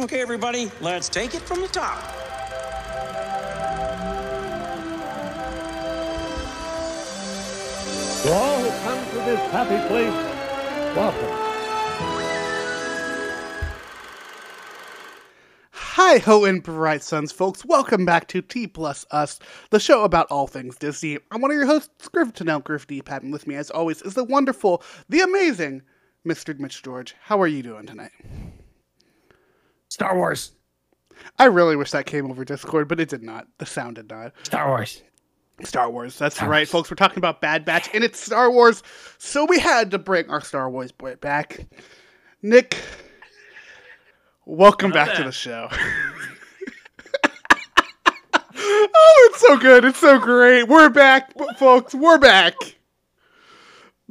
Okay, 0.00 0.22
everybody, 0.22 0.70
let's 0.80 1.10
take 1.10 1.34
it 1.34 1.42
from 1.42 1.60
the 1.60 1.68
top. 1.68 2.00
To 8.22 8.32
all 8.32 8.62
who 8.62 8.70
come 8.82 9.04
to 9.10 9.16
this 9.26 9.52
happy 9.52 9.88
place, 9.88 10.96
welcome. 10.96 11.28
Hi 15.72 16.16
ho 16.16 16.46
and 16.46 16.62
bright 16.62 17.02
suns, 17.02 17.30
folks. 17.30 17.62
Welcome 17.66 18.06
back 18.06 18.26
to 18.28 18.40
D 18.40 18.66
Plus 18.66 19.04
Us, 19.10 19.38
the 19.68 19.78
show 19.78 20.04
about 20.04 20.28
all 20.30 20.46
things 20.46 20.76
Disney. 20.76 21.18
I'm 21.30 21.42
one 21.42 21.50
of 21.50 21.58
your 21.58 21.66
hosts, 21.66 22.08
Griff 22.08 22.32
Tanel 22.32 22.64
Griff 22.64 22.86
D. 22.86 23.02
Patton. 23.02 23.30
With 23.30 23.46
me, 23.46 23.54
as 23.54 23.70
always, 23.70 24.00
is 24.00 24.14
the 24.14 24.24
wonderful, 24.24 24.82
the 25.10 25.20
amazing 25.20 25.82
Mr. 26.26 26.58
Mitch 26.58 26.82
George. 26.82 27.14
How 27.24 27.38
are 27.42 27.46
you 27.46 27.62
doing 27.62 27.84
tonight? 27.84 28.12
Star 30.00 30.16
Wars. 30.16 30.52
I 31.38 31.44
really 31.44 31.76
wish 31.76 31.90
that 31.90 32.06
came 32.06 32.30
over 32.30 32.42
Discord, 32.42 32.88
but 32.88 32.98
it 33.00 33.10
did 33.10 33.22
not. 33.22 33.46
The 33.58 33.66
sound 33.66 33.96
did 33.96 34.08
not. 34.08 34.32
Star 34.44 34.66
Wars. 34.68 35.02
Star 35.62 35.90
Wars. 35.90 36.18
That's 36.18 36.40
right, 36.40 36.66
folks. 36.66 36.90
We're 36.90 36.94
talking 36.94 37.18
about 37.18 37.42
Bad 37.42 37.66
Batch, 37.66 37.90
and 37.92 38.02
it's 38.02 38.18
Star 38.18 38.50
Wars, 38.50 38.82
so 39.18 39.44
we 39.44 39.58
had 39.58 39.90
to 39.90 39.98
bring 39.98 40.30
our 40.30 40.40
Star 40.40 40.70
Wars 40.70 40.90
boy 40.90 41.16
back. 41.16 41.66
Nick, 42.40 42.78
welcome 44.46 44.90
back 44.90 45.14
to 45.18 45.24
the 45.24 45.32
show. 45.32 45.68
oh, 48.56 49.28
it's 49.30 49.40
so 49.40 49.58
good. 49.58 49.84
It's 49.84 50.00
so 50.00 50.18
great. 50.18 50.62
We're 50.62 50.88
back, 50.88 51.34
folks. 51.58 51.94
We're 51.94 52.16
back. 52.16 52.54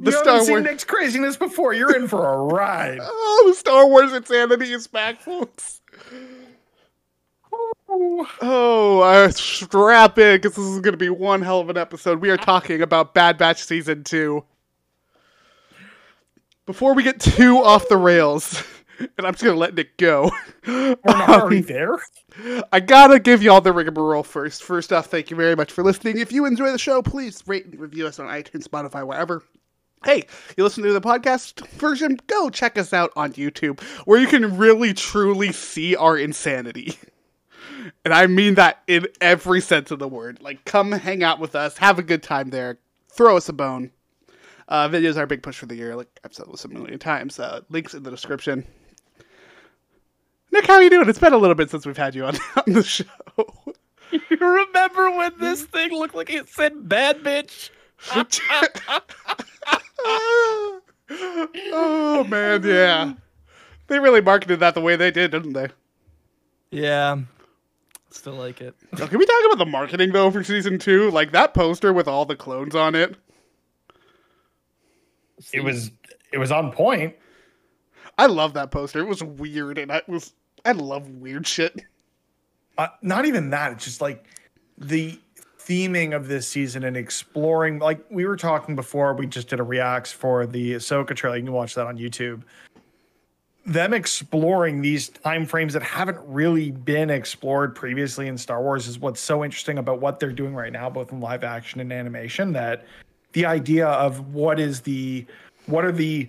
The 0.02 0.12
you 0.12 0.16
Star 0.16 0.32
haven't 0.32 0.46
seen 0.46 0.54
Wars. 0.54 0.64
Nick's 0.64 0.84
craziness 0.84 1.36
before. 1.36 1.74
You're 1.74 1.94
in 1.94 2.08
for 2.08 2.26
a 2.26 2.38
ride. 2.38 3.00
Oh, 3.42 3.54
Star 3.56 3.86
Wars 3.86 4.12
insanity 4.12 4.72
is 4.72 4.86
back, 4.86 5.20
folks. 5.20 5.80
Oh, 7.88 9.00
uh, 9.00 9.30
strap 9.30 10.18
in 10.18 10.36
because 10.36 10.56
this 10.56 10.64
is 10.64 10.80
going 10.80 10.92
to 10.92 10.98
be 10.98 11.10
one 11.10 11.42
hell 11.42 11.60
of 11.60 11.68
an 11.70 11.76
episode. 11.76 12.20
We 12.20 12.30
are 12.30 12.36
talking 12.36 12.82
about 12.82 13.14
Bad 13.14 13.36
Batch 13.36 13.62
season 13.62 14.04
two. 14.04 14.44
Before 16.66 16.94
we 16.94 17.02
get 17.02 17.18
too 17.20 17.58
off 17.58 17.88
the 17.88 17.96
rails, 17.96 18.62
and 18.98 19.26
I'm 19.26 19.32
just 19.32 19.42
going 19.42 19.56
to 19.56 19.60
let 19.60 19.74
Nick 19.74 19.96
go. 19.96 20.30
We're 20.66 20.96
not 21.06 21.28
already 21.28 21.62
there. 21.62 21.98
I 22.72 22.80
gotta 22.80 23.18
give 23.18 23.42
y'all 23.42 23.60
the 23.60 23.72
rigmarole 23.72 24.22
first. 24.22 24.62
First 24.62 24.92
off, 24.92 25.06
thank 25.06 25.30
you 25.30 25.36
very 25.36 25.56
much 25.56 25.72
for 25.72 25.82
listening. 25.82 26.18
If 26.18 26.32
you 26.32 26.46
enjoy 26.46 26.70
the 26.70 26.78
show, 26.78 27.02
please 27.02 27.42
rate 27.46 27.66
and 27.66 27.78
review 27.78 28.06
us 28.06 28.18
on 28.18 28.28
iTunes, 28.28 28.68
Spotify, 28.68 29.04
wherever. 29.06 29.42
Hey, 30.02 30.24
you 30.56 30.64
listen 30.64 30.82
to 30.84 30.94
the 30.94 31.00
podcast 31.00 31.66
version? 31.72 32.18
Go 32.26 32.48
check 32.48 32.78
us 32.78 32.94
out 32.94 33.12
on 33.16 33.34
YouTube, 33.34 33.80
where 34.06 34.18
you 34.18 34.26
can 34.26 34.56
really 34.56 34.94
truly 34.94 35.52
see 35.52 35.94
our 35.94 36.16
insanity. 36.16 36.96
And 38.04 38.14
I 38.14 38.26
mean 38.26 38.54
that 38.54 38.82
in 38.86 39.06
every 39.20 39.60
sense 39.60 39.90
of 39.90 39.98
the 39.98 40.08
word. 40.08 40.40
Like, 40.40 40.64
come 40.64 40.92
hang 40.92 41.22
out 41.22 41.38
with 41.38 41.54
us, 41.54 41.76
have 41.78 41.98
a 41.98 42.02
good 42.02 42.22
time 42.22 42.48
there, 42.48 42.78
throw 43.10 43.36
us 43.36 43.50
a 43.50 43.52
bone. 43.52 43.90
Uh, 44.68 44.88
videos 44.88 45.18
are 45.18 45.24
a 45.24 45.26
big 45.26 45.42
push 45.42 45.58
for 45.58 45.66
the 45.66 45.76
year, 45.76 45.94
like 45.94 46.08
I've 46.24 46.32
said 46.32 46.46
this 46.50 46.64
a 46.64 46.68
million 46.68 46.98
times. 46.98 47.38
Uh, 47.38 47.60
links 47.68 47.92
in 47.92 48.02
the 48.02 48.10
description. 48.10 48.66
Nick, 50.50 50.66
how 50.66 50.74
are 50.74 50.82
you 50.82 50.90
doing? 50.90 51.08
It's 51.10 51.18
been 51.18 51.34
a 51.34 51.38
little 51.38 51.54
bit 51.54 51.70
since 51.70 51.84
we've 51.84 51.96
had 51.96 52.14
you 52.14 52.24
on, 52.24 52.36
on 52.56 52.72
the 52.72 52.82
show. 52.82 53.04
You 54.10 54.38
remember 54.38 55.10
when 55.10 55.32
this 55.38 55.64
thing 55.64 55.90
looked 55.90 56.14
like 56.14 56.30
it 56.30 56.48
said 56.48 56.88
bad 56.88 57.18
bitch? 57.18 57.70
oh 61.10 62.26
man, 62.28 62.62
yeah. 62.64 63.12
They 63.88 63.98
really 63.98 64.20
marketed 64.20 64.60
that 64.60 64.74
the 64.74 64.80
way 64.80 64.96
they 64.96 65.10
did, 65.10 65.30
didn't 65.32 65.52
they? 65.52 65.68
Yeah. 66.70 67.18
Still 68.10 68.34
like 68.34 68.60
it. 68.60 68.74
Now, 68.98 69.06
Can 69.06 69.18
we 69.18 69.26
talk 69.26 69.44
about 69.46 69.58
the 69.58 69.66
marketing 69.70 70.12
though 70.12 70.30
for 70.30 70.42
season 70.44 70.78
two? 70.78 71.10
Like 71.10 71.32
that 71.32 71.54
poster 71.54 71.92
with 71.92 72.08
all 72.08 72.24
the 72.24 72.36
clones 72.36 72.74
on 72.74 72.94
it. 72.94 73.16
It 75.52 75.60
was 75.64 75.90
it 76.32 76.38
was 76.38 76.52
on 76.52 76.70
point. 76.72 77.16
I 78.18 78.26
love 78.26 78.54
that 78.54 78.70
poster. 78.70 79.00
It 79.00 79.08
was 79.08 79.22
weird, 79.22 79.78
and 79.78 79.90
I 79.90 80.02
was 80.06 80.32
I 80.64 80.72
love 80.72 81.08
weird 81.08 81.46
shit. 81.46 81.80
uh, 82.78 82.88
not 83.02 83.24
even 83.26 83.50
that. 83.50 83.72
It's 83.72 83.84
just 83.84 84.00
like 84.00 84.24
the 84.76 85.18
theming 85.70 86.16
of 86.16 86.26
this 86.26 86.48
season 86.48 86.82
and 86.82 86.96
exploring. 86.96 87.78
Like 87.78 88.04
we 88.10 88.26
were 88.26 88.36
talking 88.36 88.74
before, 88.74 89.14
we 89.14 89.26
just 89.26 89.48
did 89.48 89.60
a 89.60 89.62
reacts 89.62 90.10
for 90.10 90.44
the 90.44 90.74
Ahsoka 90.74 91.14
trailer. 91.14 91.36
You 91.36 91.44
can 91.44 91.52
watch 91.52 91.76
that 91.76 91.86
on 91.86 91.96
YouTube. 91.96 92.42
Them 93.64 93.94
exploring 93.94 94.82
these 94.82 95.10
time 95.10 95.46
frames 95.46 95.72
that 95.74 95.82
haven't 95.82 96.18
really 96.26 96.72
been 96.72 97.08
explored 97.08 97.76
previously 97.76 98.26
in 98.26 98.36
Star 98.36 98.60
Wars 98.60 98.88
is 98.88 98.98
what's 98.98 99.20
so 99.20 99.44
interesting 99.44 99.78
about 99.78 100.00
what 100.00 100.18
they're 100.18 100.32
doing 100.32 100.56
right 100.56 100.72
now, 100.72 100.90
both 100.90 101.12
in 101.12 101.20
live 101.20 101.44
action 101.44 101.78
and 101.78 101.92
animation. 101.92 102.52
That 102.52 102.84
the 103.32 103.46
idea 103.46 103.86
of 103.86 104.34
what 104.34 104.58
is 104.58 104.80
the 104.80 105.24
what 105.66 105.84
are 105.84 105.92
the 105.92 106.28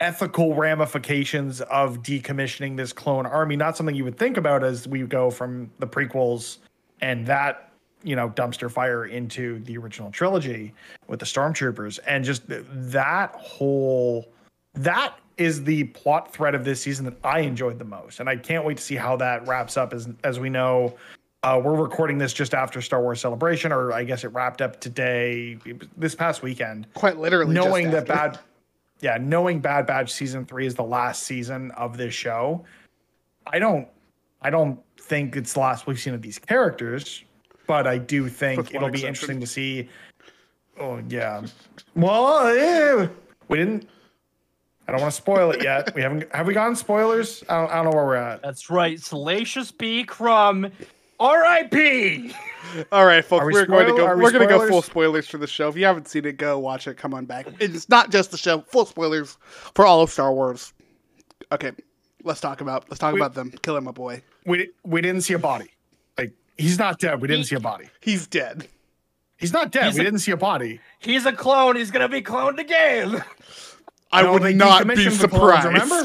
ethical 0.00 0.56
ramifications 0.56 1.60
of 1.60 2.02
decommissioning 2.02 2.76
this 2.76 2.92
clone 2.92 3.24
army 3.24 3.54
not 3.54 3.76
something 3.76 3.94
you 3.94 4.02
would 4.02 4.18
think 4.18 4.36
about 4.36 4.64
as 4.64 4.88
we 4.88 5.02
go 5.02 5.30
from 5.30 5.70
the 5.78 5.86
prequels 5.86 6.58
and 7.00 7.24
that 7.24 7.70
you 8.04 8.14
know 8.14 8.30
dumpster 8.30 8.70
fire 8.70 9.06
into 9.06 9.58
the 9.60 9.76
original 9.76 10.10
trilogy 10.10 10.72
with 11.08 11.20
the 11.20 11.26
stormtroopers. 11.26 11.98
And 12.06 12.24
just 12.24 12.48
th- 12.48 12.64
that 12.70 13.34
whole 13.34 14.28
that 14.74 15.18
is 15.36 15.64
the 15.64 15.84
plot 15.84 16.32
thread 16.32 16.54
of 16.54 16.64
this 16.64 16.80
season 16.80 17.04
that 17.06 17.16
I 17.24 17.40
enjoyed 17.40 17.78
the 17.78 17.84
most. 17.84 18.20
And 18.20 18.28
I 18.28 18.36
can't 18.36 18.64
wait 18.64 18.76
to 18.76 18.82
see 18.82 18.94
how 18.94 19.16
that 19.16 19.46
wraps 19.48 19.76
up. 19.76 19.92
As 19.92 20.08
as 20.22 20.38
we 20.38 20.50
know 20.50 20.94
uh, 21.42 21.60
we're 21.62 21.74
recording 21.74 22.16
this 22.16 22.32
just 22.32 22.54
after 22.54 22.80
Star 22.80 23.02
Wars 23.02 23.20
Celebration, 23.20 23.70
or 23.70 23.92
I 23.92 24.04
guess 24.04 24.24
it 24.24 24.28
wrapped 24.28 24.62
up 24.62 24.80
today, 24.80 25.58
this 25.94 26.14
past 26.14 26.42
weekend. 26.42 26.86
Quite 26.94 27.18
literally, 27.18 27.52
knowing 27.52 27.90
that 27.90 28.06
bad 28.06 28.38
yeah 29.00 29.18
knowing 29.20 29.60
bad 29.60 29.86
batch 29.86 30.12
season 30.12 30.44
three 30.44 30.66
is 30.66 30.74
the 30.74 30.82
last 30.82 31.24
season 31.24 31.70
of 31.72 31.96
this 31.96 32.14
show 32.14 32.64
i 33.46 33.58
don't 33.58 33.88
i 34.42 34.50
don't 34.50 34.80
think 34.98 35.36
it's 35.36 35.52
the 35.52 35.60
last 35.60 35.86
we've 35.86 36.00
seen 36.00 36.14
of 36.14 36.22
these 36.22 36.38
characters 36.38 37.23
but 37.66 37.86
i 37.86 37.98
do 37.98 38.28
think 38.28 38.74
it'll 38.74 38.88
be 38.88 38.98
exception. 39.04 39.08
interesting 39.08 39.40
to 39.40 39.46
see 39.46 39.88
oh 40.80 41.00
yeah 41.08 41.42
well 41.94 42.54
yeah, 42.56 43.08
we 43.48 43.58
didn't 43.58 43.88
i 44.88 44.92
don't 44.92 45.00
want 45.00 45.12
to 45.12 45.16
spoil 45.16 45.50
it 45.50 45.62
yet 45.62 45.94
we 45.94 46.02
haven't 46.02 46.30
have 46.34 46.46
we 46.46 46.54
gotten 46.54 46.74
spoilers 46.76 47.42
i 47.48 47.60
don't, 47.60 47.70
I 47.70 47.74
don't 47.76 47.84
know 47.86 47.90
where 47.96 48.04
we're 48.06 48.16
at 48.16 48.42
That's 48.42 48.70
right. 48.70 49.00
Salacious 49.00 49.70
B. 49.70 50.04
Crumb. 50.04 50.70
R.I.P. 51.20 52.34
All 52.92 53.06
right, 53.06 53.24
folks, 53.24 53.42
Are 53.44 53.46
we 53.46 53.52
we're 53.52 53.66
going 53.66 53.86
to 53.86 53.92
go. 53.92 54.04
are 54.04 54.16
we 54.16 54.24
We're 54.24 54.32
going 54.32 54.48
to 54.48 54.58
go 54.58 54.68
full 54.68 54.82
spoilers 54.82 55.28
for 55.28 55.38
the 55.38 55.46
show. 55.46 55.68
If 55.68 55.76
you 55.76 55.84
haven't 55.84 56.08
seen 56.08 56.24
it, 56.24 56.36
go 56.38 56.58
watch 56.58 56.88
it. 56.88 56.96
Come 56.96 57.14
on 57.14 57.24
back. 57.24 57.46
It's 57.60 57.88
not 57.88 58.10
just 58.10 58.32
the 58.32 58.36
show. 58.36 58.62
Full 58.62 58.84
spoilers 58.84 59.38
for 59.74 59.86
all 59.86 60.02
of 60.02 60.10
Star 60.10 60.32
Wars. 60.34 60.72
Okay, 61.52 61.70
let's 62.24 62.40
talk 62.40 62.60
about 62.60 62.90
let's 62.90 62.98
talk 62.98 63.14
We- 63.14 63.20
about 63.20 63.34
them 63.34 63.52
killing 63.62 63.84
my 63.84 63.92
boy. 63.92 64.22
we 64.44 64.70
we 64.82 65.00
didn't 65.00 65.22
see 65.22 65.34
a 65.34 65.38
body 65.38 65.66
like 65.66 65.73
he's 66.56 66.78
not 66.78 66.98
dead 66.98 67.20
we 67.20 67.28
didn't 67.28 67.44
see 67.44 67.54
a 67.56 67.60
body 67.60 67.88
He's 68.00 68.26
dead. 68.26 68.68
he's 69.36 69.52
not 69.52 69.70
dead 69.72 69.86
He's 69.86 69.94
we 69.94 70.00
a- 70.00 70.04
didn't 70.04 70.20
see 70.20 70.32
a 70.32 70.36
body 70.36 70.80
He's 71.00 71.26
a 71.26 71.32
clone. 71.32 71.76
He's 71.76 71.90
gonna 71.90 72.08
be 72.08 72.22
cloned 72.22 72.58
again. 72.58 73.22
I 74.12 74.22
No, 74.22 74.32
would 74.34 74.42
they 74.42 74.54
not 74.54 74.86
be 74.86 74.94
decommissioned 74.94 75.20
the 75.20 75.28
clones, 75.28 75.62
surprised. 75.62 75.66
remember? 75.66 76.04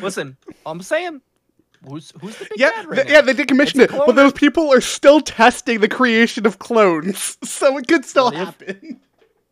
Listen, 0.00 0.36
I'm 0.64 0.80
saying, 0.82 1.20
who's 1.88 2.12
who's 2.20 2.36
the 2.36 2.44
big 2.44 2.58
Yeah, 2.60 2.70
bad 2.70 2.86
right 2.86 2.94
th- 2.96 3.08
now? 3.08 3.12
yeah, 3.14 3.20
they 3.22 3.34
decommissioned 3.34 3.80
It's 3.82 3.92
it, 3.92 4.02
but 4.06 4.14
those 4.14 4.32
people 4.32 4.72
are 4.72 4.80
still 4.80 5.20
testing 5.20 5.80
the 5.80 5.88
creation 5.88 6.46
of 6.46 6.58
clones, 6.60 7.36
so 7.44 7.76
it 7.78 7.88
could 7.88 8.04
still 8.04 8.26
What 8.26 8.34
if- 8.34 8.40
happen. 8.40 9.00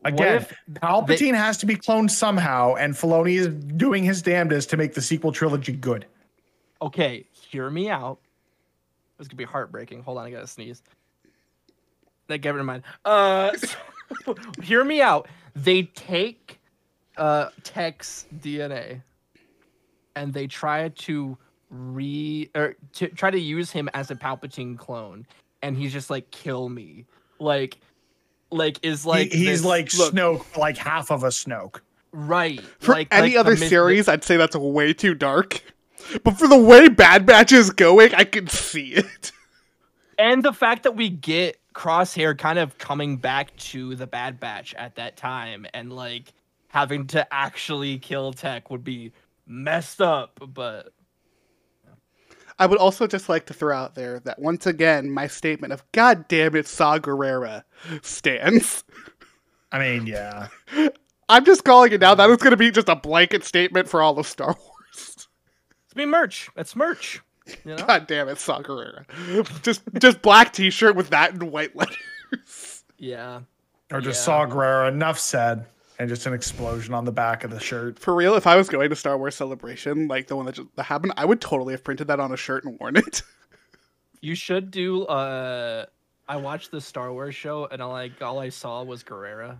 Again, 0.05 0.37
if 0.43 0.55
Palpatine 0.75 1.35
has 1.35 1.59
to 1.59 1.67
be 1.67 1.75
cloned 1.75 2.11
somehow, 2.13 2.75
and 2.77 2.95
Filoni 2.95 3.35
is 3.35 3.49
doing 3.49 4.05
his 4.05 4.23
damnedest 4.23 4.71
to 4.71 4.77
make 4.77 4.95
the 4.95 5.03
sequel 5.03 5.33
trilogy 5.33 5.73
good. 5.73 6.07
Okay, 6.81 7.27
hear 7.33 7.69
me 7.69 7.91
out. 7.91 8.21
This 9.19 9.29
could 9.29 9.39
be 9.39 9.45
heartbreaking. 9.45 10.03
Hold 10.03 10.19
on, 10.19 10.27
I 10.27 10.31
gotta 10.31 10.47
sneeze. 10.47 10.83
Like, 12.29 12.45
never 12.45 12.63
mind. 12.63 12.83
Uh, 13.05 13.57
so- 13.57 14.35
hear 14.63 14.85
me 14.85 15.01
out. 15.03 15.29
They 15.57 15.83
take 15.85 16.61
uh 17.17 17.49
Tech's 17.65 18.27
DNA 18.39 19.03
and 20.15 20.33
they 20.33 20.47
try 20.47 20.89
to 20.89 21.37
re 21.71 22.51
or 22.55 22.77
to 22.95 23.09
try 23.09 23.31
to 23.31 23.39
use 23.39 23.71
him 23.71 23.89
as 23.95 24.11
a 24.11 24.15
Palpatine 24.15 24.79
clone, 24.79 25.27
and 25.63 25.77
he's 25.77 25.93
just 25.93 26.11
like, 26.11 26.31
kill 26.31 26.69
me, 26.69 27.07
like, 27.39 27.79
like 28.51 28.79
is 28.83 29.05
like 29.05 29.31
He- 29.33 29.39
he's 29.47 29.63
this- 29.63 29.65
like 29.65 29.93
look- 29.95 30.15
Snoke, 30.15 30.57
like 30.57 30.77
half 30.77 31.11
of 31.11 31.25
a 31.25 31.29
Snoke. 31.29 31.81
right 32.13 32.61
For 32.81 32.93
like, 32.93 33.09
any 33.11 33.31
like 33.31 33.37
other 33.37 33.51
myth- 33.51 33.61
the- 33.61 33.69
series, 33.69 34.09
I'd 34.09 34.25
say 34.25 34.37
that's 34.37 34.57
way 34.57 34.93
too 34.93 35.15
dark. 35.15 35.61
But 36.25 36.39
for 36.39 36.49
the 36.49 36.59
way 36.59 36.89
Bad 36.89 37.27
Batch 37.27 37.53
is 37.53 37.71
going, 37.71 38.15
I 38.15 38.25
can 38.25 38.47
see 38.47 38.95
it. 38.95 39.33
and 40.19 40.43
the 40.43 40.53
fact 40.53 40.83
that 40.85 40.97
we 40.97 41.09
get 41.09 41.59
crosshair 41.75 42.37
kind 42.37 42.59
of 42.59 42.77
coming 42.79 43.17
back 43.17 43.55
to 43.57 43.95
the 43.95 44.07
bad 44.07 44.41
batch 44.41 44.75
at 44.75 44.97
that 44.97 45.17
time 45.17 45.65
and 45.75 45.93
like 45.93 46.33
having 46.69 47.07
to 47.07 47.27
actually 47.33 47.99
kill 47.99 48.33
tech 48.33 48.69
would 48.69 48.83
be 48.83 49.13
messed 49.47 50.01
up 50.01 50.41
but 50.53 50.93
I 52.59 52.67
would 52.67 52.79
also 52.79 53.07
just 53.07 53.29
like 53.29 53.47
to 53.47 53.55
throw 53.55 53.77
out 53.77 53.95
there 53.95 54.19
that 54.21 54.41
once 54.41 54.67
again, 54.67 55.11
my 55.13 55.29
statement 55.29 55.73
of 55.73 55.85
"God 55.93 56.27
damn 56.27 56.57
it, 56.57 56.67
Saw 56.67 56.99
Gerrera" 56.99 57.63
stands. 58.03 58.83
I 59.71 59.79
mean, 59.79 60.07
yeah. 60.09 60.49
I'm 61.29 61.45
just 61.45 61.63
calling 61.65 61.93
it 61.93 62.01
now. 62.01 62.17
That 62.17 62.29
is 62.31 62.39
going 62.39 62.51
to 62.51 62.57
be 62.57 62.71
just 62.71 62.89
a 62.89 62.97
blanket 62.97 63.45
statement 63.45 63.89
for 63.89 64.03
all 64.03 64.19
of 64.19 64.27
Star 64.27 64.57
Wars. 64.59 64.68
It's 65.89 65.97
me 65.97 66.05
merch. 66.05 66.51
It's 66.55 66.77
merch. 66.77 67.23
You 67.65 67.77
know? 67.77 67.87
God 67.87 68.07
damn 68.07 68.29
it, 68.29 68.39
Saw 68.39 68.61
Gerrera. 68.61 69.07
Just 69.63 69.81
just 69.99 70.21
black 70.21 70.53
T-shirt 70.53 70.95
with 70.95 71.09
that 71.09 71.33
in 71.33 71.51
white 71.51 71.75
letters. 71.75 72.85
Yeah. 72.99 73.41
Or 73.91 74.03
just 74.03 74.21
Yeah. 74.21 74.25
Saw 74.25 74.47
Gerrera. 74.47 74.89
Enough 74.89 75.19
said. 75.19 75.65
And 75.99 76.11
just 76.11 76.27
an 76.27 76.35
explosion 76.35 76.93
on 76.93 77.07
the 77.07 77.11
back 77.11 77.43
of 77.43 77.51
the 77.51 77.59
shirt. 77.59 77.99
For 77.99 78.15
real, 78.15 78.35
if 78.35 78.47
I 78.47 78.55
was 78.55 78.69
going 78.69 78.91
to 78.91 78.95
Star 78.97 79.17
Wars 79.17 79.35
Celebration, 79.35 80.09
like 80.09 80.27
the 80.29 80.37
one 80.37 80.45
that 80.45 80.57
just 80.57 80.69
that 80.77 80.83
happened, 80.83 81.15
I 81.17 81.25
would 81.25 81.41
totally 81.41 81.73
have 81.73 81.83
printed 81.83 82.07
that 82.09 82.21
on 82.21 82.33
a 82.33 82.37
shirt 82.37 82.65
and 82.65 82.79
worn 82.79 82.97
it. 82.97 83.23
You 84.21 84.35
should 84.35 84.73
do 84.73 85.05
uh 85.05 85.87
I 86.29 86.37
watched 86.37 86.73
the 86.73 86.81
Star 86.81 87.13
Wars 87.13 87.37
show 87.37 87.67
and 87.71 87.81
I 87.81 87.85
like 87.85 88.21
all 88.21 88.41
I 88.41 88.49
saw 88.49 88.83
was 88.83 89.05
Gerrera. 89.05 89.59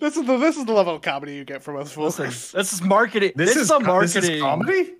this 0.00 0.16
is 0.16 0.26
the 0.26 0.36
this 0.38 0.56
is 0.56 0.64
the 0.64 0.72
level 0.72 0.94
of 0.96 1.02
comedy 1.02 1.34
you 1.34 1.44
get 1.44 1.62
from 1.62 1.76
us 1.76 1.92
fools. 1.92 2.18
Listen, 2.18 2.58
this 2.58 2.72
is 2.72 2.82
marketing. 2.82 3.32
This, 3.36 3.50
This, 3.50 3.56
is 3.56 3.62
is 3.64 3.70
a 3.70 3.80
marketing. 3.80 4.20
This 4.22 4.30
is 4.30 4.40
comedy? 4.42 4.92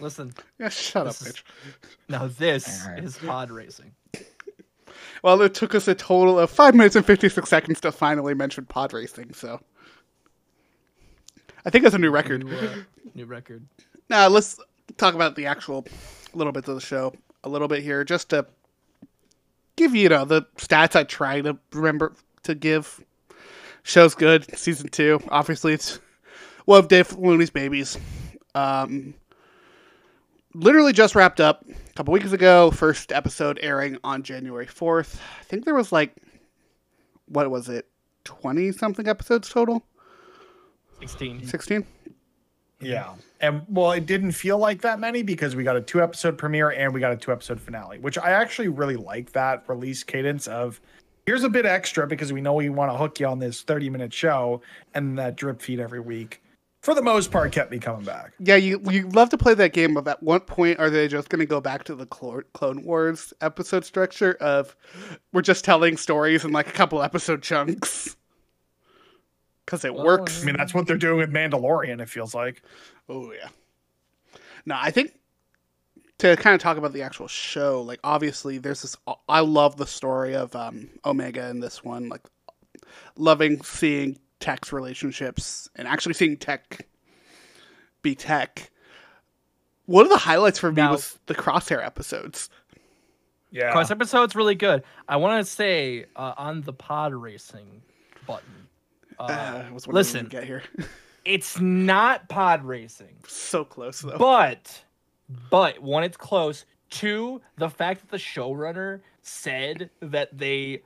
Listen, 0.00 0.32
Yeah, 0.58 0.68
shut 0.68 1.06
This 1.06 1.22
up, 1.22 1.26
is- 1.28 1.32
bitch. 1.34 1.42
now 2.08 2.26
this 2.28 2.84
Alright. 2.86 3.04
is 3.04 3.16
pod 3.18 3.50
racing. 3.50 3.92
Well, 5.22 5.42
it 5.42 5.54
took 5.54 5.74
us 5.74 5.88
a 5.88 5.94
total 5.94 6.38
of 6.38 6.50
five 6.50 6.74
minutes 6.74 6.94
and 6.94 7.04
fifty 7.04 7.28
six 7.28 7.48
seconds 7.50 7.80
to 7.80 7.90
finally 7.90 8.34
mention 8.34 8.64
pod 8.66 8.92
racing. 8.92 9.32
So, 9.34 9.60
I 11.64 11.70
think 11.70 11.82
that's 11.82 11.94
a 11.94 11.98
new 11.98 12.10
record. 12.10 12.44
New, 12.44 12.54
uh, 12.56 12.74
new 13.14 13.24
record. 13.26 13.66
Now 14.08 14.28
let's 14.28 14.58
talk 14.96 15.14
about 15.14 15.34
the 15.36 15.46
actual 15.46 15.86
little 16.34 16.52
bits 16.52 16.68
of 16.68 16.74
the 16.76 16.80
show 16.80 17.12
a 17.44 17.48
little 17.48 17.68
bit 17.68 17.82
here, 17.82 18.04
just 18.04 18.30
to 18.30 18.46
give 19.76 19.94
you, 19.94 20.02
you 20.02 20.08
know 20.08 20.24
the 20.24 20.42
stats 20.56 20.94
I 20.94 21.04
try 21.04 21.40
to 21.40 21.58
remember 21.72 22.14
to 22.44 22.54
give. 22.54 23.00
Show's 23.88 24.14
good, 24.14 24.54
season 24.54 24.90
two. 24.90 25.18
Obviously, 25.30 25.72
it's 25.72 25.98
one 26.66 26.78
of 26.78 26.88
Dave 26.88 27.08
Filoni's 27.08 27.48
babies. 27.48 27.96
Um, 28.54 29.14
literally 30.52 30.92
just 30.92 31.14
wrapped 31.14 31.40
up 31.40 31.64
a 31.66 31.92
couple 31.94 32.12
weeks 32.12 32.32
ago. 32.32 32.70
First 32.70 33.12
episode 33.12 33.58
airing 33.62 33.96
on 34.04 34.22
January 34.22 34.66
fourth. 34.66 35.18
I 35.40 35.44
think 35.44 35.64
there 35.64 35.74
was 35.74 35.90
like, 35.90 36.14
what 37.28 37.50
was 37.50 37.70
it, 37.70 37.88
twenty 38.24 38.72
something 38.72 39.08
episodes 39.08 39.48
total? 39.48 39.82
16. 41.00 41.46
Sixteen. 41.46 41.86
Yeah. 42.80 43.14
And 43.40 43.62
well, 43.70 43.92
it 43.92 44.04
didn't 44.04 44.32
feel 44.32 44.58
like 44.58 44.82
that 44.82 45.00
many 45.00 45.22
because 45.22 45.56
we 45.56 45.64
got 45.64 45.76
a 45.76 45.80
two 45.80 46.02
episode 46.02 46.36
premiere 46.36 46.72
and 46.72 46.92
we 46.92 47.00
got 47.00 47.12
a 47.12 47.16
two 47.16 47.32
episode 47.32 47.58
finale, 47.58 47.98
which 48.00 48.18
I 48.18 48.32
actually 48.32 48.68
really 48.68 48.96
like 48.96 49.32
that 49.32 49.64
release 49.66 50.04
cadence 50.04 50.46
of 50.46 50.78
here's 51.28 51.44
a 51.44 51.48
bit 51.50 51.66
extra 51.66 52.06
because 52.06 52.32
we 52.32 52.40
know 52.40 52.54
we 52.54 52.70
want 52.70 52.90
to 52.90 52.96
hook 52.96 53.20
you 53.20 53.26
on 53.26 53.38
this 53.38 53.60
30 53.60 53.90
minute 53.90 54.14
show 54.14 54.62
and 54.94 55.18
that 55.18 55.36
drip 55.36 55.60
feed 55.60 55.78
every 55.78 56.00
week. 56.00 56.42
For 56.80 56.94
the 56.94 57.02
most 57.02 57.30
part, 57.30 57.52
kept 57.52 57.70
me 57.70 57.78
coming 57.78 58.06
back. 58.06 58.32
Yeah, 58.38 58.56
you 58.56 58.80
you 58.90 59.10
love 59.10 59.28
to 59.30 59.36
play 59.36 59.52
that 59.52 59.74
game 59.74 59.98
of 59.98 60.08
at 60.08 60.22
what 60.22 60.46
point 60.46 60.78
are 60.78 60.88
they 60.88 61.06
just 61.06 61.28
going 61.28 61.40
to 61.40 61.46
go 61.46 61.60
back 61.60 61.84
to 61.84 61.94
the 61.94 62.06
Clone 62.06 62.82
Wars 62.82 63.34
episode 63.42 63.84
structure 63.84 64.38
of 64.40 64.74
we're 65.34 65.42
just 65.42 65.66
telling 65.66 65.98
stories 65.98 66.46
in 66.46 66.52
like 66.52 66.66
a 66.66 66.72
couple 66.72 67.02
episode 67.02 67.42
chunks 67.42 68.16
because 69.66 69.84
it 69.84 69.92
Well, 69.92 70.06
works. 70.06 70.42
I 70.42 70.46
mean, 70.46 70.56
that's 70.56 70.72
what 70.72 70.86
they're 70.86 70.96
doing 70.96 71.18
with 71.18 71.30
Mandalorian, 71.30 72.00
it 72.00 72.08
feels 72.08 72.34
like. 72.34 72.62
Oh 73.06 73.32
yeah. 73.32 73.48
No, 74.64 74.78
I 74.80 74.90
think 74.90 75.12
to 76.18 76.36
kind 76.36 76.54
of 76.54 76.60
talk 76.60 76.76
about 76.76 76.92
the 76.92 77.02
actual 77.02 77.28
show, 77.28 77.80
like 77.82 78.00
obviously 78.04 78.58
there's 78.58 78.82
this. 78.82 78.96
I 79.28 79.40
love 79.40 79.76
the 79.76 79.86
story 79.86 80.34
of 80.34 80.54
um, 80.56 80.90
Omega 81.04 81.48
in 81.48 81.60
this 81.60 81.84
one. 81.84 82.08
Like 82.08 82.22
loving 83.16 83.62
seeing 83.62 84.18
Tech's 84.40 84.72
relationships 84.72 85.68
and 85.76 85.86
actually 85.88 86.14
seeing 86.14 86.36
Tech 86.36 86.86
be 88.02 88.14
Tech. 88.14 88.70
One 89.86 90.04
of 90.04 90.10
the 90.10 90.18
highlights 90.18 90.58
for 90.58 90.70
me 90.70 90.82
Now- 90.82 90.92
was 90.92 91.18
the 91.26 91.34
Crosshair 91.34 91.84
episodes. 91.84 92.50
Yeah. 93.50 93.72
Cross 93.72 93.90
episode's 93.90 94.36
really 94.36 94.54
good. 94.54 94.82
I 95.08 95.16
want 95.16 95.42
to 95.44 95.50
say 95.50 96.04
uh, 96.16 96.34
on 96.36 96.60
the 96.62 96.72
pod 96.74 97.14
racing 97.14 97.80
button. 98.26 98.68
Uh, 99.18 99.22
Uh, 99.22 99.24
I 99.32 99.72
was 99.72 99.86
wondering 99.86 99.86
when 99.86 99.94
listen, 99.94 100.26
get 100.26 100.44
here. 100.44 100.62
it's 101.24 101.58
not 101.58 102.28
pod 102.28 102.62
racing, 102.64 103.16
so 103.26 103.64
close 103.64 104.00
though. 104.02 104.18
but 104.18 104.82
but 105.50 105.80
one, 105.80 106.04
it's 106.04 106.16
close. 106.16 106.64
Two, 106.90 107.40
the 107.56 107.68
fact 107.68 108.00
that 108.00 108.10
the 108.10 108.16
showrunner 108.16 109.00
said 109.22 109.90
that 110.00 110.36
they 110.36 110.82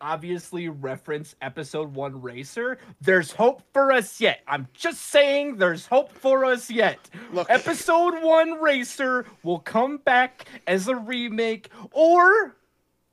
obviously 0.00 0.68
reference 0.68 1.34
episode 1.40 1.94
one 1.94 2.20
racer. 2.20 2.78
There's 3.00 3.32
hope 3.32 3.62
for 3.72 3.90
us 3.90 4.20
yet. 4.20 4.40
I'm 4.46 4.68
just 4.74 5.00
saying, 5.00 5.56
there's 5.56 5.86
hope 5.86 6.12
for 6.12 6.44
us 6.44 6.70
yet. 6.70 6.98
Look. 7.32 7.48
episode 7.50 8.22
one 8.22 8.60
racer 8.60 9.26
will 9.42 9.60
come 9.60 9.96
back 9.98 10.46
as 10.66 10.88
a 10.88 10.94
remake, 10.94 11.70
or 11.90 12.56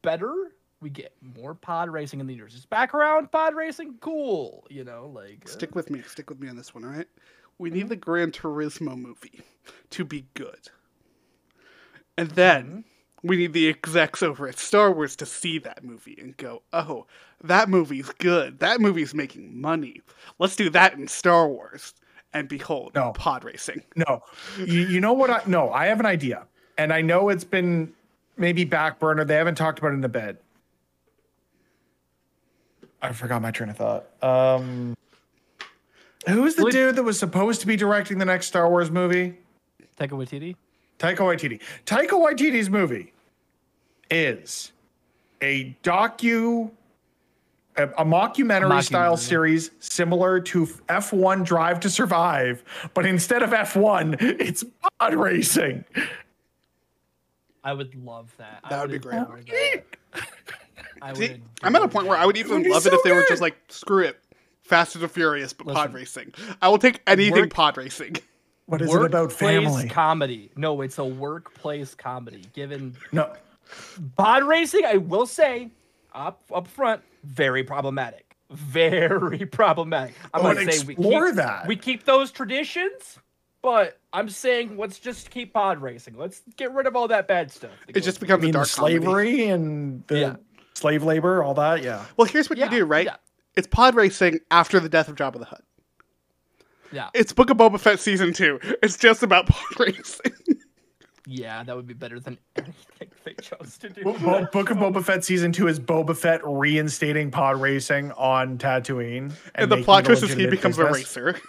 better. 0.01 0.51
We 0.81 0.89
get 0.89 1.13
more 1.21 1.53
pod 1.53 1.89
racing 1.89 2.19
in 2.19 2.27
the 2.27 2.33
universe. 2.33 2.55
It's 2.55 2.65
background 2.65 3.31
pod 3.31 3.55
racing, 3.55 3.95
cool. 4.01 4.65
You 4.69 4.83
know, 4.83 5.11
like 5.13 5.43
uh, 5.45 5.49
Stick 5.49 5.75
with 5.75 5.89
me. 5.89 6.01
Stick 6.01 6.29
with 6.29 6.39
me 6.39 6.49
on 6.49 6.55
this 6.55 6.73
one, 6.73 6.83
all 6.83 6.91
right? 6.91 7.07
We 7.61 7.69
need 7.69 7.89
the 7.89 7.95
Gran 7.95 8.31
Turismo 8.31 8.97
movie 8.99 9.41
to 9.91 10.03
be 10.03 10.25
good. 10.33 10.69
And 12.17 12.31
then 12.31 12.85
we 13.21 13.37
need 13.37 13.53
the 13.53 13.69
execs 13.69 14.23
over 14.23 14.47
at 14.47 14.57
Star 14.57 14.91
Wars 14.91 15.15
to 15.17 15.27
see 15.27 15.59
that 15.59 15.83
movie 15.83 16.17
and 16.19 16.35
go, 16.37 16.63
oh, 16.73 17.05
that 17.43 17.69
movie's 17.69 18.09
good. 18.17 18.57
That 18.59 18.81
movie's 18.81 19.13
making 19.13 19.61
money. 19.61 20.01
Let's 20.39 20.55
do 20.55 20.71
that 20.71 20.95
in 20.95 21.07
Star 21.07 21.47
Wars. 21.47 21.93
And 22.33 22.47
behold, 22.49 22.95
No. 22.95 23.11
pod 23.11 23.43
racing. 23.43 23.83
No, 23.95 24.23
you, 24.57 24.81
you 24.87 24.99
know 24.99 25.13
what? 25.13 25.29
I 25.29 25.41
no, 25.45 25.69
I 25.71 25.85
have 25.87 25.99
an 25.99 26.05
idea, 26.05 26.47
and 26.77 26.93
I 26.93 27.01
know 27.01 27.27
it's 27.29 27.43
been 27.43 27.91
maybe 28.37 28.63
back 28.63 28.99
burner. 28.99 29.23
They 29.25 29.35
haven't 29.35 29.55
talked 29.55 29.79
about 29.79 29.91
it 29.91 29.95
in 29.95 30.03
a 30.05 30.09
bit. 30.09 30.41
I 33.01 33.11
forgot 33.11 33.41
my 33.41 33.51
train 33.51 33.69
of 33.69 33.75
thought. 33.77 34.05
Um, 34.23 34.95
who's 36.28 36.56
the 36.56 36.63
Would- 36.63 36.71
dude 36.73 36.95
that 36.95 37.04
was 37.04 37.18
supposed 37.19 37.61
to 37.61 37.68
be 37.68 37.75
directing 37.75 38.18
the 38.18 38.25
next 38.25 38.47
Star 38.47 38.69
Wars 38.69 38.92
movie? 38.92 39.35
Taika 39.99 40.11
Waititi. 40.11 40.56
Taika 40.99 41.18
Waititi. 41.18 41.59
Taika 41.85 42.09
Waititi's 42.11 42.69
movie 42.69 43.13
is 44.09 44.71
a 45.42 45.75
docu, 45.83 46.69
a, 47.78 47.83
a 47.83 48.06
mockumentary 48.06 48.83
style 48.83 49.18
series 49.18 49.71
similar 49.80 50.40
to 50.40 50.66
F1 50.90 51.44
Drive 51.45 51.80
to 51.81 51.90
Survive, 51.90 52.63
but 52.94 53.06
instead 53.06 53.42
of 53.42 53.49
F1, 53.51 54.18
it's 54.40 54.63
pod 54.99 55.13
racing. 55.16 55.83
I 57.63 57.73
would 57.73 57.94
love 57.95 58.33
that. 58.37 58.59
I 58.63 58.69
That 58.69 58.81
would 58.81 58.92
be 58.92 58.97
adore 59.09 59.40
great. 59.47 59.83
that. 60.13 60.28
I 61.01 61.13
See, 61.13 61.30
would 61.30 61.42
I'm 61.63 61.75
at 61.75 61.81
a 61.83 61.87
point 61.87 62.07
where. 62.07 62.18
I 62.18 62.25
would 62.25 62.37
even 62.37 62.54
would 62.57 62.63
be 62.63 62.69
love 62.69 62.85
it 62.85 62.90
so 62.92 62.95
if 62.97 63.04
they 63.04 63.11
were 63.11 63.21
good. 63.21 63.30
just 63.30 63.42
like, 63.42 63.56
screw 63.69 64.04
it. 64.04 64.19
Fast 64.71 64.95
and 64.95 65.04
the 65.04 65.09
Furious, 65.09 65.51
but 65.54 65.68
pod 65.68 65.94
racing. 65.94 66.33
I 66.61 66.69
will 66.69 66.78
take 66.78 67.01
anything 67.06 67.33
Work- 67.42 67.54
pod 67.54 67.75
racing. 67.78 68.16
What 68.68 68.81
is 68.81 68.90
it 68.90 68.95
about 68.95 69.11
Workplace 69.13 69.37
family? 69.66 69.90
comedy. 69.90 70.49
No, 70.56 70.80
it's 70.81 70.97
a 70.97 71.04
workplace 71.04 71.94
comedy. 71.94 72.44
Given 72.54 72.95
no, 73.11 73.33
pod 74.16 74.44
racing, 74.45 74.85
I 74.85 74.95
will 74.95 75.25
say 75.25 75.71
up 76.13 76.42
up 76.54 76.68
front, 76.68 77.01
very 77.25 77.66
problematic. 77.66 78.33
Very 78.49 79.45
problematic. 79.45 80.16
I'm 80.33 80.40
Oh, 80.45 80.54
gonna 80.54 80.71
say 80.71 80.85
we 80.85 80.94
explore 80.94 81.28
keep, 81.28 81.35
that. 81.35 81.68
we 81.68 81.75
keep 81.75 82.06
those 82.06 82.31
traditions, 82.31 83.19
but 83.61 83.99
I'm 84.13 84.30
saying 84.30 84.78
let's 84.78 84.99
just 84.99 85.31
keep 85.31 85.51
pod 85.54 85.81
racing. 85.81 86.18
Let's 86.18 86.42
get 86.56 86.73
rid 86.73 86.87
of 86.87 86.95
all 86.95 87.09
that 87.09 87.28
bad 87.28 87.51
stuff. 87.51 87.71
that 87.87 87.97
It 87.97 88.01
just 88.06 88.21
with 88.21 88.28
becomes 88.30 88.44
a 88.44 88.45
mean 88.45 88.51
the 88.54 88.59
dark 88.59 88.69
comedy. 88.71 88.95
slavery 88.99 89.47
and 89.49 90.04
the 90.07 90.18
Yeah. 90.19 90.35
slave 90.75 91.04
labor, 91.04 91.44
all 91.44 91.56
that. 91.56 91.83
Yeah. 91.83 92.06
Well, 92.16 92.25
here's 92.25 92.49
what 92.49 92.57
Yeah, 92.57 92.71
you 92.71 92.80
do, 92.80 92.85
right? 92.85 93.06
yeah. 93.06 93.16
It's 93.55 93.67
pod 93.67 93.95
racing 93.95 94.39
after 94.49 94.79
the 94.79 94.89
death 94.89 95.07
of 95.07 95.15
Jabba 95.15 95.39
the 95.39 95.45
Hutt. 95.45 95.63
Yeah, 96.93 97.09
It's 97.13 97.31
Book 97.31 97.49
of 97.49 97.57
Boba 97.57 97.79
Fett 97.79 97.99
season 98.01 98.33
two. 98.33 98.59
It's 98.83 98.97
just 98.97 99.23
about 99.23 99.45
pod 99.49 99.79
racing. 99.79 100.33
yeah, 101.25 101.63
that 101.63 101.73
would 101.75 101.87
be 101.87 101.93
better 101.93 102.19
than 102.19 102.37
anything 102.57 103.09
they 103.23 103.33
chose 103.35 103.77
to 103.79 103.89
do. 103.89 104.03
Bo- 104.03 104.17
Bo- 104.19 104.47
Book 104.51 104.71
of 104.71 104.77
Boba 104.77 105.01
Fett 105.03 105.23
season 105.23 105.53
two 105.53 105.67
is 105.69 105.79
Boba 105.79 106.15
Fett 106.17 106.41
reinstating 106.43 107.31
pod 107.31 107.61
racing 107.61 108.11
on 108.13 108.57
Tatooine, 108.57 109.31
and 109.55 109.71
the 109.71 109.81
plot 109.83 110.03
it 110.03 110.07
twist 110.07 110.23
is 110.23 110.29
he 110.31 110.35
legitimate 110.35 110.51
becomes 110.57 110.77
a 110.79 110.85
racer. 110.91 111.39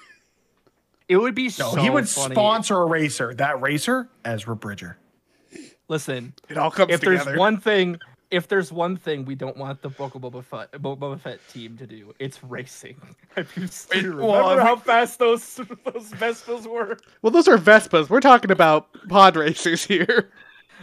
It 1.08 1.16
would 1.16 1.34
be 1.34 1.44
No, 1.44 1.72
so 1.74 1.80
he 1.80 1.90
would 1.90 2.08
funny. 2.08 2.34
sponsor 2.34 2.76
a 2.78 2.86
racer. 2.86 3.34
That 3.34 3.60
racer, 3.60 4.08
Ezra 4.24 4.54
Bridger. 4.56 4.96
Listen, 5.88 6.32
It 6.48 6.56
all 6.56 6.70
comes 6.70 6.92
if 6.92 7.00
together. 7.00 7.24
there's 7.24 7.38
one 7.38 7.58
thing 7.58 7.98
if 8.32 8.48
there's 8.48 8.72
one 8.72 8.96
thing 8.96 9.26
we 9.26 9.34
don't 9.34 9.56
want 9.58 9.82
the 9.82 9.90
Book 9.90 10.14
of 10.14 10.22
Boba 10.22 10.42
Fett, 10.42 10.72
Boba 10.72 11.20
Fett 11.20 11.38
team 11.52 11.76
to 11.76 11.86
do, 11.86 12.14
it's 12.18 12.42
racing. 12.42 12.96
If 13.36 13.56
you 13.56 13.66
still 13.66 13.96
Wait, 13.96 14.04
remember 14.04 14.26
well, 14.26 14.58
how 14.58 14.76
fast 14.76 15.18
those 15.18 15.54
those 15.56 16.10
Vespas 16.10 16.66
were. 16.66 16.98
Well, 17.22 17.30
those 17.30 17.48
are 17.48 17.56
Vespas. 17.56 18.10
We're 18.10 18.20
talking 18.20 18.50
about 18.50 18.88
pod 19.08 19.36
racers 19.36 19.84
here. 19.84 20.30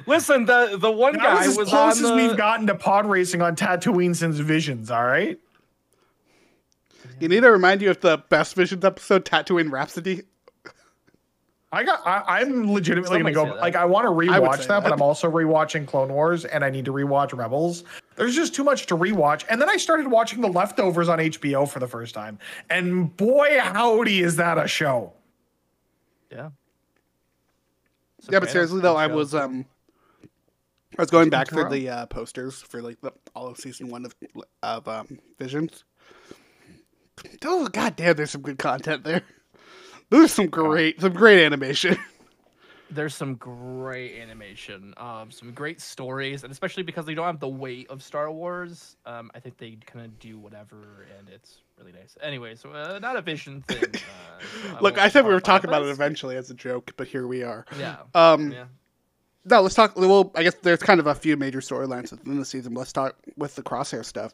Listen, 0.08 0.46
the 0.46 0.78
the 0.80 0.92
one 0.92 1.14
That 1.14 1.22
guy 1.22 1.36
was 1.38 1.48
as 1.48 1.58
was 1.58 1.70
close 1.70 2.00
on 2.00 2.06
as 2.06 2.10
the. 2.10 2.16
we've 2.16 2.38
gotten 2.38 2.66
to 2.68 2.76
pod 2.76 3.06
racing 3.06 3.42
on 3.42 3.56
Tatooine 3.56 4.16
since 4.16 4.38
Visions. 4.38 4.90
All 4.90 5.06
right. 5.06 5.40
You 7.20 7.28
need 7.28 7.42
to 7.42 7.52
remind 7.52 7.82
you 7.82 7.90
of 7.92 8.00
the 8.00 8.18
Best 8.30 8.56
Visions 8.56 8.84
episode, 8.86 9.26
Tatooine 9.26 9.72
Rhapsody. 9.72 10.24
I 11.72 11.84
got. 11.84 12.06
I, 12.06 12.42
I'm 12.42 12.72
legitimately 12.72 13.18
Somebody 13.18 13.36
gonna 13.36 13.52
go. 13.52 13.60
Like, 13.60 13.76
I 13.76 13.86
want 13.86 14.06
to 14.06 14.10
rewatch 14.10 14.62
say 14.62 14.68
that, 14.68 14.84
but. 14.84 14.92
I'm 14.92 15.02
also 15.02 15.30
rewatching 15.30 15.86
Clone 15.86 16.12
Wars, 16.12 16.46
and 16.46 16.66
I 16.66 16.70
need 16.70 16.86
to 16.86 16.94
rewatch 16.94 17.38
Rebels. 17.38 17.84
There's 18.16 18.36
just 18.36 18.56
too 18.56 18.64
much 18.64 18.88
to 18.88 18.98
rewatch. 18.98 19.46
And 19.50 19.62
then 19.62 19.70
I 19.70 19.78
started 19.78 20.08
watching 20.08 20.42
The 20.42 20.48
Leftovers 20.48 21.10
on 21.10 21.20
HBO 21.20 21.70
for 21.70 21.80
the 21.80 21.88
first 21.88 22.16
time, 22.16 22.40
and 22.70 23.16
boy, 23.16 23.60
howdy, 23.62 24.22
is 24.22 24.38
that 24.38 24.58
a 24.58 24.68
show! 24.68 25.14
yeah. 26.32 26.50
Yeah, 28.30 28.40
but 28.40 28.50
seriously 28.50 28.82
though, 28.82 28.98
I 28.98 29.08
was 29.08 29.34
um, 29.34 29.66
I 30.98 31.02
was 31.02 31.10
going 31.10 31.30
back 31.30 31.48
through 31.48 31.70
the 31.70 31.90
uh, 31.90 32.06
posters 32.08 32.62
for 32.62 32.82
like 32.82 33.00
the, 33.02 33.14
all 33.36 33.48
of 33.48 33.58
season 33.58 33.90
one 33.90 34.06
of 34.06 34.16
of 34.62 34.88
um, 34.88 35.20
Visions. 35.38 35.86
Oh 37.46 37.68
goddamn, 37.68 38.16
there's 38.16 38.32
some 38.32 38.42
good 38.42 38.60
content 38.60 39.04
there. 39.04 39.24
There's 40.10 40.32
some 40.32 40.48
great, 40.48 41.02
some 41.02 41.14
great 41.14 41.46
animation. 41.46 41.98
There's 42.92 43.14
some 43.14 43.36
great 43.36 44.20
animation, 44.20 44.96
um, 44.98 45.30
some 45.30 45.52
great 45.52 45.80
stories, 45.80 46.44
and 46.44 46.52
especially 46.52 46.82
because 46.82 47.06
they 47.06 47.14
don't 47.14 47.26
have 47.28 47.40
the 47.40 47.48
weight 47.48 47.88
of 47.92 48.02
Star 48.02 48.32
Wars, 48.32 48.98
um, 49.06 49.30
I 49.36 49.40
think 49.40 49.58
they 49.58 49.78
kind 49.86 50.04
of 50.04 50.18
do 50.18 50.40
whatever, 50.40 51.06
and 51.20 51.30
it's 51.30 51.62
really 51.78 51.92
nice. 51.92 52.18
Anyway, 52.24 52.56
so 52.56 52.72
uh, 52.72 52.98
not 53.00 53.16
a 53.16 53.22
vision 53.22 53.62
thing. 53.68 53.84
Uh, 53.84 54.40
so 54.72 54.78
Look, 54.82 54.98
I 54.98 55.10
said 55.10 55.24
we 55.26 55.34
were 55.34 55.40
talking 55.40 55.70
about 55.70 55.84
it 55.84 55.90
eventually 55.90 56.36
as 56.36 56.50
a 56.50 56.56
joke, 56.56 56.94
but 56.98 57.08
here 57.08 57.28
we 57.28 57.44
are. 57.44 57.64
Yeah. 57.80 57.98
Um, 58.16 58.52
yeah. 58.52 58.66
no, 59.46 59.62
let's 59.62 59.76
talk. 59.76 59.96
Well, 59.96 60.32
I 60.34 60.42
guess 60.42 60.56
there's 60.56 60.82
kind 60.82 61.00
of 61.00 61.06
a 61.06 61.14
few 61.14 61.38
major 61.38 61.60
storylines 61.60 62.10
within 62.10 62.40
the 62.40 62.46
season. 62.46 62.74
Let's 62.74 62.90
start 62.90 63.16
with 63.38 63.54
the 63.54 63.62
crosshair 63.62 64.04
stuff 64.04 64.34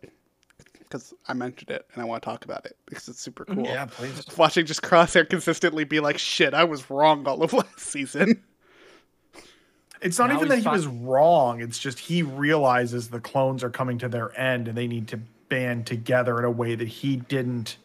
because 0.95 1.13
I 1.27 1.33
mentioned 1.33 1.71
it 1.71 1.85
and 1.93 2.01
I 2.01 2.05
want 2.05 2.23
to 2.23 2.25
talk 2.25 2.45
about 2.45 2.65
it 2.65 2.77
because 2.85 3.09
it's 3.09 3.19
super 3.19 3.45
mm, 3.45 3.55
cool. 3.55 3.65
Yeah, 3.65 3.85
please. 3.85 4.25
Watching 4.37 4.65
just 4.65 4.81
crosshair 4.81 5.27
consistently 5.27 5.83
be 5.83 5.99
like, 5.99 6.17
"Shit, 6.17 6.53
I 6.53 6.63
was 6.63 6.89
wrong 6.89 7.27
all 7.27 7.43
of 7.43 7.53
last 7.53 7.79
season." 7.79 8.43
It's 10.01 10.19
not 10.19 10.29
Now 10.29 10.37
even 10.37 10.49
that 10.49 10.55
he's 10.55 10.63
he 10.63 10.69
was 10.69 10.87
wrong. 10.87 11.61
It's 11.61 11.79
just 11.79 11.99
he 11.99 12.21
realizes 12.23 13.09
the 13.09 13.19
clones 13.19 13.63
are 13.63 13.69
coming 13.69 13.97
to 13.99 14.09
their 14.09 14.37
end, 14.39 14.67
and 14.67 14.77
they 14.77 14.87
need 14.87 15.07
to 15.09 15.19
band 15.49 15.85
together 15.85 16.39
in 16.39 16.45
a 16.45 16.51
way 16.51 16.75
that 16.75 16.87
he 16.87 17.17
didn't 17.17 17.77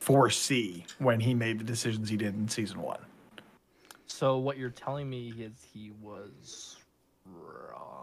foresee 0.00 0.84
when 0.98 1.20
he 1.20 1.34
made 1.34 1.58
the 1.58 1.64
decisions 1.64 2.08
he 2.08 2.16
did 2.16 2.34
in 2.34 2.48
season 2.48 2.82
one. 2.82 3.00
So 4.06 4.38
what 4.38 4.56
you're 4.58 4.70
telling 4.70 5.08
me 5.08 5.32
is 5.38 5.52
he 5.72 5.92
was 6.00 6.76
wrong. 7.24 7.97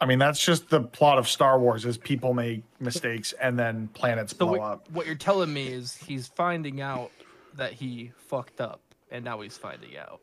I 0.00 0.06
mean, 0.06 0.18
that's 0.18 0.44
just 0.44 0.68
the 0.70 0.80
plot 0.82 1.18
of 1.18 1.28
Star 1.28 1.58
Wars: 1.58 1.84
is 1.84 1.96
people 1.96 2.34
make 2.34 2.62
mistakes 2.80 3.32
and 3.40 3.58
then 3.58 3.88
planets 3.94 4.32
So 4.36 4.38
blow 4.46 4.58
what, 4.58 4.60
up. 4.60 4.90
what 4.90 5.06
you're 5.06 5.14
telling 5.14 5.52
me 5.52 5.68
is 5.68 5.96
he's 5.96 6.26
finding 6.26 6.80
out 6.80 7.10
that 7.54 7.72
he 7.72 8.10
fucked 8.16 8.60
up, 8.60 8.80
and 9.10 9.24
now 9.24 9.40
he's 9.40 9.56
finding 9.56 9.96
out. 9.96 10.20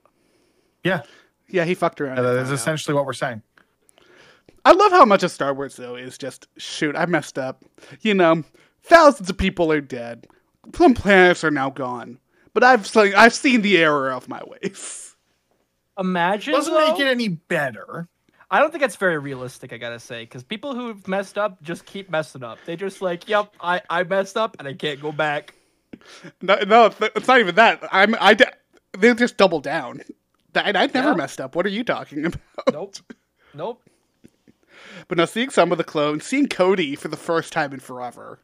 Yeah, 0.84 1.02
Yeah, 1.48 1.64
he 1.66 1.74
fucked 1.76 2.02
around. 2.02 2.18
that 2.18 2.26
and 2.26 2.34
is 2.34 2.38
found 2.38 2.48
out. 2.50 2.54
essentially 2.54 2.96
what 2.96 3.06
we're 3.06 3.14
saying. 3.14 3.42
I 4.66 4.74
love 4.74 4.92
how 4.92 5.06
much 5.06 5.24
of 5.24 5.32
Star 5.32 5.54
Wars 5.54 5.76
though 5.76 5.96
is 5.96 6.18
just 6.18 6.48
shoot. 6.58 6.96
I 6.96 7.06
messed 7.06 7.40
up. 7.40 7.64
You 8.02 8.14
know, 8.14 8.44
thousands 8.84 9.30
of 9.30 9.38
people 9.38 9.72
are 9.72 9.82
dead. 9.82 10.28
Some 10.76 10.94
planets 10.94 11.44
are 11.44 11.50
now 11.52 11.70
gone. 11.72 12.20
But 12.54 12.64
I've 12.64 12.94
like, 12.96 13.14
I've 13.16 13.34
seen 13.34 13.62
the 13.62 13.78
error 13.78 14.12
of 14.12 14.28
my 14.28 14.42
ways. 14.46 15.16
Imagine 15.98 16.54
Doesn't 16.54 16.74
though- 16.74 16.92
make 16.92 17.00
it 17.00 17.08
any 17.08 17.28
better. 17.30 18.08
I 18.54 18.60
don't 18.60 18.70
think 18.72 18.82
that's 18.82 18.98
very 18.98 19.18
realistic. 19.18 19.72
I 19.72 19.78
gotta 19.78 19.98
say, 20.00 20.24
because 20.24 20.44
people 20.44 20.76
who've 20.76 21.08
messed 21.08 21.38
up 21.38 21.62
just 21.64 21.86
keep 21.86 22.10
messing 22.10 22.44
up. 22.44 22.58
They 22.66 22.76
just 22.76 23.02
like, 23.02 23.28
yep, 23.30 23.54
I 23.62 23.82
I 23.90 24.04
messed 24.04 24.36
up 24.38 24.58
and 24.60 24.68
I 24.68 24.74
can't 24.74 25.02
go 25.02 25.12
back. 25.14 25.56
No, 26.42 26.58
no, 26.68 26.86
it's 26.88 26.98
it's 27.16 27.28
not 27.28 27.40
even 27.40 27.56
that. 27.56 27.82
I'm 27.92 28.16
I. 28.20 28.34
d- 28.34 28.46
They 28.98 29.14
just 29.14 29.38
double 29.38 29.62
down. 29.62 30.02
I, 30.54 30.70
I 30.76 30.88
never 30.88 31.10
Yeah. 31.12 31.16
messed 31.16 31.40
up. 31.40 31.56
What 31.56 31.66
are 31.66 31.70
you 31.70 31.84
talking 31.86 32.26
about? 32.58 32.74
Nope, 32.74 32.96
nope. 33.54 33.82
But 35.08 35.18
now 35.18 35.26
seeing 35.26 35.50
some 35.50 35.72
of 35.72 35.78
the 35.78 35.84
clones, 35.86 36.26
seeing 36.26 36.48
Cody 36.48 36.96
for 36.96 37.08
the 37.08 37.16
first 37.18 37.54
time 37.54 37.72
in 37.74 37.80
forever, 37.80 38.40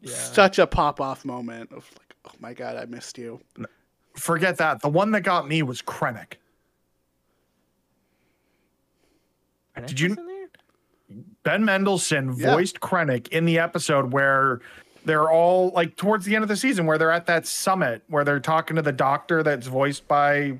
Yeah. 0.00 0.14
such 0.14 0.58
a 0.58 0.66
pop 0.66 1.00
off 1.00 1.24
moment 1.24 1.70
of 1.72 1.88
like, 1.98 2.14
oh 2.26 2.32
my 2.40 2.52
god, 2.54 2.76
I 2.76 2.86
missed 2.86 3.16
you. 3.18 3.40
Forget 4.16 4.56
that. 4.56 4.80
The 4.82 4.88
one 4.88 5.12
that 5.12 5.20
got 5.20 5.46
me 5.46 5.62
was 5.62 5.82
Krennic. 5.82 6.34
Did 9.86 10.00
you- 10.00 10.08
Krennic 10.10 10.16
was 10.16 10.18
in 10.18 10.26
there? 10.26 11.24
Ben 11.42 11.64
Mendelsohn 11.64 12.34
Yeah. 12.36 12.52
voiced 12.54 12.80
Krennic 12.80 13.28
in 13.28 13.44
the 13.46 13.58
episode 13.58 14.12
where 14.12 14.60
they're 15.04 15.30
all 15.30 15.70
like 15.70 15.96
towards 15.96 16.26
the 16.26 16.34
end 16.34 16.42
of 16.42 16.48
the 16.48 16.56
season 16.56 16.84
where 16.86 16.98
they're 16.98 17.10
at 17.10 17.26
that 17.26 17.46
summit 17.46 18.02
where 18.08 18.24
they're 18.24 18.40
talking 18.40 18.76
to 18.76 18.82
the 18.82 18.92
doctor 18.92 19.42
that's 19.42 19.66
voiced 19.66 20.06
by 20.06 20.58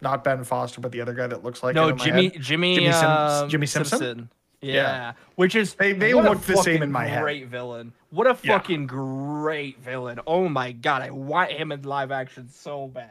not 0.00 0.22
Ben 0.22 0.44
Foster 0.44 0.80
but 0.80 0.92
the 0.92 1.00
other 1.00 1.14
guy 1.14 1.26
that 1.26 1.42
looks 1.42 1.62
like 1.64 1.74
No, 1.74 1.88
him 1.88 1.98
Jimmy, 1.98 2.28
head. 2.28 2.40
Jimmy, 2.40 2.74
Jimmy 2.76 2.92
Sim- 2.92 3.10
um, 3.10 3.48
Jimmy 3.48 3.66
Simpson? 3.66 4.28
Yeah. 4.60 4.72
Yeah. 4.74 5.12
which 5.34 5.54
is 5.56 5.74
They- 5.74 5.92
they 5.92 6.14
look 6.14 6.40
the 6.42 6.56
same 6.58 6.82
in 6.82 6.92
my 6.92 7.06
head. 7.06 7.22
Great 7.22 7.46
villain. 7.48 7.92
What 8.10 8.26
a 8.28 8.36
Yeah. 8.42 8.58
fucking 8.58 8.86
great 8.86 9.80
villain. 9.80 10.20
Oh 10.26 10.48
my 10.48 10.70
god, 10.72 11.02
I 11.02 11.10
want 11.10 11.50
him 11.50 11.72
in 11.72 11.82
live 11.82 12.12
action 12.12 12.48
so 12.48 12.86
bad. 12.88 13.08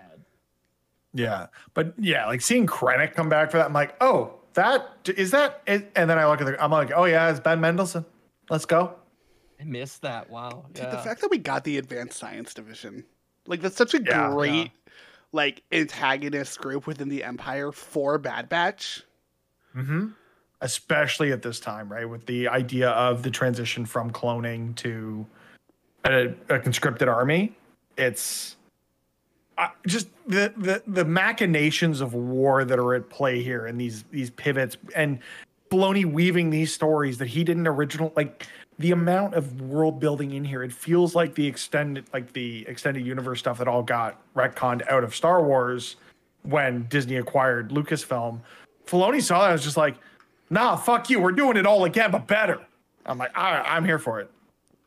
Yeah, 1.13 1.47
but 1.73 1.93
yeah, 1.97 2.25
like 2.27 2.41
seeing 2.41 2.65
Krennic 2.67 3.13
come 3.13 3.27
back 3.29 3.51
for 3.51 3.57
that, 3.57 3.65
I'm 3.65 3.73
like, 3.73 3.95
oh, 4.01 4.35
that 4.57 5.09
is 5.15 5.31
that. 5.31 5.61
And 5.67 5.85
then 5.95 6.11
I 6.11 6.27
look 6.27 6.41
at 6.41 6.47
the, 6.47 6.61
I'm 6.63 6.71
like, 6.71 6.91
oh 6.93 7.05
yeah, 7.05 7.29
it's 7.29 7.39
Ben 7.39 7.61
Mendelsohn. 7.61 8.05
Let's 8.49 8.65
go. 8.65 8.95
I 9.59 9.63
missed 9.63 10.01
that. 10.01 10.29
Wow. 10.29 10.65
Dude, 10.73 10.83
Yeah. 10.85 10.91
the 10.91 10.97
fact 10.97 11.21
that 11.21 11.31
we 11.31 11.37
got 11.37 11.63
the 11.63 11.77
advanced 11.77 12.17
science 12.17 12.53
division, 12.53 13.05
like 13.45 13.61
that's 13.61 13.75
such 13.77 13.93
a 13.93 14.01
Yeah. 14.03 14.29
great, 14.31 14.71
like 15.31 15.63
antagonist 15.71 16.59
group 16.59 16.85
within 16.87 17.07
the 17.07 17.23
Empire 17.23 17.71
for 17.71 18.17
Bad 18.17 18.49
Batch. 18.49 19.03
hmm 19.73 20.07
Especially 20.61 21.31
at 21.31 21.43
this 21.43 21.59
time, 21.59 21.87
right? 21.91 22.09
With 22.09 22.25
the 22.25 22.47
idea 22.47 22.89
of 22.89 23.21
the 23.21 23.29
transition 23.29 23.85
from 23.85 24.11
cloning 24.11 24.75
to 24.77 25.25
a, 26.03 26.33
a 26.49 26.59
conscripted 26.59 27.07
army, 27.07 27.55
it's 27.95 28.56
I, 29.57 29.71
just 29.87 30.07
the, 30.27 30.53
the 30.57 30.83
the 30.87 31.05
machinations 31.05 32.01
of 32.01 32.13
war 32.13 32.63
that 32.63 32.77
are 32.77 32.93
at 32.93 33.09
play 33.09 33.41
here, 33.41 33.65
and 33.65 33.79
these 33.79 34.03
these 34.11 34.29
pivots, 34.29 34.77
and 34.95 35.19
Filoni 35.71 36.05
weaving 36.05 36.49
these 36.49 36.73
stories 36.73 37.17
that 37.17 37.27
he 37.27 37.43
didn't 37.43 37.67
original 37.67 38.13
like 38.15 38.47
the 38.79 38.91
amount 38.91 39.33
of 39.33 39.59
world 39.61 39.99
building 39.99 40.31
in 40.31 40.45
here. 40.45 40.63
It 40.63 40.71
feels 40.71 41.15
like 41.15 41.33
the 41.33 41.45
extended 41.47 42.05
like 42.13 42.33
the 42.33 42.65
extended 42.67 43.05
universe 43.05 43.39
stuff 43.39 43.57
that 43.57 43.67
all 43.67 43.83
got 43.83 44.21
retconned 44.35 44.87
out 44.89 45.03
of 45.03 45.15
Star 45.15 45.43
Wars 45.43 45.95
when 46.43 46.85
Disney 46.89 47.17
acquired 47.17 47.69
Lucasfilm. 47.69 48.39
Filoni 48.85 49.21
saw 49.21 49.41
that. 49.41 49.49
I 49.49 49.53
was 49.53 49.63
just 49.63 49.77
like, 49.77 49.95
nah, 50.49 50.75
fuck 50.75 51.09
you. 51.09 51.19
We're 51.19 51.31
doing 51.31 51.57
it 51.57 51.65
all 51.65 51.85
again, 51.85 52.11
but 52.11 52.27
better. 52.27 52.59
I'm 53.05 53.17
like, 53.17 53.37
all 53.37 53.51
right, 53.51 53.65
I'm 53.67 53.83
here 53.83 53.99
for 53.99 54.19
it. 54.19 54.29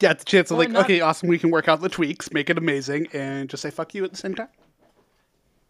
Yeah, 0.01 0.13
it's 0.13 0.23
a 0.23 0.27
chance 0.27 0.51
of 0.51 0.57
like, 0.59 0.71
not- 0.71 0.85
okay, 0.85 1.01
awesome, 1.01 1.29
we 1.29 1.39
can 1.39 1.51
work 1.51 1.69
out 1.69 1.81
the 1.83 1.89
tweaks, 1.89 2.33
make 2.33 2.49
it 2.49 2.57
amazing, 2.57 3.09
and 3.13 3.51
just 3.51 3.63
say 3.63 3.71
fuck 3.71 3.95
you 3.95 4.05
at 4.05 4.11
the 4.11 4.17
same 4.17 4.35
time. 4.35 4.49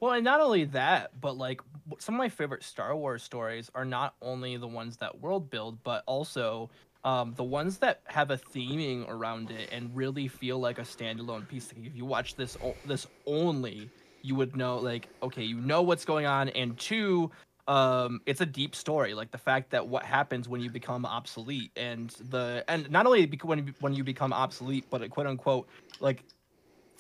Well, 0.01 0.13
and 0.13 0.25
not 0.25 0.41
only 0.41 0.65
that, 0.67 1.21
but 1.21 1.37
like 1.37 1.61
some 1.99 2.15
of 2.15 2.19
my 2.19 2.29
favorite 2.31 2.63
Star 2.63 2.97
Wars 2.97 3.23
stories 3.23 3.71
are 3.75 3.85
not 3.85 4.15
only 4.23 4.57
the 4.57 4.67
ones 4.69 4.97
that 4.99 5.21
world 5.21 5.51
build, 5.51 5.83
but 5.83 6.03
also 6.07 6.71
um, 7.05 7.35
the 7.35 7.45
ones 7.45 7.79
that 7.79 8.01
have 8.07 8.31
a 8.31 8.39
theming 8.39 9.09
around 9.09 9.51
it 9.51 9.69
and 9.73 9.95
really 9.95 10.27
feel 10.29 10.59
like 10.59 10.79
a 10.79 10.83
standalone 10.83 11.47
piece. 11.47 11.71
If 11.73 11.95
you 11.95 12.05
watch 12.07 12.35
this 12.37 12.57
o- 12.63 12.79
this 12.85 13.07
only, 13.27 13.91
you 14.23 14.35
would 14.37 14.57
know 14.57 14.79
like 14.79 15.09
okay, 15.23 15.43
you 15.45 15.61
know 15.61 15.83
what's 15.83 16.05
going 16.07 16.25
on, 16.27 16.49
and 16.51 16.79
two, 16.79 17.31
um, 17.69 18.21
it's 18.27 18.41
a 18.41 18.47
deep 18.47 18.75
story. 18.75 19.13
Like 19.13 19.31
the 19.33 19.39
fact 19.39 19.71
that 19.73 19.87
what 19.87 20.05
happens 20.05 20.49
when 20.49 20.63
you 20.63 20.71
become 20.71 21.05
obsolete, 21.05 21.73
and 21.77 22.09
the 22.31 22.65
and 22.69 22.91
not 22.91 23.05
only 23.07 23.27
when 23.43 23.75
when 23.81 23.93
you 23.93 24.05
become 24.05 24.33
obsolete, 24.33 24.87
but 24.91 25.09
quote 25.11 25.27
unquote 25.27 25.69
like 26.01 26.25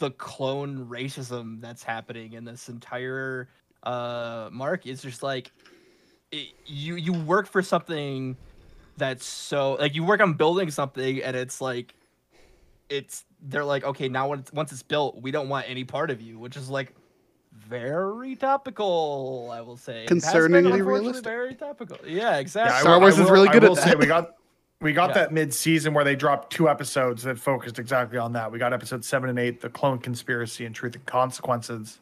the 0.00 0.10
clone 0.10 0.86
racism 0.88 1.60
that's 1.60 1.82
happening 1.84 2.32
in 2.32 2.44
this 2.44 2.68
entire 2.68 3.48
uh 3.84 4.48
mark 4.52 4.86
is 4.86 5.00
just 5.00 5.22
like 5.22 5.52
it, 6.32 6.48
you 6.66 6.96
you 6.96 7.12
work 7.12 7.46
for 7.46 7.62
something 7.62 8.36
that's 8.98 9.24
so 9.24 9.74
like 9.80 9.94
you 9.94 10.04
work 10.04 10.20
on 10.20 10.34
building 10.34 10.70
something 10.70 11.22
and 11.22 11.34
it's 11.36 11.60
like 11.60 11.94
it's 12.90 13.24
they're 13.42 13.64
like 13.64 13.84
okay 13.84 14.08
now 14.08 14.28
when 14.28 14.40
it's, 14.40 14.52
once 14.52 14.72
it's 14.72 14.82
built 14.82 15.22
we 15.22 15.30
don't 15.30 15.48
want 15.48 15.64
any 15.68 15.84
part 15.84 16.10
of 16.10 16.20
you 16.20 16.38
which 16.38 16.56
is 16.56 16.68
like 16.68 16.92
very 17.52 18.36
topical. 18.36 19.50
I 19.52 19.60
will 19.60 19.76
say 19.76 20.04
It 20.04 20.08
has 20.08 20.08
been, 20.08 20.18
Concerningly 20.20 20.56
unfortunately, 20.56 20.82
realistic. 20.82 21.24
Very 21.24 21.54
topical. 21.54 21.98
Yeah, 22.06 22.38
exactly. 22.38 22.72
Yeah, 22.72 22.78
I 22.78 22.80
Star 22.80 22.92
will- 22.94 23.00
Wars 23.00 23.18
I 23.18 23.22
is 23.22 23.24
will- 23.26 23.32
really 23.32 23.48
good 23.48 23.62
I 23.62 23.66
at 23.66 23.68
will 23.70 23.76
say 23.76 23.90
that. 23.90 23.98
we 23.98 24.06
got 24.06 24.34
we 24.80 24.92
got 24.92 25.10
Yeah. 25.10 25.14
that 25.14 25.32
mid 25.32 25.52
season 25.52 25.92
where 25.92 26.04
they 26.04 26.16
dropped 26.16 26.52
two 26.52 26.68
episodes 26.68 27.22
that 27.24 27.38
focused 27.38 27.78
exactly 27.78 28.18
on 28.18 28.32
that. 28.32 28.50
We 28.50 28.58
got 28.58 28.72
episode 28.72 29.04
seven 29.04 29.28
and 29.28 29.38
eight, 29.38 29.60
the 29.60 29.68
clone 29.68 29.98
conspiracy 29.98 30.64
and 30.64 30.74
truth 30.74 30.94
and 30.94 31.04
consequences, 31.06 32.00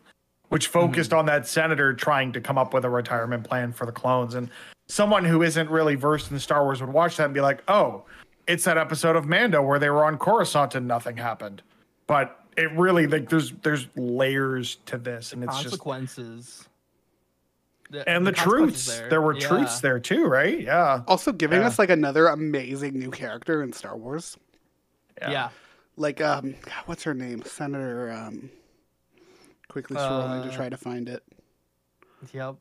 which 0.49 0.68
focused 0.68 1.11
Mm-hmm. 1.11 1.18
on 1.18 1.26
that 1.26 1.47
senator 1.49 1.92
trying 1.92 2.32
to 2.32 2.40
come 2.40 2.56
up 2.56 2.73
with 2.73 2.85
a 2.85 2.90
retirement 2.90 3.44
plan 3.44 3.73
for 3.73 3.85
the 3.85 3.92
clones. 3.92 4.35
And 4.35 4.49
someone 4.88 5.25
who 5.25 5.42
isn't 5.42 5.68
really 5.70 5.97
versed 5.97 6.30
in 6.30 6.38
Star 6.38 6.62
Wars 6.64 6.80
would 6.80 6.92
watch 6.92 7.16
that 7.16 7.25
and 7.26 7.35
be 7.35 7.40
like, 7.40 7.62
"Oh, 7.68 8.04
it's 8.47 8.64
that 8.64 8.78
episode 8.78 9.16
of 9.16 9.26
Mando 9.26 9.61
where 9.61 9.78
they 9.80 9.90
were 9.90 10.04
on 10.04 10.16
Coruscant 10.16 10.75
and 10.76 10.87
nothing 10.87 11.16
happened." 11.16 11.62
But 12.06 12.38
it 12.56 12.70
really 12.73 13.06
like 13.08 13.28
there's 13.28 13.52
there's 13.62 13.88
layers 13.97 14.76
to 14.87 14.99
this, 14.99 15.32
and 15.32 15.42
it's 15.42 15.54
just 15.56 15.64
consequences. 15.80 16.68
The- 17.90 18.09
and 18.09 18.26
the, 18.26 18.33
consequences 18.33 18.87
truths. 18.87 19.09
There. 19.11 19.23
were 19.23 19.35
Yeah. 19.35 19.49
truths 19.49 19.80
there 19.80 19.99
too, 19.99 20.25
right? 20.26 20.61
Yeah. 20.61 21.02
Also 21.07 21.33
giving 21.33 21.61
Yeah. 21.61 21.66
us 21.68 21.78
like 21.78 21.90
another 21.90 22.26
amazing 22.28 22.99
new 22.99 23.11
character 23.11 23.62
in 23.62 23.73
Star 23.73 23.97
Wars. 23.97 24.37
Yeah. 25.21 25.30
yeah. 25.30 25.49
Like 25.97 26.21
um 26.21 26.54
what's 26.87 27.02
her 27.04 27.14
name? 27.14 27.42
Senator 27.45 28.11
um 28.12 28.50
quickly 29.68 29.97
scrolling 29.97 30.42
to 30.45 30.49
Uh, 30.50 30.54
try 30.57 30.68
to 30.68 30.76
find 30.76 31.09
it. 31.09 31.23
Yep. 32.33 32.57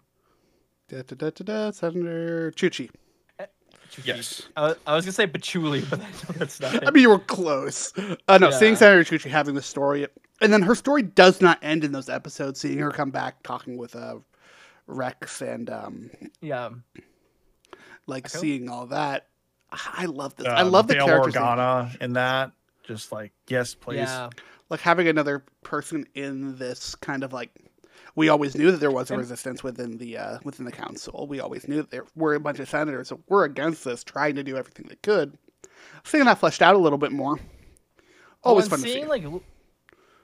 Da, 0.90 1.02
da, 1.02 1.16
da, 1.16 1.30
da, 1.32 1.44
da, 1.44 1.72
Senator 1.72 2.52
Chuchi. 2.56 2.90
Yes. 4.04 4.44
I, 4.56 4.76
I 4.86 4.96
was 4.96 5.06
gonna 5.06 5.14
say 5.14 5.28
patchouli, 5.28 5.82
but 5.90 6.02
that's 6.36 6.60
not. 6.60 6.86
I 6.88 6.92
mean, 6.92 7.02
you 7.04 7.10
were 7.10 7.20
close. 7.20 7.94
Uh, 8.28 8.38
no, 8.38 8.52
seeing 8.52 8.76
Senator 8.76 9.04
Chuchi 9.18 9.30
having 9.30 9.56
the 9.56 9.62
story, 9.62 10.08
and 10.42 10.52
then 10.54 10.62
her 10.62 10.76
story 10.76 11.02
does 11.02 11.42
not 11.42 11.58
end 11.62 11.84
in 11.84 11.92
those 11.94 12.10
episodes. 12.10 12.60
Seeing 12.60 12.80
her 12.80 12.92
come 12.92 13.12
back 13.12 13.42
talking 13.44 13.78
with 13.78 13.96
uh, 13.96 14.16
Rex 14.88 15.42
and 15.42 15.70
um, 15.70 16.10
yeah. 16.42 16.70
like 18.08 18.26
Echo? 18.26 18.40
seeing 18.40 18.70
all 18.70 18.88
that. 18.88 19.28
I 19.72 20.06
love 20.06 20.36
this. 20.36 20.48
I 20.48 20.62
Um, 20.62 20.72
love 20.72 20.88
the 20.88 20.96
Bail 20.96 21.06
characters. 21.06 21.34
Organa 21.36 21.96
in 22.02 22.14
that. 22.14 22.52
Just 22.84 23.12
like 23.12 23.34
yes, 23.48 23.76
please. 23.76 23.98
Yeah. 23.98 24.30
like 24.70 24.80
having 24.80 25.08
another 25.10 25.44
person 25.64 26.06
in 26.16 26.58
this 26.58 26.96
kind 26.96 27.24
of 27.24 27.34
like 27.34 27.52
we 28.16 28.30
always 28.30 28.56
knew 28.56 28.72
that 28.72 28.78
there 28.80 28.92
was 28.92 29.12
a 29.12 29.18
resistance 29.18 29.62
within 29.64 29.98
the 29.98 30.18
uh, 30.18 30.38
within 30.46 30.66
the 30.66 30.72
council. 30.72 31.28
We 31.28 31.42
always 31.42 31.68
knew 31.68 31.78
that 31.78 31.92
there 31.92 32.06
were 32.16 32.34
a 32.36 32.40
bunch 32.40 32.60
of 32.60 32.70
senators 32.70 33.10
that 33.10 33.20
were 33.30 33.44
against 33.44 33.84
this, 33.84 34.04
trying 34.06 34.36
to 34.36 34.44
do 34.44 34.56
everything 34.56 34.86
they 34.88 34.96
could. 34.96 35.38
Seeing 36.06 36.24
that 36.26 36.40
fleshed 36.40 36.62
out 36.62 36.76
a 36.76 36.78
little 36.80 36.98
bit 36.98 37.12
more, 37.12 37.38
always 38.44 38.70
Well, 38.70 38.80
fun 38.80 38.80
and 38.80 38.88
to 38.88 39.02
see. 39.02 39.06
like 39.06 39.24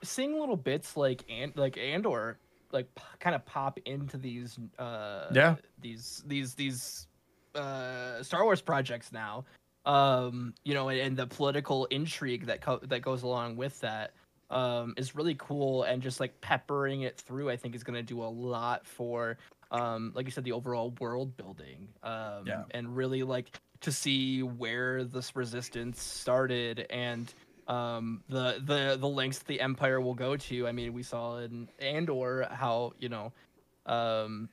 seeing 0.03 0.39
little 0.39 0.55
bits 0.57 0.95
like 0.95 1.25
and 1.29 1.51
like 1.57 1.77
Andor 1.77 2.39
like 2.73 2.93
p- 2.95 3.03
kind 3.19 3.35
of 3.35 3.45
pop 3.45 3.79
into 3.85 4.17
these 4.17 4.59
uh 4.79 5.27
Yeah. 5.33 5.55
these 5.79 6.23
these 6.25 6.55
these 6.55 7.07
uh 7.55 8.21
Star 8.23 8.43
Wars 8.43 8.61
projects 8.61 9.11
now 9.11 9.45
um 9.85 10.53
you 10.63 10.73
know 10.73 10.89
and, 10.89 10.99
and 10.99 11.17
the 11.17 11.27
political 11.27 11.85
intrigue 11.85 12.45
that 12.47 12.61
co- 12.61 12.79
that 12.83 13.01
goes 13.01 13.23
along 13.23 13.55
with 13.57 13.79
that 13.81 14.11
um 14.49 14.93
is 14.97 15.15
really 15.15 15.35
cool 15.37 15.83
and 15.83 16.01
just 16.01 16.19
like 16.19 16.39
peppering 16.41 17.01
it 17.01 17.17
through 17.17 17.49
I 17.49 17.57
think 17.57 17.75
is 17.75 17.83
going 17.83 17.95
to 17.95 18.03
do 18.03 18.21
a 18.23 18.25
lot 18.25 18.85
for 18.87 19.37
um 19.71 20.11
like 20.15 20.25
you 20.25 20.31
said 20.31 20.43
the 20.43 20.51
overall 20.53 20.93
world 20.99 21.35
building 21.37 21.87
um 22.03 22.43
Yeah. 22.45 22.63
and 22.71 22.95
really 22.95 23.23
like 23.23 23.59
to 23.81 23.91
see 23.91 24.41
where 24.43 25.03
this 25.03 25.35
resistance 25.35 26.01
started 26.01 26.85
and 26.89 27.33
um 27.67 28.23
the 28.29 28.61
the 28.63 28.97
the 28.99 29.07
lengths 29.07 29.39
the 29.39 29.61
empire 29.61 30.01
will 30.01 30.15
go 30.15 30.35
to. 30.35 30.67
I 30.67 30.71
mean 30.71 30.93
we 30.93 31.03
saw 31.03 31.37
in 31.37 31.69
andor 31.79 32.47
how 32.51 32.93
you 32.99 33.09
know 33.09 33.31
um 33.85 34.49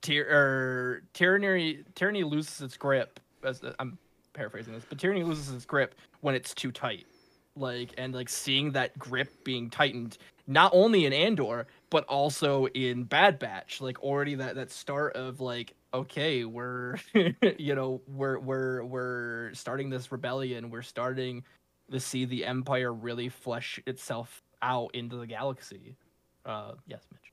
tyr- 0.00 0.28
or 0.28 1.02
tyranny 1.12 1.84
tyranny 1.94 2.24
loses 2.24 2.60
its 2.60 2.76
grip 2.76 3.20
as 3.44 3.62
i'm 3.78 3.98
paraphrasing 4.32 4.72
this 4.72 4.84
but 4.88 4.98
tyranny 4.98 5.22
loses 5.24 5.52
its 5.52 5.64
grip 5.64 5.94
when 6.20 6.34
it's 6.34 6.54
too 6.54 6.72
tight. 6.72 7.06
Like 7.54 7.92
and 7.98 8.14
like 8.14 8.30
seeing 8.30 8.72
that 8.72 8.98
grip 8.98 9.44
being 9.44 9.68
tightened 9.68 10.16
not 10.46 10.70
only 10.74 11.04
in 11.04 11.12
andor 11.12 11.66
but 11.90 12.04
also 12.04 12.66
in 12.68 13.04
bad 13.04 13.38
batch. 13.38 13.82
Like 13.82 14.02
already 14.02 14.36
that 14.36 14.54
that 14.54 14.70
start 14.70 15.14
of 15.16 15.40
like 15.40 15.74
okay 15.92 16.46
we're 16.46 16.96
you 17.58 17.74
know 17.74 18.00
we're 18.08 18.38
we're 18.38 18.82
we're 18.84 19.52
starting 19.52 19.90
this 19.90 20.10
rebellion. 20.10 20.70
We're 20.70 20.80
starting 20.80 21.44
to 21.92 22.00
see 22.00 22.24
the 22.24 22.44
empire 22.44 22.92
really 22.92 23.28
flesh 23.28 23.80
itself 23.86 24.42
out 24.62 24.90
into 24.94 25.16
the 25.16 25.26
galaxy 25.26 25.96
uh 26.44 26.72
yes 26.86 27.02
mitch 27.12 27.32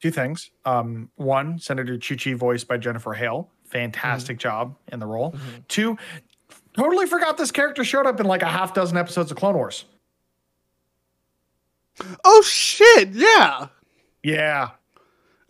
Two 0.00 0.10
things. 0.10 0.50
Um, 0.64 1.10
one, 1.16 1.58
Senator 1.58 1.98
Chuchi, 1.98 2.34
voiced 2.34 2.66
by 2.66 2.78
Jennifer 2.78 3.12
Hale. 3.12 3.50
Fantastic 3.66 4.38
job 4.38 4.74
in 4.90 4.98
the 4.98 5.06
role. 5.06 5.34
Two, 5.68 5.98
totally 6.74 7.04
forgot 7.04 7.36
this 7.36 7.50
character 7.50 7.84
showed 7.84 8.06
up 8.06 8.18
in 8.18 8.24
like 8.24 8.40
a 8.42 8.48
half 8.48 8.72
dozen 8.72 8.96
episodes 8.96 9.30
of 9.30 9.36
Clone 9.36 9.56
Wars. 9.56 9.84
oh 12.24 12.42
shit! 12.42 13.10
Yeah. 13.10 13.66
Yeah. 14.22 14.70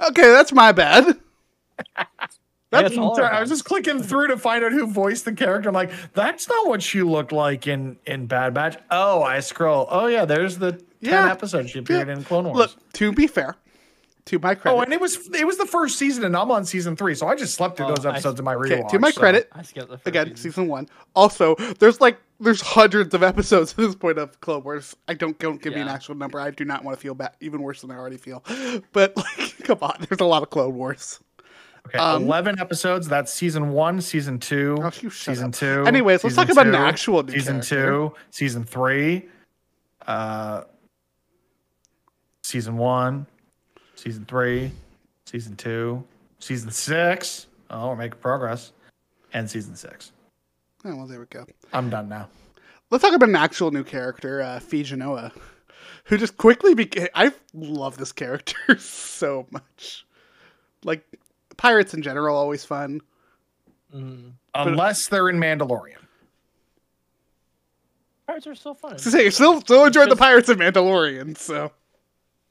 Okay, 0.08 0.22
that's 0.32 0.52
my 0.52 0.72
bad. 0.72 1.16
That's, 2.70 2.90
it's 2.90 2.98
all 2.98 3.20
I 3.20 3.40
was 3.40 3.50
just 3.50 3.64
clicking 3.64 4.00
through 4.02 4.28
to 4.28 4.36
find 4.36 4.64
out 4.64 4.70
who 4.72 4.86
voiced 4.86 5.24
the 5.24 5.32
character. 5.32 5.68
I'm 5.68 5.74
like, 5.74 5.90
that's 6.12 6.48
not 6.48 6.68
what 6.68 6.82
she 6.82 7.02
looked 7.02 7.32
like 7.32 7.66
in 7.66 7.98
in 8.06 8.26
Bad 8.26 8.54
Batch. 8.54 8.76
Oh, 8.90 9.22
I 9.22 9.40
scroll. 9.40 9.86
Oh 9.90 10.06
yeah, 10.06 10.24
there's 10.24 10.58
the 10.58 10.72
ten 10.72 10.80
Yeah. 11.00 11.30
episodes 11.32 11.70
she 11.70 11.80
appeared 11.80 12.06
Yeah. 12.08 12.14
in 12.14 12.24
Clone 12.24 12.44
Wars. 12.44 12.56
Look, 12.56 12.92
to 12.94 13.12
be 13.12 13.26
fair, 13.26 13.56
to 14.26 14.38
my 14.38 14.52
oh, 14.52 14.54
credit, 14.54 14.76
oh, 14.76 14.80
and 14.82 14.92
it 14.92 15.00
was 15.00 15.28
it 15.34 15.44
was 15.46 15.58
the 15.58 15.66
first 15.66 15.98
season, 15.98 16.24
and 16.24 16.36
I'm 16.36 16.50
on 16.52 16.64
season 16.64 16.94
three, 16.94 17.16
so 17.16 17.26
I 17.26 17.34
just 17.34 17.54
slept 17.54 17.76
through 17.76 17.86
Oh, 17.86 17.94
those 17.96 18.06
I- 18.06 18.10
episodes 18.10 18.38
in 18.38 18.44
my 18.44 18.54
okay, 18.54 18.82
rewatch. 18.82 18.88
to 18.90 18.98
my 19.00 19.10
so- 19.10 19.20
credit, 19.20 19.48
i 19.52 19.62
skipped 19.62 19.88
the 19.88 19.96
first 19.96 20.06
again, 20.06 20.26
season. 20.28 20.36
season 20.52 20.68
one. 20.68 20.88
Also, 21.16 21.56
there's 21.80 22.00
like 22.00 22.18
there's 22.38 22.60
hundreds 22.60 23.12
of 23.14 23.24
episodes 23.24 23.72
at 23.76 23.78
this 23.78 23.94
point 23.96 24.18
of 24.18 24.40
Clone 24.40 24.62
Wars. 24.62 24.94
I 25.08 25.14
don't 25.14 25.36
don't 25.40 25.60
give 25.60 25.74
me 25.74 25.80
an 25.80 25.88
actual 25.88 26.14
number. 26.14 26.38
I 26.38 26.52
do 26.52 26.64
not 26.64 26.84
want 26.84 26.96
to 26.96 27.00
feel 27.02 27.14
bad, 27.14 27.32
even 27.40 27.62
worse 27.62 27.80
than 27.80 27.90
I 27.90 27.96
already 27.96 28.16
feel. 28.18 28.44
But 28.92 29.16
like, 29.16 29.56
come 29.64 29.78
on, 29.82 29.96
there's 30.08 30.20
a 30.20 30.24
lot 30.24 30.44
of 30.44 30.50
Clone 30.50 30.76
Wars. 30.76 31.18
Okay, 31.86 31.98
Um, 31.98 32.24
eleven 32.24 32.58
episodes. 32.58 33.08
That's 33.08 33.32
season 33.32 33.70
one, 33.72 34.00
season 34.00 34.38
two, 34.38 34.76
Oh, 34.80 34.90
season 34.90 35.46
up. 35.48 35.52
two. 35.54 35.84
Anyways, 35.86 36.22
let's 36.22 36.36
talk 36.36 36.48
about 36.50 36.66
an 36.66 36.74
actual 36.74 37.22
new 37.22 37.32
season 37.32 37.60
character. 37.62 37.86
two, 37.90 38.14
season 38.30 38.64
three, 38.64 39.28
uh, 40.06 40.64
season 42.42 42.76
one, 42.76 43.26
season 43.94 44.24
three, 44.26 44.72
season 45.26 45.56
two, 45.56 46.04
season 46.38 46.70
six. 46.70 47.46
Oh, 47.70 47.88
we're 47.88 47.96
making 47.96 48.18
progress, 48.20 48.72
and 49.32 49.48
season 49.50 49.74
six. 49.76 50.12
Oh 50.84 50.94
well, 50.96 51.06
there 51.06 51.20
we 51.20 51.26
go. 51.26 51.46
I'm 51.72 51.90
done 51.90 52.08
now. 52.08 52.28
Let's 52.90 53.02
talk 53.04 53.14
about 53.14 53.28
an 53.28 53.36
actual 53.36 53.70
new 53.70 53.84
character, 53.84 54.42
uh, 54.42 54.58
Phee 54.58 54.82
Genoa, 54.82 55.32
who 56.04 56.16
just 56.18 56.36
quickly 56.36 56.74
became. 56.74 57.08
I 57.14 57.32
love 57.54 57.96
this 57.96 58.12
character 58.12 58.56
so 58.78 59.46
much. 59.50 60.04
Like 60.82 61.04
pirates 61.60 61.92
in 61.94 62.02
general, 62.02 62.36
always 62.36 62.64
fun. 62.64 63.00
Mhm. 63.94 64.32
Unless 64.54 65.08
they're 65.08 65.28
in 65.28 65.36
Mandalorian. 65.38 65.96
pirates 68.26 68.46
are 68.46 68.54
still 68.54 68.74
fun 68.74 68.96
To 68.96 69.10
say, 69.10 69.28
still 69.30 69.60
still 69.60 69.84
enjoyed 69.84 70.08
the 70.10 70.16
pirates 70.16 70.48
of 70.48 70.58
Mandalorian. 70.58 71.36
So 71.36 71.72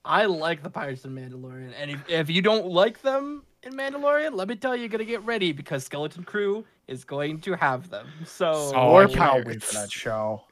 I 0.06 0.26
like 0.26 0.62
the 0.63 0.69
Pirates 0.69 1.06
in 1.06 1.13
Mandalorian, 1.15 1.74
and 1.80 1.91
if, 1.91 2.10
if 2.10 2.30
you 2.30 2.41
don't 2.41 2.67
like 2.67 3.02
them 3.02 3.43
in 3.63 3.74
Mandalorian, 3.74 4.34
let 4.34 4.48
me 4.48 4.56
tell 4.56 4.76
you, 4.76 4.82
you're 4.82 4.89
gonna 4.89 5.06
get 5.06 5.24
ready 5.24 5.52
because 5.52 5.84
Skeleton 5.86 6.24
Crew 6.24 6.65
is 6.88 7.04
going 7.04 7.39
to 7.41 7.54
have 7.54 7.89
them. 7.89 8.08
So 8.26 8.52
Oh, 8.76 8.89
More 8.89 9.04
I 9.04 9.06
can't 9.13 9.45
wait 9.48 9.63
for 9.63 9.74
that 9.76 9.91
show. 9.91 10.43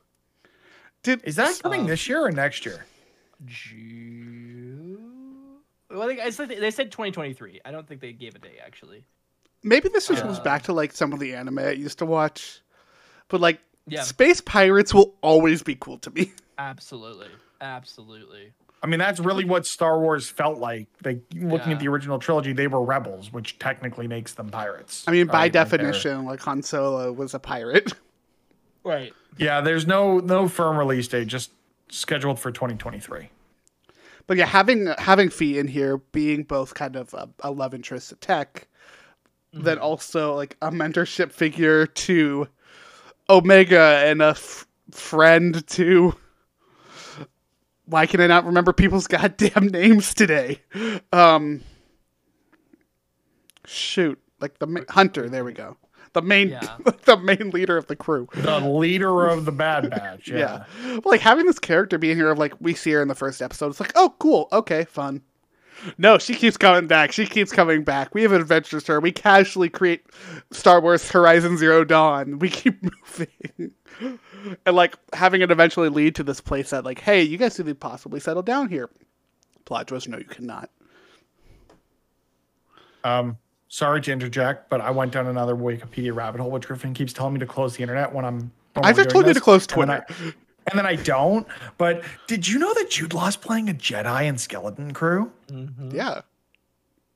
did 1.03 1.23
Is 1.25 1.35
that 1.37 1.59
coming 1.61 1.83
Uh, 1.83 1.87
this 1.87 2.07
year 2.07 2.21
or 2.25 2.31
next 2.31 2.65
year? 2.65 2.85
June. 3.45 4.56
Well, 5.97 6.07
I 6.07 6.07
think 6.07 6.19
I 6.21 6.29
said 6.29 6.49
they 6.49 6.71
said 6.71 6.91
2023. 6.91 7.61
I 7.65 7.71
don't 7.71 7.87
think 7.87 8.01
they 8.01 8.13
gave 8.13 8.35
a 8.35 8.39
day 8.39 8.57
actually. 8.65 9.03
maybe 9.63 9.89
this 9.89 10.07
just 10.07 10.23
goes 10.23 10.39
Uh, 10.39 10.43
back 10.43 10.63
to 10.63 10.73
like 10.73 10.91
some 10.93 11.11
of 11.13 11.19
the 11.19 11.33
anime 11.33 11.59
I 11.59 11.71
used 11.71 11.97
to 11.99 12.05
watch, 12.05 12.61
but 13.27 13.41
like 13.41 13.59
Yeah. 13.87 14.03
space 14.03 14.39
pirates 14.39 14.93
will 14.93 15.15
always 15.21 15.63
be 15.63 15.75
cool 15.75 15.97
to 15.99 16.11
me. 16.11 16.31
Absolutely, 16.59 17.27
absolutely. 17.61 18.53
I 18.83 18.87
mean, 18.87 18.99
that's 18.99 19.19
really 19.19 19.43
what 19.45 19.65
Star 19.65 19.99
Wars 19.99 20.29
felt 20.29 20.59
like. 20.59 20.87
Like 21.03 21.21
looking 21.33 21.69
Yeah. 21.69 21.73
at 21.75 21.79
the 21.79 21.87
original 21.87 22.19
trilogy, 22.19 22.53
they 22.53 22.67
were 22.67 22.83
rebels, 22.83 23.31
which 23.33 23.57
technically 23.59 24.07
makes 24.07 24.33
them 24.35 24.49
pirates. 24.49 25.03
I 25.07 25.11
mean, 25.11 25.25
by 25.27 25.33
right? 25.33 25.41
Like, 25.41 25.51
they're- 25.53 25.63
definition, 25.63 26.25
like 26.25 26.39
Han 26.41 26.61
Solo 26.63 27.11
was 27.11 27.33
a 27.33 27.39
pirate. 27.39 27.93
Right. 28.83 29.13
Yeah, 29.37 29.59
there's 29.61 29.85
no 29.85 30.19
no 30.19 30.47
firm 30.47 30.77
release 30.77 31.07
date, 31.09 31.27
just 31.27 31.51
scheduled 31.89 32.39
for 32.39 32.51
2023. 32.53 33.29
But 34.27 34.37
yeah, 34.37 34.45
having 34.45 34.87
having 34.97 35.29
Phee 35.29 35.57
in 35.57 35.67
here 35.67 35.97
being 35.97 36.43
both 36.43 36.73
kind 36.73 36.95
of 36.95 37.13
a, 37.13 37.29
a 37.39 37.51
love 37.51 37.73
interest 37.73 38.09
to 38.09 38.15
Tech, 38.15 38.67
then 39.53 39.79
also 39.79 40.35
like 40.35 40.57
a 40.61 40.69
mentorship 40.69 41.31
figure 41.31 41.87
to 41.87 42.47
Omega 43.29 44.01
and 44.05 44.21
a 44.21 44.29
f- 44.29 44.67
friend 44.91 45.65
to 45.67 46.13
why 47.85 48.05
can 48.05 48.19
I 48.19 48.27
not 48.27 48.45
remember 48.45 48.73
people's 48.73 49.07
goddamn 49.07 49.67
names 49.67 50.13
today? 50.13 50.61
Um, 51.11 51.61
shoot, 53.65 54.19
like 54.39 54.59
the 54.59 54.67
ma- 54.67 54.81
hunter. 54.89 55.29
There 55.29 55.45
we 55.45 55.53
go. 55.53 55.77
The 56.13 56.21
main, 56.21 56.49
Yeah. 56.49 56.77
the 57.05 57.17
main 57.17 57.49
leader 57.51 57.77
of 57.77 57.87
the 57.87 57.95
crew. 57.95 58.27
The 58.33 58.59
leader 58.59 59.25
of 59.27 59.45
the 59.45 59.51
Bad 59.51 59.89
Batch. 59.91 60.29
Yeah. 60.29 60.65
Yeah. 60.83 60.93
Well, 60.93 61.01
like 61.05 61.21
having 61.21 61.45
this 61.45 61.59
character 61.59 61.97
be 61.97 62.13
here 62.15 62.31
of 62.31 62.37
like 62.37 62.53
we 62.59 62.73
see 62.73 62.91
her 62.91 63.01
in 63.01 63.07
the 63.07 63.15
first 63.15 63.41
episode. 63.41 63.69
It's 63.69 63.79
like, 63.79 63.93
oh, 63.95 64.15
cool, 64.19 64.47
okay, 64.51 64.85
fun. 64.85 65.21
No, 65.99 66.17
she 66.17 66.33
keeps 66.33 66.57
coming 66.57 66.87
back. 66.87 67.11
She 67.11 67.27
keeps 67.27 67.51
coming 67.51 67.83
back. 67.83 68.15
We 68.15 68.23
have 68.23 68.31
adventures 68.31 68.87
her. 68.87 68.99
We 68.99 69.11
casually 69.11 69.69
create 69.69 70.01
Star 70.49 70.81
Wars 70.81 71.07
Horizon 71.11 71.55
Zero 71.55 71.83
Dawn. 71.83 72.39
We 72.39 72.49
keep 72.49 72.81
moving. 72.81 73.71
and 74.65 74.75
like 74.75 74.95
having 75.13 75.41
it 75.41 75.51
eventually 75.51 75.89
lead 75.89 76.15
to 76.15 76.23
this 76.23 76.41
place 76.41 76.71
that 76.71 76.83
like, 76.83 76.99
hey, 76.99 77.21
you 77.21 77.37
guys 77.37 77.57
could 77.57 77.79
possibly 77.79 78.19
settle 78.19 78.41
down 78.41 78.69
here. 78.69 78.89
Plot 79.65 79.87
twist, 79.87 80.07
no, 80.07 80.17
you 80.17 80.23
cannot. 80.23 80.71
Um, 83.03 83.37
sorry 83.67 84.01
to 84.01 84.11
interject, 84.11 84.69
but 84.69 84.81
I 84.81 84.91
went 84.91 85.11
down 85.11 85.27
another 85.27 85.55
Wikipedia 85.55 86.15
rabbit 86.15 86.41
hole, 86.41 86.51
which 86.51 86.67
Griffin 86.67 86.93
keeps 86.93 87.13
telling 87.13 87.33
me 87.33 87.39
to 87.39 87.45
close 87.45 87.75
the 87.75 87.81
internet 87.83 88.13
when 88.13 88.25
I'm. 88.25 88.51
when 88.73 88.85
I 88.85 88.91
we're 88.91 88.95
just 88.95 89.09
doing 89.09 89.09
told 89.09 89.27
you 89.27 89.33
to 89.33 89.41
close 89.41 89.67
and 89.71 89.81
then 89.89 89.91
I- 89.91 90.33
And 90.69 90.77
then 90.77 90.85
I 90.85 90.95
don't. 90.97 91.47
But 91.77 92.03
did 92.27 92.45
you 92.45 92.59
know 92.59 92.73
that 92.73 92.89
Jude 92.89 93.13
Law's 93.13 93.37
playing 93.37 93.69
a 93.69 93.73
Jedi 93.73 94.25
in 94.25 94.37
Skeleton 94.37 94.91
Crew? 94.93 95.31
Mm-hmm. 95.49 95.91
Yeah. 95.95 96.21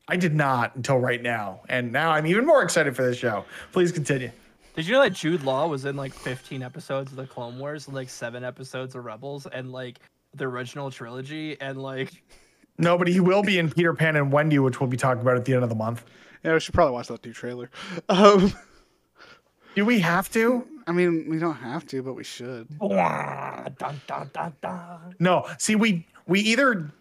I 0.08 0.16
did 0.16 0.34
not 0.34 0.76
until 0.78 1.00
right 1.00 1.22
now, 1.22 1.60
and 1.68 1.92
now 1.92 2.12
I'm 2.12 2.26
even 2.28 2.46
more 2.46 2.64
excited 2.64 2.96
for 2.96 3.04
this 3.04 3.18
show. 3.18 3.44
Please 3.74 3.92
continue. 3.92 4.32
Did 4.76 4.88
you 4.88 4.94
know 4.94 5.02
that 5.02 5.12
Jude 5.12 5.44
Law 5.44 5.68
was 5.68 5.84
in 5.84 5.98
like 5.98 6.14
15 6.14 6.64
episodes 6.64 7.12
of 7.12 7.18
the 7.18 7.28
Clone 7.28 7.60
Wars, 7.60 7.88
and 7.88 7.96
like 7.96 8.10
seven 8.10 8.46
episodes 8.46 8.96
of 8.96 9.04
Rebels, 9.04 9.46
and 9.48 9.74
like 9.74 10.00
the 10.34 10.46
original 10.46 10.90
trilogy, 10.90 11.60
and 11.60 11.78
like 11.82 12.24
No, 12.78 12.98
but 12.98 13.10
he 13.10 13.20
will 13.20 13.44
be 13.44 13.60
in 13.60 13.70
Peter 13.70 13.94
Pan 13.94 14.16
and 14.16 14.32
Wendy, 14.32 14.60
which 14.60 14.80
we'll 14.80 14.90
be 14.90 14.96
talking 14.98 15.22
about 15.22 15.36
at 15.36 15.44
the 15.44 15.54
end 15.54 15.64
of 15.64 15.70
the 15.70 15.76
month. 15.76 16.06
Yeah, 16.44 16.54
we 16.54 16.60
should 16.60 16.74
probably 16.74 16.94
watch 16.94 17.08
that 17.08 17.26
new 17.26 17.34
trailer. 17.34 17.70
Um, 18.10 18.54
Do 19.76 19.86
we 19.86 20.00
have 20.00 20.30
to? 20.32 20.68
I 20.88 20.92
mean, 20.92 21.28
we 21.30 21.40
don't 21.40 21.56
have 21.56 21.86
to, 21.88 22.02
but 22.04 22.14
we 22.14 22.24
should. 22.24 22.68
dun, 22.80 24.02
dun, 24.08 24.30
dun, 24.34 24.54
dun. 24.62 25.16
No. 25.20 25.48
See, 25.58 25.76
we 25.76 26.06
we 26.28 26.42
either 26.42 26.92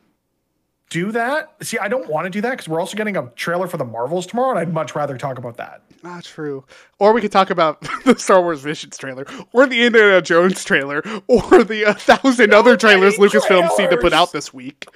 do 0.91 1.13
that. 1.13 1.55
See, 1.63 1.79
I 1.79 1.89
don't 1.89 2.09
want 2.09 2.27
to 2.27 2.31
do 2.31 2.41
that 2.43 2.51
because 2.51 2.69
we're 2.69 2.81
also 2.81 2.97
getting 2.97 3.17
a 3.17 3.29
trailer 3.37 3.67
for 3.67 3.77
the 3.77 3.85
Marvels 3.85 4.27
tomorrow, 4.27 4.51
and 4.51 4.59
I'd 4.59 4.73
much 4.73 4.95
rather 4.95 5.17
talk 5.17 5.39
about 5.39 5.57
that. 5.57 5.83
Not 6.03 6.25
true. 6.25 6.65
Or 6.99 7.13
we 7.13 7.21
could 7.21 7.33
talk 7.33 7.51
about 7.51 7.81
the 8.05 8.17
Star 8.19 8.41
Wars 8.43 8.61
Visions 8.61 8.97
trailer, 8.99 9.25
or 9.53 9.67
the 9.67 9.85
Indiana 9.85 10.21
Jones 10.23 10.63
trailer, 10.65 11.03
or 11.27 11.65
the 11.65 11.87
uh, 11.87 11.95
thousand 11.95 12.53
other 12.53 12.77
trailers 12.77 13.19
many 13.19 13.31
Lucasfilm 13.31 13.71
seemed 13.73 13.91
to 13.91 13.97
put 13.97 14.13
out 14.13 14.33
this 14.33 14.53
week. 14.53 14.87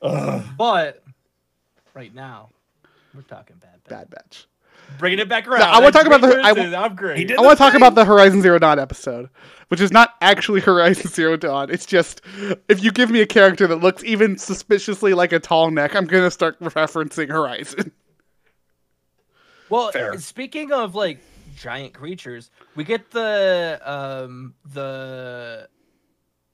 But 0.00 1.02
right 1.94 2.14
now, 2.14 2.50
we're 3.14 3.22
talking 3.22 3.56
bad. 3.56 3.82
bad. 3.84 3.88
Bad 3.88 4.10
Batch. 4.10 4.46
Bringing 4.98 5.18
it 5.18 5.28
back 5.28 5.46
around. 5.46 5.62
I 5.62 5.80
wanna 5.80 5.90
talk 5.92 6.06
about 6.06 6.20
the- 6.22 6.40
I 6.40 6.50
I, 6.50 6.84
upgrade. 6.86 7.30
I 7.32 7.40
want 7.42 7.58
to 7.58 7.62
talk 7.62 7.74
about 7.74 7.94
the 7.94 8.04
Horizon 8.06 8.40
Zero 8.40 8.58
Dawn 8.58 8.78
episode, 8.78 9.28
which 9.68 9.80
is 9.80 9.92
not 9.92 10.14
actually 10.22 10.60
Horizon 10.62 11.10
Zero 11.10 11.36
Dawn. 11.36 11.70
It's 11.70 11.84
just 11.84 12.22
if 12.68 12.82
you 12.82 12.90
give 12.90 13.10
me 13.10 13.20
a 13.20 13.26
character 13.26 13.66
that 13.66 13.76
looks 13.76 14.02
even 14.04 14.38
suspiciously 14.38 15.12
like 15.14 15.32
a 15.32 15.40
tall 15.40 15.70
neck, 15.70 15.94
I'm 15.94 16.06
gonna 16.06 16.30
start 16.30 16.58
referencing 16.60 17.28
Horizon. 17.28 17.92
Well, 19.68 19.92
Fair. 19.92 20.18
speaking 20.18 20.72
of 20.72 20.94
like 20.94 21.18
giant 21.56 21.92
creatures, 21.92 22.50
we 22.74 22.84
get 22.84 23.10
the 23.10 23.80
um 23.84 24.54
the 24.72 25.68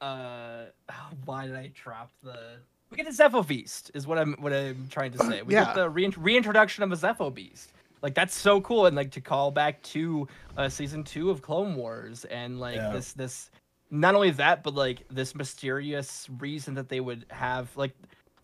uh 0.01 0.65
why 1.25 1.47
did 1.47 1.55
I 1.57 1.71
drop 1.73 2.11
the 2.23 2.59
we 2.97 3.03
get 3.05 3.17
the 3.17 3.23
Zepho 3.23 3.47
Beast 3.47 3.91
is 3.95 4.07
what 4.07 4.19
I'm 4.19 4.35
what 4.41 4.53
I'm 4.53 4.87
trying 4.89 5.13
to 5.13 5.19
say. 5.19 5.43
We 5.43 5.55
Yeah. 5.55 5.65
get 5.67 5.75
the 5.75 5.89
rein- 5.91 6.15
reintroduction 6.17 6.83
of 6.85 6.93
a 6.93 6.97
Zepho 6.97 7.33
Beast. 7.33 7.73
Like 8.03 8.15
that's 8.15 8.35
so 8.35 8.61
cool 8.61 8.87
and 8.87 8.95
like 8.97 9.11
to 9.13 9.21
call 9.21 9.51
back 9.51 9.83
to 9.95 10.29
uh 10.57 10.69
season 10.69 11.05
2 11.05 11.31
of 11.31 11.43
Clone 11.43 11.75
Wars 11.75 12.25
and 12.27 12.61
like 12.61 12.77
Yeah. 12.77 12.91
this 12.91 13.13
this 13.13 13.51
not 13.91 14.15
only 14.15 14.31
that 14.33 14.63
but 14.63 14.75
like 14.75 15.05
this 15.11 15.35
mysterious 15.35 16.29
reason 16.39 16.75
that 16.75 16.89
they 16.89 17.01
would 17.01 17.25
have 17.31 17.75
like 17.77 17.93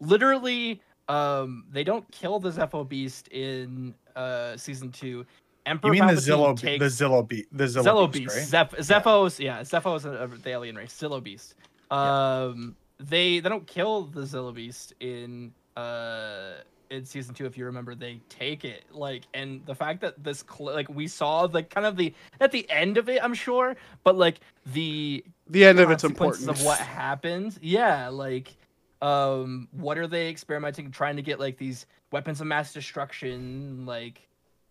literally 0.00 0.80
um 1.08 1.64
they 1.70 1.84
don't 1.84 2.10
kill 2.10 2.38
the 2.38 2.50
Zepho 2.50 2.88
Beast 2.88 3.28
in 3.28 3.94
uh 4.16 4.56
season 4.56 4.90
2. 4.92 5.26
Emperor 5.66 5.94
You 5.94 6.02
mean 6.04 6.14
the 6.14 6.20
Palpatine 6.20 6.26
Zillo, 6.26 6.56
be- 6.56 6.62
takes- 6.78 6.96
the 6.98 7.04
Zillo, 7.04 7.28
be- 7.28 7.46
the 7.52 7.64
Zillo, 7.64 7.84
Zillo 7.84 8.10
beast, 8.12 8.24
Beast. 8.34 8.52
right? 8.52 8.70
Zeph- 8.70 8.78
Zephos, 8.78 9.38
yeah, 9.38 9.60
Zephos 9.60 10.04
are 10.06 10.26
the 10.38 10.50
alien 10.50 10.74
race. 10.74 10.98
Zillo 10.98 11.22
Beast. 11.22 11.54
Um, 11.90 12.76
they 13.00 13.40
they 13.40 13.48
don't 13.48 13.66
kill 13.66 14.02
the 14.02 14.22
Zillo 14.22 14.54
Beast 14.54 14.94
in 15.00 15.52
uh 15.76 16.52
in 16.90 17.04
season 17.04 17.34
two. 17.34 17.46
If 17.46 17.56
you 17.56 17.64
remember, 17.66 17.94
they 17.94 18.20
take 18.28 18.64
it 18.64 18.82
like, 18.92 19.22
and 19.32 19.64
the 19.64 19.74
fact 19.74 20.00
that 20.00 20.22
this 20.22 20.44
cl- 20.48 20.74
like 20.74 20.88
we 20.88 21.06
saw 21.06 21.46
the 21.46 21.62
kind 21.62 21.86
of 21.86 21.96
the 21.96 22.12
at 22.40 22.50
the 22.52 22.68
end 22.70 22.98
of 22.98 23.08
it, 23.08 23.22
I'm 23.22 23.34
sure, 23.34 23.76
but 24.04 24.16
like 24.16 24.40
the 24.66 25.24
The 25.48 25.64
end 25.64 25.78
of 25.80 25.90
it's 25.90 26.04
important. 26.04 26.48
of 26.48 26.62
what 26.64 26.78
happened. 26.78 27.58
Yeah, 27.62 28.08
like 28.08 28.56
um 29.02 29.68
what 29.72 29.96
are 29.96 30.06
they 30.06 30.28
experimenting 30.28 30.90
trying 30.90 31.16
to 31.16 31.22
get 31.22 31.40
like 31.40 31.56
these 31.56 31.86
weapons 32.12 32.40
of 32.40 32.46
mass 32.46 32.72
destruction 32.74 33.86
like 33.86 34.20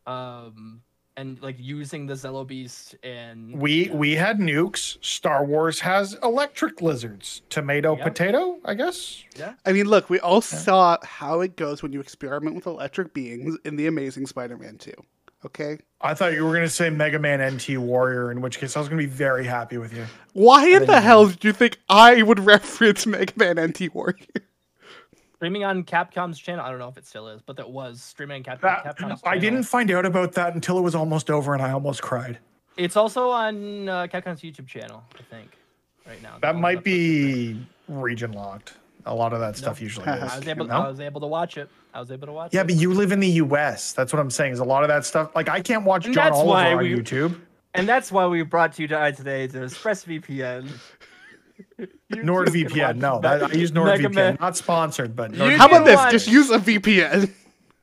um 0.05 0.81
and 1.19 1.41
like 1.41 1.55
using 1.59 2.05
the 2.05 2.13
Zillo 2.13 2.47
Beast 2.47 2.95
and 3.03 3.59
We 3.59 3.89
we 3.93 4.15
had 4.15 4.37
nukes. 4.39 4.97
Star 5.03 5.43
Wars 5.45 5.81
has 5.81 6.15
electric 6.23 6.81
lizards. 6.81 7.41
Tomato, 7.49 7.97
Yeah. 7.97 8.03
potato. 8.05 8.59
I 8.63 8.73
guess. 8.73 9.23
Yeah. 9.37 9.53
I 9.65 9.73
mean, 9.73 9.87
look, 9.87 10.09
we 10.09 10.19
all 10.19 10.41
saw 10.41 10.97
how 11.03 11.41
it 11.41 11.55
goes 11.57 11.83
when 11.83 11.91
you 11.93 11.99
experiment 11.99 12.55
with 12.55 12.65
electric 12.67 13.13
beings 13.13 13.57
in 13.65 13.75
the 13.75 13.87
Amazing 13.87 14.27
Spider-Man 14.27 14.77
2. 14.77 14.93
Okay, 15.45 15.77
I 16.01 16.13
thought 16.15 16.33
you 16.33 16.43
were 16.45 16.53
gonna 16.53 16.67
say 16.67 16.89
Mega 16.89 17.17
Man 17.17 17.39
NT 17.55 17.77
Warrior, 17.77 18.29
in 18.29 18.41
which 18.41 18.59
case 18.59 18.75
I 18.75 18.79
was 18.79 18.89
gonna 18.89 18.99
be 19.01 19.05
very 19.05 19.45
happy 19.45 19.77
with 19.77 19.93
you. 19.93 20.05
why 20.33 20.67
in 20.67 20.85
the 20.85 20.99
hell 20.99 21.27
did 21.27 21.43
you 21.45 21.53
think 21.53 21.77
I 21.87 22.21
would 22.23 22.39
reference 22.55 23.05
Mega 23.07 23.31
Man 23.37 23.57
NT 23.57 23.93
Warrior? 23.93 24.17
Streaming 25.39 25.63
on 25.63 25.83
Capcom's 25.83 26.37
channel. 26.37 26.65
I 26.65 26.69
don't 26.69 26.79
know 26.79 26.89
if 26.89 26.97
it 26.97 27.07
still 27.07 27.29
is, 27.29 27.41
but 27.41 27.55
that 27.55 27.69
was 27.69 28.01
streaming 28.03 28.39
on 28.41 28.43
Cap- 28.43 28.59
That, 28.61 28.83
Capcom's 28.97 29.21
I 29.23 29.35
channel. 29.35 29.39
didn't 29.39 29.63
find 29.63 29.89
out 29.89 30.05
about 30.05 30.33
that 30.33 30.53
until 30.53 30.77
it 30.77 30.81
was 30.81 30.95
almost 30.95 31.31
over, 31.31 31.53
and 31.53 31.63
I 31.63 31.71
almost 31.71 32.01
cried. 32.01 32.39
It's 32.75 32.97
also 32.97 33.29
on 33.29 33.87
uh, 33.87 34.07
Capcom's 34.07 34.41
YouTube 34.41 34.67
channel, 34.67 35.01
I 35.17 35.21
think, 35.33 35.51
right 36.05 36.21
now. 36.21 36.39
That 36.41 36.57
might 36.57 36.83
be 36.83 37.65
region 37.87 38.33
locked. 38.33 38.73
A 39.05 39.15
lot 39.15 39.31
of 39.31 39.39
that 39.39 39.55
stuff 39.55 39.81
usually 39.81 40.07
is. 40.09 40.23
I 40.33 40.37
was 40.39 40.47
able. 40.47 40.65
No? 40.65 40.73
I 40.75 40.89
was 40.89 40.99
able 40.99 41.21
to 41.21 41.27
watch 41.27 41.57
it. 41.57 41.69
I 41.93 42.01
was 42.01 42.11
able 42.11 42.27
to 42.27 42.33
watch 42.33 42.51
it. 42.53 42.55
Yeah, 42.57 42.61
it. 42.61 42.67
but 42.67 42.75
you 42.75 42.93
live 42.93 43.13
in 43.13 43.21
the 43.21 43.29
U.S. 43.29 43.93
That's 43.93 44.11
what 44.11 44.19
I'm 44.19 44.29
saying. 44.29 44.51
Is 44.51 44.59
a 44.59 44.65
lot 44.65 44.83
of 44.83 44.89
that 44.89 45.05
stuff 45.05 45.33
like 45.35 45.47
I 45.47 45.61
can't 45.61 45.85
watch 45.85 46.05
And 46.05 46.13
John 46.13 46.33
Oliver 46.33 46.49
why 46.49 46.73
on 46.73 46.79
we- 46.79 46.93
YouTube. 46.93 47.39
And 47.75 47.87
that's 47.87 48.11
why 48.11 48.25
we 48.27 48.41
brought 48.41 48.77
you 48.77 48.87
to 48.89 49.11
today 49.15 49.47
to 49.47 49.59
ExpressVPN. 49.59 50.69
NordVPN. 52.11 52.97
No, 52.97 53.19
that, 53.23 53.43
I 53.43 53.53
use 53.53 53.71
NordVPN. 53.71 54.13
Man. 54.13 54.37
Not 54.39 54.57
sponsored, 54.57 55.15
but 55.15 55.33
You 55.33 55.39
NordVPN. 55.39 55.57
How 55.57 55.67
about 55.67 55.85
this? 55.85 55.95
watch- 55.95 56.11
Just 56.11 56.27
use 56.27 56.49
a 56.49 56.59
VPN. 56.59 57.31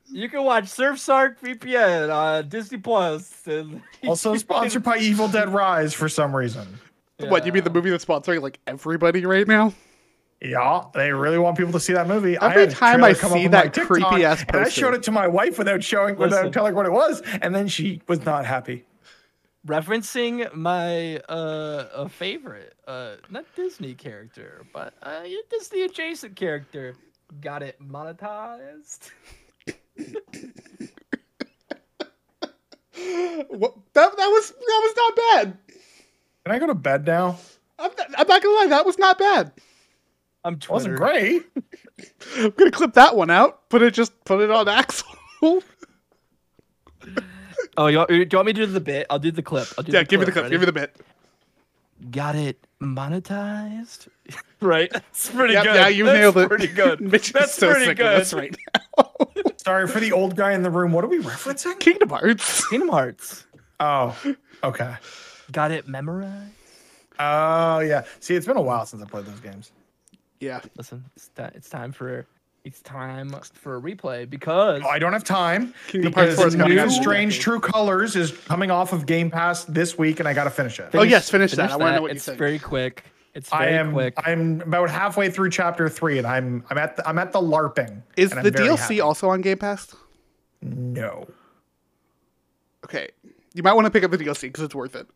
You 0.09 0.29
can 0.29 0.43
watch 0.43 0.63
Surfshark 0.63 1.37
VPN 1.39 2.15
on 2.15 2.47
Disney 2.47 2.77
Plus. 2.77 3.45
And 3.45 3.81
also 4.07 4.37
sponsored 4.37 4.81
by 4.81 4.99
Evil 4.99 5.27
Dead 5.27 5.49
Rise 5.49 5.93
for 5.93 6.07
some 6.07 6.33
reason. 6.33 6.79
What 7.19 7.45
you 7.45 7.51
mean 7.51 7.65
the 7.65 7.69
movie 7.69 7.89
that's 7.89 8.05
sponsoring 8.05 8.41
like 8.41 8.57
everybody 8.65 9.25
right 9.25 9.45
now? 9.45 9.73
Yeah, 10.41 10.85
they 10.93 11.11
really 11.11 11.37
want 11.39 11.57
people 11.57 11.73
to 11.73 11.79
see 11.79 11.93
that 11.93 12.07
movie. 12.07 12.37
Every 12.39 12.67
had 12.67 12.71
time 12.71 13.03
I 13.03 13.13
come 13.15 13.31
up 13.31 13.37
see 13.37 13.45
on 13.45 13.51
my 13.51 13.63
that 13.63 13.73
TikTok, 13.73 13.87
creepy-ass 13.87 14.45
and 14.47 14.57
I 14.61 14.69
showed 14.69 14.93
it 14.93 15.03
to 15.03 15.11
my 15.11 15.27
wife 15.27 15.57
without 15.57 15.83
showing, 15.83 16.15
Listen. 16.15 16.37
without 16.37 16.53
telling 16.53 16.71
her 16.73 16.75
what 16.77 16.85
it 16.85 16.91
was, 16.91 17.21
and 17.41 17.53
then 17.53 17.67
she 17.67 18.01
was 18.07 18.23
not 18.23 18.45
happy. 18.45 18.85
Referencing 19.67 20.51
my 20.53 21.17
uh 21.29 21.87
a 21.93 22.09
favorite 22.09 22.73
uh 22.87 23.15
not 23.29 23.45
Disney 23.55 23.93
character, 23.93 24.65
but 24.73 24.93
uh 25.03 25.21
a 25.23 25.37
Disney 25.51 25.83
adjacent 25.83 26.35
character. 26.35 26.95
Got 27.41 27.61
it 27.63 27.77
monetized. 27.81 29.11
What, 33.49 33.75
that 33.93 34.17
that 34.17 34.27
was 34.27 34.49
that 34.49 34.81
was 34.83 34.93
not 34.97 35.15
bad. 35.15 35.57
Can 36.45 36.55
I 36.55 36.59
go 36.59 36.67
to 36.67 36.73
bed 36.73 37.05
now? 37.05 37.37
I'm 37.77 37.91
not, 37.97 38.07
I'm 38.17 38.27
not 38.27 38.41
gonna 38.41 38.55
lie, 38.55 38.67
that 38.69 38.85
was 38.85 38.97
not 38.97 39.19
bad. 39.19 39.51
I'm 40.43 40.55
It 40.55 40.61
Twitter. 40.61 40.73
wasn't 40.73 40.95
great. 40.97 41.45
I'm 42.37 42.49
gonna 42.51 42.71
clip 42.71 42.93
that 42.93 43.15
one 43.15 43.29
out. 43.29 43.69
Put 43.69 43.83
it 43.83 43.93
just 43.93 44.13
put 44.25 44.41
it 44.41 44.49
on 44.49 44.67
Axel. 44.67 45.07
Oh, 47.77 47.87
you 47.87 47.97
want, 47.99 48.09
do 48.09 48.15
you 48.15 48.27
want 48.33 48.47
me 48.47 48.53
to 48.53 48.65
do 48.65 48.71
the 48.71 48.79
bit? 48.79 49.05
I'll 49.09 49.19
do 49.19 49.31
the 49.31 49.43
clip. 49.43 49.67
I'll 49.77 49.83
do 49.83 49.91
yeah, 49.91 49.99
the 49.99 50.05
give 50.05 50.19
me 50.19 50.25
the 50.25 50.31
clip. 50.31 50.43
clip. 50.45 50.51
Give 50.51 50.59
me 50.61 50.65
the 50.65 50.71
bit. 50.71 50.95
Got 52.11 52.35
it 52.35 52.59
monetized. 52.81 54.07
right. 54.61 54.91
That's 54.91 55.29
pretty 55.29 55.53
Yep, 55.53 55.63
good. 55.63 55.75
yeah, 55.75 55.87
you 55.87 56.05
That's 56.05 56.17
nailed 56.19 56.37
it. 56.37 56.47
Pretty 56.47 56.67
good. 56.67 57.01
Mitch 57.11 57.27
is 57.27 57.33
That's 57.33 57.53
so 57.53 57.69
pretty 57.71 57.85
sick 57.85 57.97
good. 57.97 58.13
of 58.13 58.19
this 58.19 58.33
right 58.33 58.55
now. 58.97 59.11
Sorry 59.57 59.87
for 59.87 59.99
the 59.99 60.11
old 60.11 60.35
guy 60.35 60.53
in 60.53 60.63
the 60.63 60.69
room. 60.71 60.91
What 60.91 61.03
are 61.03 61.07
we 61.07 61.19
referencing? 61.19 61.79
Kingdom 61.79 62.09
Hearts. 62.09 62.67
Kingdom 62.69 62.89
Hearts. 62.89 63.45
Oh, 63.79 64.17
okay. 64.63 64.95
Got 65.51 65.71
it 65.71 65.87
memorized. 65.87 66.51
Oh, 67.19 67.79
yeah. 67.79 68.03
See, 68.19 68.35
it's 68.35 68.45
been 68.45 68.57
a 68.57 68.61
while 68.61 68.85
since 68.85 69.01
I 69.03 69.05
played 69.05 69.25
those 69.25 69.39
games. 69.39 69.71
Yeah. 70.39 70.61
Listen, 70.77 71.03
it's, 71.15 71.29
ti- 71.29 71.43
it's 71.55 71.69
time 71.69 71.91
for 71.91 72.25
it's 72.67 72.81
time 72.81 73.29
for 73.53 73.77
a 73.77 73.81
replay 73.81 74.29
because 74.29 74.81
Oh, 74.85 74.89
I 74.89 74.99
don't 74.99 75.13
have 75.13 75.23
time 75.23 75.73
Kingdom 75.87 76.13
Hearts 76.13 76.31
because 76.31 76.39
4 76.39 76.47
is 76.49 76.55
coming 76.55 76.75
New 76.75 76.81
out. 76.83 76.91
Strange 76.91 77.39
True 77.39 77.59
Colors 77.59 78.15
is 78.15 78.31
coming 78.31 78.69
off 78.71 78.91
of 78.93 79.05
Game 79.05 79.31
Pass 79.31 79.63
this 79.65 79.97
week, 79.97 80.19
and 80.19 80.27
I 80.27 80.33
got 80.33 80.43
to 80.43 80.49
finish 80.49 80.79
it. 80.79 80.89
Oh, 80.93 81.03
yes, 81.03 81.29
finish 81.29 81.53
that. 81.53 81.71
I 81.71 81.75
wanna 81.77 81.95
know 81.95 82.01
what 82.03 82.11
you 82.11 82.17
it's 82.17 82.25
think. 82.25 82.37
very 82.37 82.59
quick. 82.59 83.05
It's 83.33 83.51
I 83.53 83.65
very 83.65 83.77
am 83.77 83.93
quick. 83.93 84.13
I'm 84.17 84.61
about 84.61 84.89
halfway 84.89 85.29
through 85.29 85.51
chapter 85.51 85.87
three, 85.89 86.17
and 86.17 86.27
I'm 86.27 86.63
I'm 86.69 86.77
at 86.77 86.95
the, 86.97 87.07
I'm 87.07 87.17
at 87.19 87.31
the 87.31 87.39
LARPing. 87.39 88.01
Is 88.17 88.31
and 88.31 88.39
I'm 88.39 88.43
the 88.43 88.51
DLC 88.51 88.77
happy. 88.79 89.01
also 89.01 89.29
on 89.29 89.41
Game 89.41 89.57
Pass? 89.59 89.95
No. 90.61 91.27
Okay. 92.83 93.09
You 93.53 93.63
might 93.63 93.73
want 93.73 93.85
to 93.85 93.91
pick 93.91 94.03
up 94.03 94.11
the 94.11 94.17
DLC 94.17 94.41
because 94.43 94.63
it's 94.63 94.75
worth 94.75 94.95
it. 94.95 95.07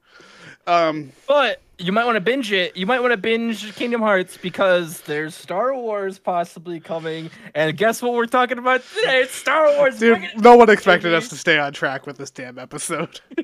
Um, 0.68 1.12
But 1.28 1.62
you 1.82 1.92
might 1.92 2.06
want 2.06 2.16
to 2.16 2.22
binge 2.22 2.52
it. 2.52 2.76
You 2.78 2.86
might 2.86 3.00
want 3.02 3.12
to 3.12 3.18
binge 3.18 3.74
Kingdom 3.76 4.02
Hearts 4.02 4.38
because 4.38 5.02
there's 5.02 5.36
Star 5.36 5.76
Wars 5.76 6.20
possibly 6.20 6.80
coming. 6.80 7.30
And 7.56 7.76
guess 7.78 8.02
what 8.02 8.14
we're 8.14 8.26
talking 8.26 8.58
about 8.58 8.82
today? 8.96 9.22
It's 9.22 9.34
Star 9.36 9.66
Wars. 9.78 10.00
dude, 10.00 10.18
Bring 10.20 10.24
it- 10.30 10.38
no 10.40 10.56
one 10.56 10.70
expected 10.70 11.14
us 11.14 11.28
to 11.30 11.36
stay 11.36 11.58
on 11.60 11.74
track 11.74 12.06
with 12.08 12.18
this 12.18 12.32
damn 12.32 12.58
episode. 12.60 13.20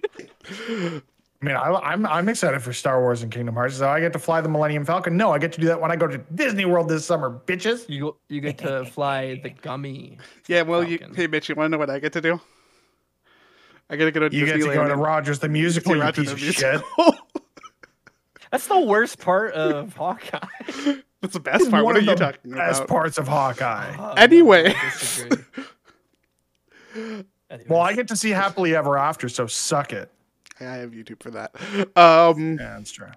I 1.39 1.45
mean, 1.45 1.55
I, 1.55 1.69
I'm 1.71 2.05
I'm 2.07 2.29
excited 2.29 2.61
for 2.63 2.73
Star 2.73 2.99
Wars 2.99 3.21
and 3.21 3.31
Kingdom 3.31 3.53
Hearts. 3.53 3.75
So 3.75 3.87
I 3.87 3.99
get 3.99 4.11
to 4.13 4.19
fly 4.19 4.41
the 4.41 4.49
Millennium 4.49 4.83
Falcon. 4.85 5.15
No, 5.17 5.31
I 5.31 5.37
get 5.37 5.51
to 5.53 5.61
do 5.61 5.67
that 5.67 5.79
when 5.79 5.91
I 5.91 5.95
go 5.95 6.07
to 6.07 6.17
Disney 6.33 6.65
World 6.65 6.89
this 6.89 7.05
summer, 7.05 7.41
bitches. 7.45 7.87
You 7.87 8.15
you 8.27 8.41
get 8.41 8.57
to 8.59 8.85
fly 8.91 9.39
the 9.43 9.51
gummy. 9.51 10.17
yeah, 10.47 10.63
well, 10.63 10.83
you, 10.83 10.97
Falcon. 10.97 11.15
hey, 11.15 11.27
Mitch, 11.27 11.47
you 11.49 11.53
want 11.55 11.67
to 11.67 11.71
know 11.71 11.77
what 11.77 11.91
I 11.91 11.99
get 11.99 12.13
to 12.13 12.21
do? 12.21 12.41
I 13.89 13.95
get 13.97 14.05
to 14.05 14.11
go 14.11 14.27
to 14.27 14.35
You 14.35 14.45
get 14.47 14.53
to 14.53 14.73
go 14.73 14.87
to 14.87 14.95
Rogers 14.95 15.37
the 15.39 15.47
musical, 15.47 15.91
see 15.93 15.97
you 15.97 16.03
Roger 16.03 16.21
piece 16.23 16.29
the 16.31 16.35
of 16.35 16.41
Musical. 16.41 16.79
shit. 17.11 17.16
That's 18.57 18.67
the 18.67 18.79
worst 18.79 19.19
part 19.19 19.53
of 19.53 19.95
Hawkeye. 19.95 20.39
That's 21.21 21.33
the 21.33 21.39
best 21.39 21.69
part. 21.69 21.83
One 21.83 21.85
What 21.85 21.95
are 21.95 21.99
you 21.99 22.07
the 22.07 22.15
talking 22.15 22.51
best 22.51 22.79
about? 22.81 22.87
parts 22.89 23.17
of 23.19 23.27
Hawkeye. 23.27 23.95
Oh, 23.99 24.13
Anyway. 24.17 24.73
I. 24.75 25.37
Well, 27.67 27.81
I 27.81 27.93
get 27.93 28.07
to 28.09 28.15
see 28.15 28.31
Happily 28.31 28.75
Ever 28.75 28.97
After, 28.97 29.29
so 29.29 29.47
suck 29.47 29.93
it. 29.93 30.11
I 30.59 30.63
have 30.63 30.91
YouTube 30.91 31.21
for 31.21 31.31
that. 31.31 31.51
Um, 31.95 32.57
Yeah, 32.59 32.77
that's 32.77 32.91
true. 32.91 33.07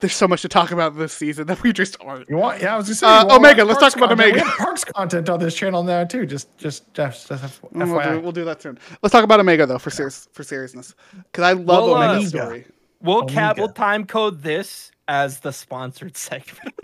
there's 0.00 0.14
so 0.14 0.28
much 0.28 0.42
to 0.42 0.48
talk 0.48 0.70
about 0.70 0.96
this 0.98 1.12
season 1.14 1.46
that 1.46 1.62
we 1.62 1.72
just 1.72 1.96
aren't. 2.00 2.28
You 2.28 2.36
want? 2.36 2.60
Yeah, 2.60 2.74
I 2.74 2.76
was 2.76 2.86
just 2.86 3.02
Uh, 3.02 3.06
saying. 3.06 3.20
you 3.22 3.26
want 3.28 3.38
Omega, 3.38 3.64
let's 3.64 3.80
talk 3.80 3.96
about 3.96 4.10
content. 4.10 4.28
Omega. 4.32 4.44
We 4.44 4.48
have 4.50 4.58
Parks 4.58 4.84
content 4.84 5.28
on 5.30 5.40
this 5.40 5.54
channel 5.54 5.82
now 5.82 6.04
too. 6.04 6.26
Just, 6.26 6.56
just, 6.58 6.92
just, 6.92 7.28
just 7.28 7.44
F- 7.44 7.60
We'll 7.72 8.02
do, 8.02 8.20
we'll 8.20 8.32
do 8.32 8.44
that 8.44 8.60
soon. 8.60 8.78
Let's 9.02 9.12
talk 9.12 9.24
about 9.24 9.40
Omega 9.40 9.64
though, 9.66 9.78
for 9.78 9.90
serious 9.90 10.28
for 10.32 10.44
seriousness, 10.44 10.94
because 11.32 11.44
I 11.44 11.52
love 11.52 11.66
Well, 11.88 11.94
uh, 11.94 12.08
Omega's 12.08 12.34
Omega. 12.34 12.46
story. 12.46 12.66
We'll 13.04 13.26
cap, 13.26 13.52
Omega. 13.52 13.60
we'll 13.60 13.72
time 13.72 14.04
code 14.06 14.42
this 14.42 14.90
as 15.06 15.40
the 15.40 15.52
sponsored 15.52 16.16
segment. 16.16 16.74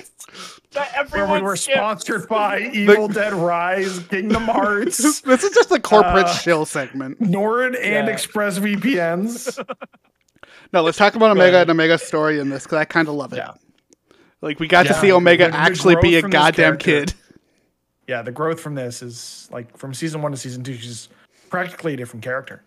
that 0.72 0.92
Where 0.92 1.04
we 1.04 1.20
everyone 1.22 1.42
were 1.44 1.56
skips. 1.56 1.76
sponsored 1.78 2.28
by 2.28 2.60
Evil 2.72 3.08
Dead 3.08 3.32
Rise, 3.32 3.98
Kingdom 4.00 4.44
Hearts, 4.44 4.98
This 5.22 5.42
is 5.42 5.54
just 5.54 5.72
a 5.72 5.80
corporate 5.80 6.26
Uh, 6.26 6.34
shill 6.34 6.64
segment. 6.66 7.20
Nord, 7.20 7.74
and 7.74 8.06
Yeah. 8.06 8.12
Express 8.12 8.58
VPNs. 8.58 9.58
No, 10.72 10.82
let's 10.82 10.98
talk 10.98 11.14
about 11.16 11.30
Omega 11.30 11.58
and 11.62 11.70
Omega's 11.70 12.02
story 12.02 12.38
in 12.38 12.48
this 12.50 12.64
because 12.64 12.76
I 12.78 12.84
kind 12.84 13.08
of 13.08 13.14
love 13.14 13.32
it. 13.32 13.36
Yeah. 13.36 13.52
Like 14.42 14.60
we 14.60 14.68
got 14.68 14.86
to 14.86 14.94
see 14.94 15.10
Omega 15.12 15.46
the- 15.46 15.50
the 15.52 15.56
actually 15.56 15.96
be 16.00 16.16
a 16.16 16.22
goddamn 16.22 16.76
kid. 16.78 17.14
yeah, 18.06 18.22
the 18.22 18.30
growth 18.32 18.60
from 18.60 18.74
this 18.74 19.02
is 19.02 19.48
like 19.50 19.76
from 19.76 19.94
season 19.94 20.22
one 20.22 20.30
to 20.32 20.38
season 20.38 20.62
two. 20.62 20.74
She's 20.76 21.08
practically 21.48 21.94
a 21.94 21.96
different 21.96 22.22
character. 22.22 22.62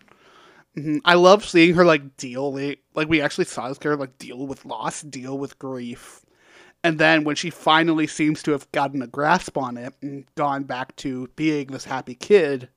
Mm-hmm. 0.76 0.98
I 1.04 1.14
love 1.14 1.44
seeing 1.44 1.74
her 1.74 1.84
like 1.84 2.16
deal 2.16 2.52
like, 2.52 3.08
we 3.08 3.20
actually 3.20 3.44
saw 3.44 3.68
this 3.68 3.78
character 3.78 4.00
like 4.00 4.18
deal 4.18 4.46
with 4.46 4.64
loss, 4.64 5.02
deal 5.02 5.38
with 5.38 5.58
grief. 5.58 6.24
And 6.82 6.98
then 6.98 7.24
when 7.24 7.36
she 7.36 7.48
finally 7.48 8.06
seems 8.06 8.42
to 8.42 8.50
have 8.50 8.70
gotten 8.72 9.00
a 9.00 9.06
grasp 9.06 9.56
on 9.56 9.76
it 9.76 9.94
and 10.02 10.26
gone 10.34 10.64
back 10.64 10.94
to 10.96 11.28
being 11.36 11.68
this 11.68 11.84
happy 11.84 12.14
kid, 12.14 12.68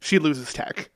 she 0.00 0.18
loses 0.18 0.52
tech. 0.52 0.90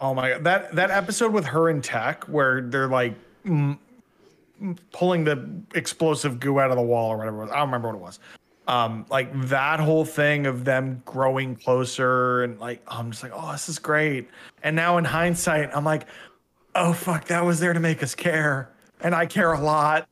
Oh 0.00 0.14
my 0.14 0.30
god, 0.30 0.44
that 0.44 0.74
that 0.74 0.90
episode 0.90 1.32
with 1.32 1.44
her 1.46 1.68
and 1.68 1.82
Tech, 1.82 2.24
where 2.24 2.60
they're 2.60 2.88
like 2.88 3.14
pulling 4.92 5.24
the 5.24 5.62
explosive 5.74 6.40
goo 6.40 6.58
out 6.58 6.70
of 6.70 6.76
the 6.76 6.82
wall 6.82 7.10
or 7.10 7.18
whatever. 7.18 7.42
It 7.42 7.46
was. 7.46 7.50
I 7.52 7.56
don't 7.56 7.68
remember 7.68 7.88
what 7.88 7.96
it 7.96 8.02
was. 8.02 8.18
Um, 8.68 9.06
like 9.10 9.28
that 9.48 9.80
whole 9.80 10.04
thing 10.04 10.46
of 10.46 10.64
them 10.64 11.02
growing 11.04 11.56
closer 11.56 12.44
and 12.44 12.60
like 12.60 12.80
I'm 12.86 13.10
just 13.10 13.22
like, 13.22 13.32
oh, 13.34 13.52
this 13.52 13.68
is 13.68 13.78
great. 13.78 14.28
And 14.62 14.76
now 14.76 14.98
in 14.98 15.04
hindsight, 15.04 15.70
I'm 15.74 15.84
like, 15.84 16.06
oh 16.74 16.92
fuck, 16.92 17.26
that 17.26 17.44
was 17.44 17.60
there 17.60 17.72
to 17.72 17.80
make 17.80 18.02
us 18.02 18.14
care, 18.14 18.70
and 19.00 19.14
I 19.14 19.26
care 19.26 19.52
a 19.52 19.60
lot. 19.60 20.08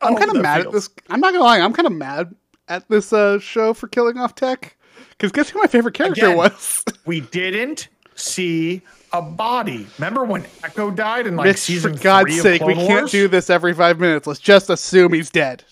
I'm 0.00 0.16
kind 0.16 0.30
of 0.30 0.42
mad 0.42 0.60
at 0.66 0.72
this. 0.72 0.88
I'm 1.08 1.20
not 1.20 1.32
gonna 1.32 1.44
lie. 1.44 1.60
I'm 1.60 1.72
kind 1.72 1.86
of 1.86 1.92
mad 1.92 2.34
at 2.68 2.88
this 2.88 3.12
uh, 3.12 3.38
show 3.38 3.74
for 3.74 3.88
killing 3.88 4.18
off 4.18 4.34
Tech. 4.34 4.76
Because 5.10 5.32
guess 5.32 5.50
who 5.50 5.58
my 5.58 5.66
favorite 5.66 5.94
character 5.94 6.26
Again. 6.26 6.36
was? 6.36 6.84
We 7.06 7.22
didn't 7.22 7.88
see 8.16 8.82
a 9.14 9.22
body. 9.22 9.86
Remember 9.96 10.24
when 10.24 10.46
Echo 10.62 10.90
died 10.90 11.26
in 11.26 11.36
like 11.36 11.46
Mitch, 11.46 11.56
for 11.56 11.60
season 11.60 11.94
God's 11.94 12.26
three 12.26 12.36
of 12.36 12.42
sake, 12.42 12.62
we 12.62 12.74
Clone 12.74 12.86
can't 12.86 13.10
do 13.10 13.28
this 13.28 13.48
every 13.48 13.72
five 13.72 13.98
minutes. 13.98 14.26
Let's 14.26 14.40
just 14.40 14.68
assume 14.68 15.14
he's 15.14 15.30
dead. 15.30 15.64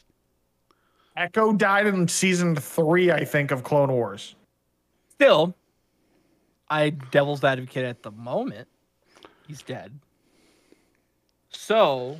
Echo 1.16 1.52
died 1.52 1.86
in 1.86 2.06
season 2.08 2.54
three, 2.56 3.10
I 3.10 3.24
think, 3.24 3.50
of 3.50 3.64
Clone 3.64 3.90
Wars. 3.90 4.34
Still, 5.10 5.54
I 6.68 6.90
devil's 6.90 7.42
advocate 7.42 7.84
at 7.84 8.02
the 8.02 8.10
moment. 8.10 8.68
He's 9.46 9.62
dead. 9.62 9.98
So 11.50 12.18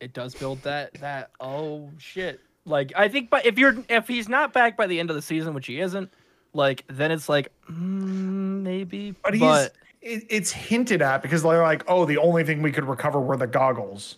it 0.00 0.12
does 0.12 0.34
build 0.34 0.62
that 0.62 0.94
that 0.94 1.30
oh 1.40 1.90
shit. 1.98 2.40
Like 2.64 2.92
I 2.94 3.08
think 3.08 3.30
but 3.30 3.46
if 3.46 3.58
you're 3.58 3.76
if 3.88 4.06
he's 4.06 4.28
not 4.28 4.52
back 4.52 4.76
by 4.76 4.86
the 4.86 5.00
end 5.00 5.10
of 5.10 5.16
the 5.16 5.22
season, 5.22 5.54
which 5.54 5.66
he 5.66 5.80
isn't, 5.80 6.10
like 6.52 6.84
then 6.88 7.10
it's 7.10 7.28
like 7.28 7.50
mm, 7.68 8.62
maybe 8.62 9.14
But 9.22 9.34
he's 9.34 9.70
it, 10.00 10.24
it's 10.28 10.52
hinted 10.52 11.02
at 11.02 11.22
because 11.22 11.42
they're 11.42 11.62
like, 11.62 11.82
oh, 11.88 12.04
the 12.04 12.18
only 12.18 12.44
thing 12.44 12.62
we 12.62 12.70
could 12.70 12.84
recover 12.84 13.20
were 13.20 13.36
the 13.36 13.46
goggles. 13.46 14.16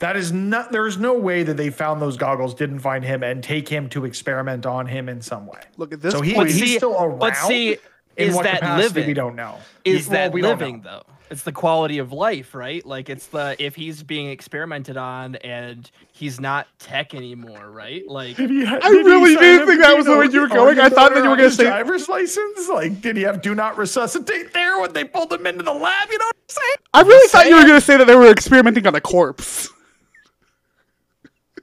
That 0.00 0.16
is 0.16 0.32
not. 0.32 0.72
There 0.72 0.86
is 0.86 0.98
no 0.98 1.14
way 1.14 1.42
that 1.42 1.56
they 1.56 1.70
found 1.70 2.00
those 2.02 2.16
goggles, 2.16 2.54
didn't 2.54 2.80
find 2.80 3.04
him, 3.04 3.22
and 3.22 3.42
take 3.44 3.68
him 3.68 3.88
to 3.90 4.04
experiment 4.04 4.66
on 4.66 4.86
him 4.86 5.08
in 5.08 5.20
some 5.22 5.46
way. 5.46 5.60
Look 5.76 5.92
at 5.92 6.00
this 6.02 6.12
So 6.12 6.20
he, 6.22 6.34
point. 6.34 6.48
he's 6.50 6.58
see- 6.60 6.76
still 6.78 6.94
around. 7.00 7.18
but 7.18 7.36
see, 7.36 7.76
is 8.16 8.36
that 8.40 8.78
living? 8.78 9.06
We 9.06 9.14
don't 9.14 9.36
know. 9.36 9.58
is 9.84 10.08
Well, 10.08 10.12
that 10.18 10.32
we 10.32 10.42
living 10.42 10.80
though? 10.82 11.02
It's 11.30 11.44
the 11.44 11.52
quality 11.52 11.98
of 11.98 12.12
life, 12.12 12.56
right? 12.56 12.84
Like 12.84 13.08
it's 13.08 13.26
the 13.28 13.54
if 13.64 13.76
he's 13.76 14.02
being 14.02 14.30
experimented 14.30 14.96
on 14.96 15.36
and 15.36 15.88
he's 16.12 16.40
not 16.40 16.66
tech 16.80 17.14
anymore, 17.14 17.70
right? 17.70 18.02
Like 18.08 18.34
Did 18.36 18.50
he 18.50 18.64
ha- 18.64 18.80
I 18.82 18.88
did 18.90 19.06
he 19.06 19.12
really 19.12 19.36
did 19.36 19.60
up 19.60 19.68
think 19.68 19.80
that 19.80 19.96
was 19.96 20.06
the 20.06 20.12
the 20.12 20.18
way 20.18 20.26
you 20.26 20.40
were 20.40 20.48
going. 20.48 20.80
I 20.80 20.88
thought 20.88 21.14
that 21.14 21.22
you 21.22 21.30
were 21.30 21.36
gonna 21.36 21.50
say- 21.50 21.64
driver's 21.64 22.08
license. 22.08 22.68
Like, 22.68 23.00
did 23.00 23.16
he 23.16 23.22
have 23.24 23.42
do 23.42 23.54
not 23.54 23.76
resuscitate 23.78 24.52
there 24.54 24.80
when 24.80 24.92
they 24.92 25.04
pulled 25.04 25.32
him 25.32 25.46
into 25.46 25.62
the 25.62 25.72
lab? 25.72 26.08
You 26.10 26.18
know 26.18 26.24
what 26.24 26.36
I'm 26.36 26.48
saying? 26.48 26.76
I 26.94 27.02
really 27.02 27.28
thought 27.28 27.46
you 27.46 27.54
were 27.56 27.62
going 27.62 27.78
to 27.78 27.80
say 27.86 27.96
that 27.96 28.06
they 28.08 28.16
were 28.16 28.30
experimenting 28.30 28.84
on 28.88 28.94
a 28.96 29.00
corpse. 29.00 29.68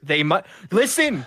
They 0.08 0.22
might 0.24 0.44
listen. 0.72 1.26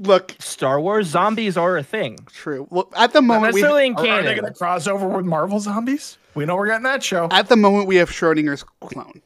Look, 0.00 0.34
Star 0.38 0.80
Wars 0.80 1.08
zombies 1.08 1.56
are 1.56 1.76
a 1.76 1.82
thing. 1.82 2.18
true. 2.32 2.66
Well, 2.70 2.88
at 2.96 3.12
the 3.12 3.20
moment, 3.22 3.52
we 3.54 3.60
necessarily 3.62 3.86
in 3.88 3.94
Are, 3.96 4.06
are 4.06 4.22
they 4.22 4.34
going 4.36 4.52
to 4.52 4.56
cross 4.56 4.86
over 4.86 5.08
with 5.08 5.26
Marvel 5.26 5.58
zombies? 5.58 6.18
We 6.36 6.44
know 6.46 6.54
we're 6.54 6.68
getting 6.68 6.84
that 6.84 7.02
show. 7.02 7.28
at 7.32 7.48
the 7.48 7.56
moment 7.56 7.88
we 7.88 7.96
have 7.96 8.08
Schrodinger's 8.08 8.62
clone. 8.80 9.22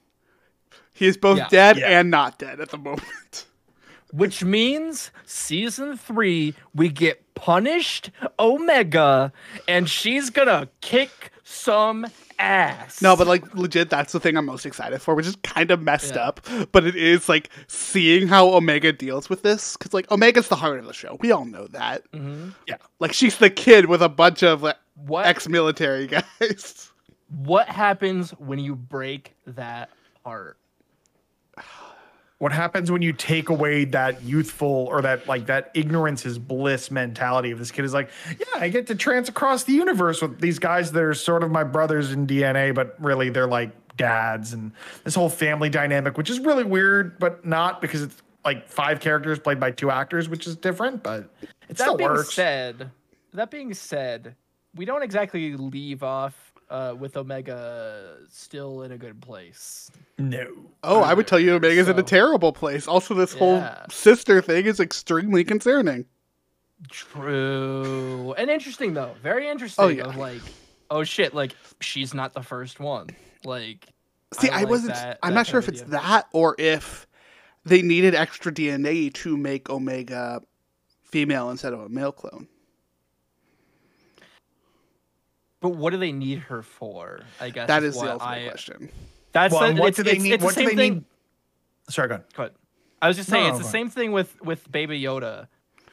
He 0.95 1.07
is 1.07 1.16
both 1.18 1.37
Yeah. 1.38 1.49
dead 1.51 1.77
Yeah. 1.79 2.01
and 2.01 2.11
not 2.11 2.38
dead 2.38 2.59
at 2.61 2.71
the 2.71 2.79
moment. 2.79 3.45
Which 4.12 4.45
means 4.45 5.11
season 5.27 5.97
three, 5.99 6.55
we 6.75 6.88
get 6.90 7.35
punished 7.35 8.11
Omega, 8.38 9.33
and 9.68 9.88
she's 9.90 10.31
gonna 10.31 10.68
kick 10.81 11.33
some 11.45 12.07
ass. 12.38 13.01
No, 13.03 13.16
but 13.16 13.27
like 13.27 13.55
legit, 13.55 13.90
that's 13.90 14.12
the 14.12 14.21
thing 14.21 14.37
I'm 14.37 14.47
most 14.47 14.66
excited 14.66 15.01
for, 15.03 15.14
which 15.14 15.27
is 15.27 15.37
kind 15.42 15.71
of 15.71 15.81
messed 15.83 16.14
Yeah. 16.14 16.29
up. 16.29 16.47
But 16.73 16.85
it 16.85 16.97
is 16.97 17.29
like 17.29 17.49
seeing 17.66 18.29
how 18.29 18.49
Omega 18.55 18.92
deals 18.92 19.29
with 19.29 19.42
this, 19.42 19.77
because 19.77 19.92
like 19.95 20.11
Omega's 20.11 20.49
the 20.49 20.57
heart 20.57 20.79
of 20.79 20.87
the 20.87 20.92
show. 20.92 21.16
We 21.21 21.33
all 21.33 21.45
know 21.45 21.66
that. 21.68 22.11
Mm-hmm. 22.12 22.51
Yeah. 22.66 22.77
Like 23.01 23.12
she's 23.12 23.38
the 23.38 23.51
kid 23.51 23.87
with 23.87 24.03
a 24.03 24.09
bunch 24.09 24.42
of 24.42 24.62
like, 24.62 24.77
what 24.95 25.27
ex-military 25.27 26.07
guys. 26.40 26.90
what 27.29 27.68
happens 27.68 28.31
when 28.33 28.59
you 28.59 28.75
break 28.77 29.35
that 29.47 29.90
heart? 30.25 30.57
What 32.42 32.50
happens 32.50 32.90
when 32.90 33.02
you 33.02 33.12
take 33.12 33.50
away 33.50 33.85
that 33.85 34.20
youthful 34.24 34.88
or 34.90 35.00
that 35.00 35.28
like 35.28 35.46
that 35.46 35.70
ignorance 35.74 36.26
is 36.26 36.40
bliss 36.40 36.90
mentality 36.90 37.52
of 37.52 37.61
this 37.61 37.70
kid 37.70 37.85
is 37.85 37.94
like 37.94 38.11
yeah 38.37 38.46
i 38.57 38.68
get 38.68 38.88
to 38.88 38.96
trance 38.96 39.28
across 39.28 39.62
the 39.62 39.72
universe 39.72 40.20
with 40.20 40.40
these 40.40 40.59
guys 40.59 40.90
that 40.90 41.05
are 41.05 41.14
sort 41.14 41.44
of 41.44 41.52
my 41.52 41.62
brothers 41.62 42.11
in 42.11 42.26
dna 42.26 42.74
but 42.74 42.96
really 42.98 43.31
they're 43.31 43.46
like 43.46 43.70
dads 43.96 44.52
and 44.55 44.72
this 45.05 45.14
whole 45.14 45.28
family 45.28 45.70
dynamic 45.70 46.18
which 46.18 46.31
is 46.31 46.40
really 46.40 46.64
weird 46.64 47.16
but 47.20 47.46
not 47.46 47.81
because 47.81 48.02
it's 48.02 48.20
like 48.44 48.66
five 48.68 48.98
characters 48.98 49.38
played 49.38 49.61
by 49.61 49.70
two 49.70 49.92
actors 49.92 50.28
which 50.28 50.48
is 50.48 50.57
different 50.57 51.00
but 51.00 51.31
it 51.68 51.76
That 51.76 51.78
still 51.78 51.96
being 51.96 52.11
works. 52.11 52.35
said, 52.35 52.90
that 53.35 53.50
being 53.50 53.72
said, 53.72 54.35
we 54.74 54.85
don't 54.85 55.02
exactly 55.02 55.55
leave 55.57 56.02
off 56.02 56.52
uh, 56.73 56.95
with 56.99 57.17
Omega 57.17 58.17
still 58.31 58.83
in 58.83 58.93
a 58.93 58.99
good 58.99 59.21
place. 59.21 59.91
No. 60.19 60.51
Oh, 60.83 61.03
I 61.03 61.13
would 61.15 61.27
tell 61.27 61.39
you 61.39 61.55
Omega's 61.55 61.89
in 61.89 61.99
a 61.99 62.03
terrible 62.03 62.53
place. 62.53 62.89
Also, 62.89 63.13
this 63.15 63.35
whole 63.35 63.63
sister 63.91 64.41
thing 64.41 64.65
is 64.67 64.81
extremely 64.81 65.45
concerning. 65.45 66.07
True. 66.91 68.35
And 68.37 68.51
interesting 68.51 68.95
though. 68.95 69.15
Very 69.23 69.49
interesting. 69.49 69.85
Oh, 69.85 69.89
yeah. 69.89 70.05
Of 70.05 70.17
like, 70.17 70.41
oh 70.91 71.05
shit, 71.05 71.35
like 71.35 71.55
she's 71.81 72.15
not 72.15 72.33
the 72.33 72.43
first 72.43 72.81
one. 72.81 73.09
Like 73.45 73.87
See, 74.33 74.49
I, 74.49 74.61
like 74.61 74.71
wasn't. 74.71 74.95
that- 74.95 75.19
I'm 75.23 75.31
that 75.33 75.41
not 75.41 75.47
sure 75.47 75.61
if 75.61 75.69
it's 75.69 75.83
idea. 75.83 75.93
that 75.93 76.27
or 76.33 76.57
if 76.59 77.07
they 77.65 77.83
needed 77.83 78.15
extra 78.15 78.51
DNA 78.51 79.13
to 79.15 79.37
make 79.37 79.69
Omega 79.71 80.41
female 81.03 81.51
instead 81.51 81.73
of 81.73 81.81
a 81.81 81.89
male 81.89 82.13
clone. 82.13 82.49
But 85.62 85.70
what 85.70 85.90
do 85.90 85.96
they 85.96 86.12
need 86.12 86.40
her 86.40 86.62
for? 86.62 87.20
I 87.40 87.48
guess 87.51 87.68
That 87.68 87.83
is 87.85 87.94
is 87.94 88.03
the 88.03 88.12
ultimate 88.12 88.29
I, 88.31 88.48
question. 88.48 88.90
That's 89.33 89.55
Well, 89.55 89.72
the, 89.72 89.81
what 89.81 89.88
it's, 89.88 89.96
do 89.96 90.03
they 90.03 90.11
it's- 90.11 90.22
need? 90.25 90.33
it's 90.35 90.40
the 90.42 90.44
What 90.44 90.55
do 90.55 90.61
same 90.61 90.68
they 90.77 90.77
thing. 90.77 90.94
need? 90.94 91.05
Sorry, 91.88 92.09
go 92.09 92.14
ahead. 92.16 92.27
Go 92.35 92.42
ahead. 92.42 92.53
I 93.01 93.09
was 93.09 93.16
just 93.16 93.31
saying 93.31 93.44
No, 93.44 93.48
it's 93.48 93.55
go 93.55 93.59
the 93.59 93.64
ahead. 93.64 93.72
same 93.72 93.88
thing 93.90 94.12
with 94.12 94.40
with 94.42 94.70
Baby 94.70 95.01
Yoda, 95.01 95.46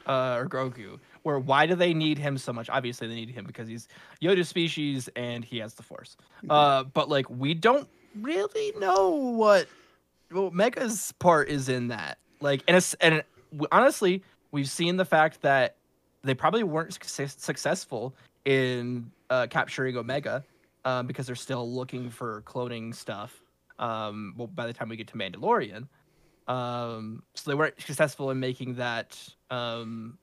uh, 0.06 0.36
or 0.38 0.46
Grogu. 0.46 0.98
Where 1.22 1.38
why 1.38 1.66
do 1.66 1.74
they 1.74 1.92
need 1.94 2.18
him 2.18 2.38
so 2.38 2.52
much? 2.52 2.68
Obviously, 2.70 3.08
they 3.08 3.14
need 3.14 3.30
him 3.30 3.44
because 3.46 3.66
he's 3.68 3.88
Yoda 4.22 4.44
species 4.46 5.08
and 5.16 5.44
he 5.44 5.58
has 5.58 5.74
the 5.74 5.82
Force. 5.82 6.16
Mm-hmm. 6.38 6.50
Uh, 6.50 6.84
but 6.84 7.08
like 7.08 7.28
we 7.30 7.54
don't 7.54 7.88
really 8.20 8.72
know 8.78 9.08
what 9.10 9.66
well, 10.32 10.50
Mega's 10.52 11.12
part 11.18 11.48
is 11.48 11.68
in 11.68 11.88
that. 11.88 12.18
Like, 12.40 12.62
and 12.68 12.76
it's 12.76 12.94
and 12.94 13.22
honestly, 13.72 14.22
we've 14.52 14.70
seen 14.70 14.96
the 14.96 15.04
fact 15.04 15.42
that 15.42 15.76
they 16.22 16.34
probably 16.34 16.62
weren't 16.62 16.92
success, 16.92 17.34
successful 17.38 18.14
in 18.44 19.10
uh, 19.30 19.46
capturing 19.48 19.96
Omega 19.96 20.44
um, 20.84 21.06
because 21.06 21.26
they're 21.26 21.36
still 21.36 21.70
looking 21.72 22.10
for 22.10 22.42
cloning 22.42 22.94
stuff. 22.94 23.34
Um, 23.78 24.34
well, 24.36 24.46
by 24.46 24.66
the 24.66 24.72
time 24.72 24.88
we 24.88 24.96
get 24.96 25.08
to 25.08 25.14
Mandalorian, 25.14 25.88
um, 26.48 27.22
so 27.34 27.50
they 27.50 27.54
weren't 27.54 27.80
successful 27.80 28.30
in 28.30 28.40
making 28.40 28.74
that 28.74 29.18
um, 29.50 30.18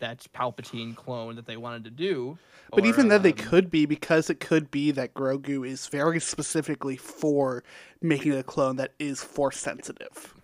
that 0.00 0.26
Palpatine 0.34 0.96
clone 0.96 1.36
that 1.36 1.46
they 1.46 1.56
wanted 1.56 1.84
to 1.84 1.90
do. 1.90 2.38
But 2.72 2.84
or, 2.84 2.86
even 2.86 3.08
then, 3.08 3.22
they 3.22 3.32
um, 3.32 3.38
could 3.38 3.70
be 3.70 3.86
because 3.86 4.30
it 4.30 4.40
could 4.40 4.70
be 4.70 4.90
that 4.92 5.14
Grogu 5.14 5.66
is 5.66 5.86
very 5.86 6.20
specifically 6.20 6.96
for 6.96 7.62
making 8.02 8.32
a 8.32 8.42
clone 8.42 8.76
that 8.76 8.92
is 8.98 9.22
force 9.22 9.58
sensitive. 9.58 10.34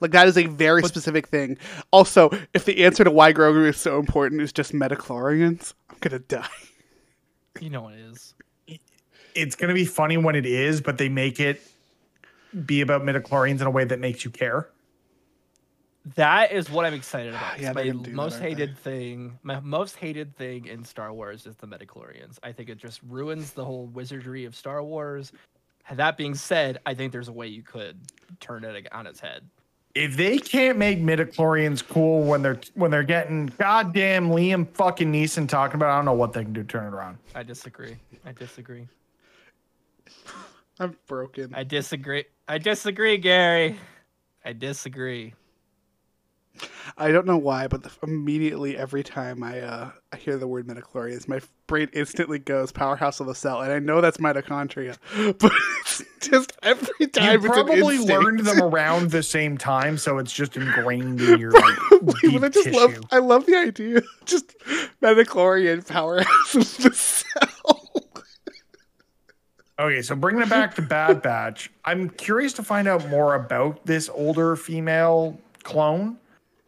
Like 0.00 0.10
that 0.10 0.26
is 0.26 0.36
a 0.36 0.46
very 0.46 0.82
specific 0.82 1.28
thing. 1.28 1.58
Also, 1.92 2.30
if 2.52 2.64
the 2.64 2.84
answer 2.84 3.04
to 3.04 3.10
why 3.10 3.32
Grogu 3.32 3.68
is 3.68 3.76
so 3.76 4.00
important 4.00 4.40
is 4.40 4.52
just 4.52 4.72
metachlorians, 4.72 5.74
I'm 5.88 5.98
gonna 6.00 6.18
die. 6.18 6.48
You 7.60 7.70
know 7.70 7.88
it 7.88 7.98
is. 7.98 8.34
It's 9.34 9.56
gonna 9.56 9.74
be 9.74 9.84
funny 9.84 10.16
when 10.16 10.34
it 10.34 10.46
is, 10.46 10.80
but 10.80 10.98
they 10.98 11.08
make 11.08 11.40
it 11.40 11.62
be 12.66 12.80
about 12.80 13.02
midichlorians 13.02 13.60
in 13.60 13.66
a 13.66 13.70
way 13.70 13.84
that 13.84 13.98
makes 13.98 14.24
you 14.24 14.30
care. 14.30 14.68
That 16.16 16.52
is 16.52 16.68
what 16.68 16.84
I'm 16.84 16.94
excited 16.94 17.34
about. 17.34 17.58
Yeah, 17.60 17.72
my 17.72 17.84
they're 17.84 17.92
gonna 17.92 18.04
do 18.04 18.10
that, 18.10 18.16
most 18.16 18.40
they? 18.40 18.50
hated 18.50 18.76
thing, 18.78 19.38
my 19.42 19.60
most 19.60 19.96
hated 19.96 20.36
thing 20.36 20.66
in 20.66 20.84
Star 20.84 21.12
Wars 21.12 21.46
is 21.46 21.56
the 21.56 21.66
metachlorians. 21.66 22.38
I 22.42 22.52
think 22.52 22.68
it 22.68 22.78
just 22.78 23.00
ruins 23.08 23.52
the 23.52 23.64
whole 23.64 23.86
wizardry 23.86 24.44
of 24.44 24.56
Star 24.56 24.82
Wars. 24.82 25.32
That 25.90 26.16
being 26.16 26.34
said, 26.34 26.78
I 26.86 26.94
think 26.94 27.12
there's 27.12 27.28
a 27.28 27.32
way 27.32 27.46
you 27.48 27.62
could 27.62 28.00
turn 28.40 28.64
it 28.64 28.88
on 28.92 29.06
its 29.06 29.20
head. 29.20 29.48
If 29.94 30.16
they 30.16 30.38
can't 30.38 30.78
make 30.78 31.00
midichlorians 31.00 31.86
cool 31.86 32.24
when 32.24 32.40
they're 32.40 32.60
when 32.74 32.90
they're 32.90 33.02
getting 33.02 33.46
goddamn 33.58 34.30
Liam 34.30 34.66
fucking 34.74 35.12
Neeson 35.12 35.46
talking 35.48 35.74
about, 35.76 35.90
I 35.90 35.96
don't 35.96 36.06
know 36.06 36.14
what 36.14 36.32
they 36.32 36.42
can 36.42 36.52
do 36.52 36.62
to 36.62 36.66
turn 36.66 36.86
it 36.86 36.96
around. 36.96 37.18
I 37.34 37.42
disagree. 37.42 37.96
I 38.24 38.32
disagree. 38.32 38.88
I'm 40.80 40.96
broken. 41.06 41.52
I 41.54 41.64
disagree. 41.64 42.24
I 42.48 42.58
disagree, 42.58 43.18
Gary. 43.18 43.78
I 44.44 44.52
disagree. 44.52 45.34
I 46.96 47.10
don't 47.10 47.26
know 47.26 47.38
why, 47.38 47.66
but 47.68 47.82
the, 47.82 47.90
immediately 48.02 48.76
every 48.76 49.02
time 49.02 49.42
I 49.42 49.60
uh, 49.60 49.90
I 50.12 50.16
hear 50.16 50.36
the 50.36 50.46
word 50.46 50.66
metachlorians, 50.66 51.26
my 51.28 51.40
brain 51.66 51.88
instantly 51.92 52.38
goes 52.38 52.72
powerhouse 52.72 53.20
of 53.20 53.26
the 53.26 53.34
cell, 53.34 53.62
and 53.62 53.72
I 53.72 53.78
know 53.78 54.00
that's 54.00 54.18
mitochondria, 54.18 54.96
but 55.38 55.52
it's 55.80 56.02
just 56.20 56.52
every 56.62 57.06
time 57.08 57.42
You 57.42 57.48
probably 57.48 57.98
learned 57.98 58.40
them 58.40 58.62
around 58.62 59.10
the 59.10 59.22
same 59.22 59.56
time, 59.56 59.96
so 59.96 60.18
it's 60.18 60.32
just 60.32 60.56
ingrained 60.56 61.20
in 61.20 61.38
your 61.38 61.52
like, 61.52 61.78
deep 62.20 62.42
I 62.42 62.48
just 62.48 62.64
tissue. 62.64 62.76
love 62.76 62.98
I 63.10 63.18
love 63.18 63.46
the 63.46 63.56
idea. 63.56 64.02
Just 64.24 64.54
metachlorian 65.02 65.86
powerhouse 65.86 66.54
of 66.54 66.76
the 66.82 66.92
cell. 66.94 67.78
Okay, 69.78 70.02
so 70.02 70.14
bringing 70.14 70.42
it 70.42 70.50
back 70.50 70.74
to 70.76 70.82
Bad 70.82 71.22
Batch, 71.22 71.70
I'm 71.84 72.10
curious 72.10 72.52
to 72.54 72.62
find 72.62 72.86
out 72.86 73.08
more 73.08 73.34
about 73.34 73.84
this 73.86 74.08
older 74.10 74.54
female 74.54 75.40
clone 75.64 76.18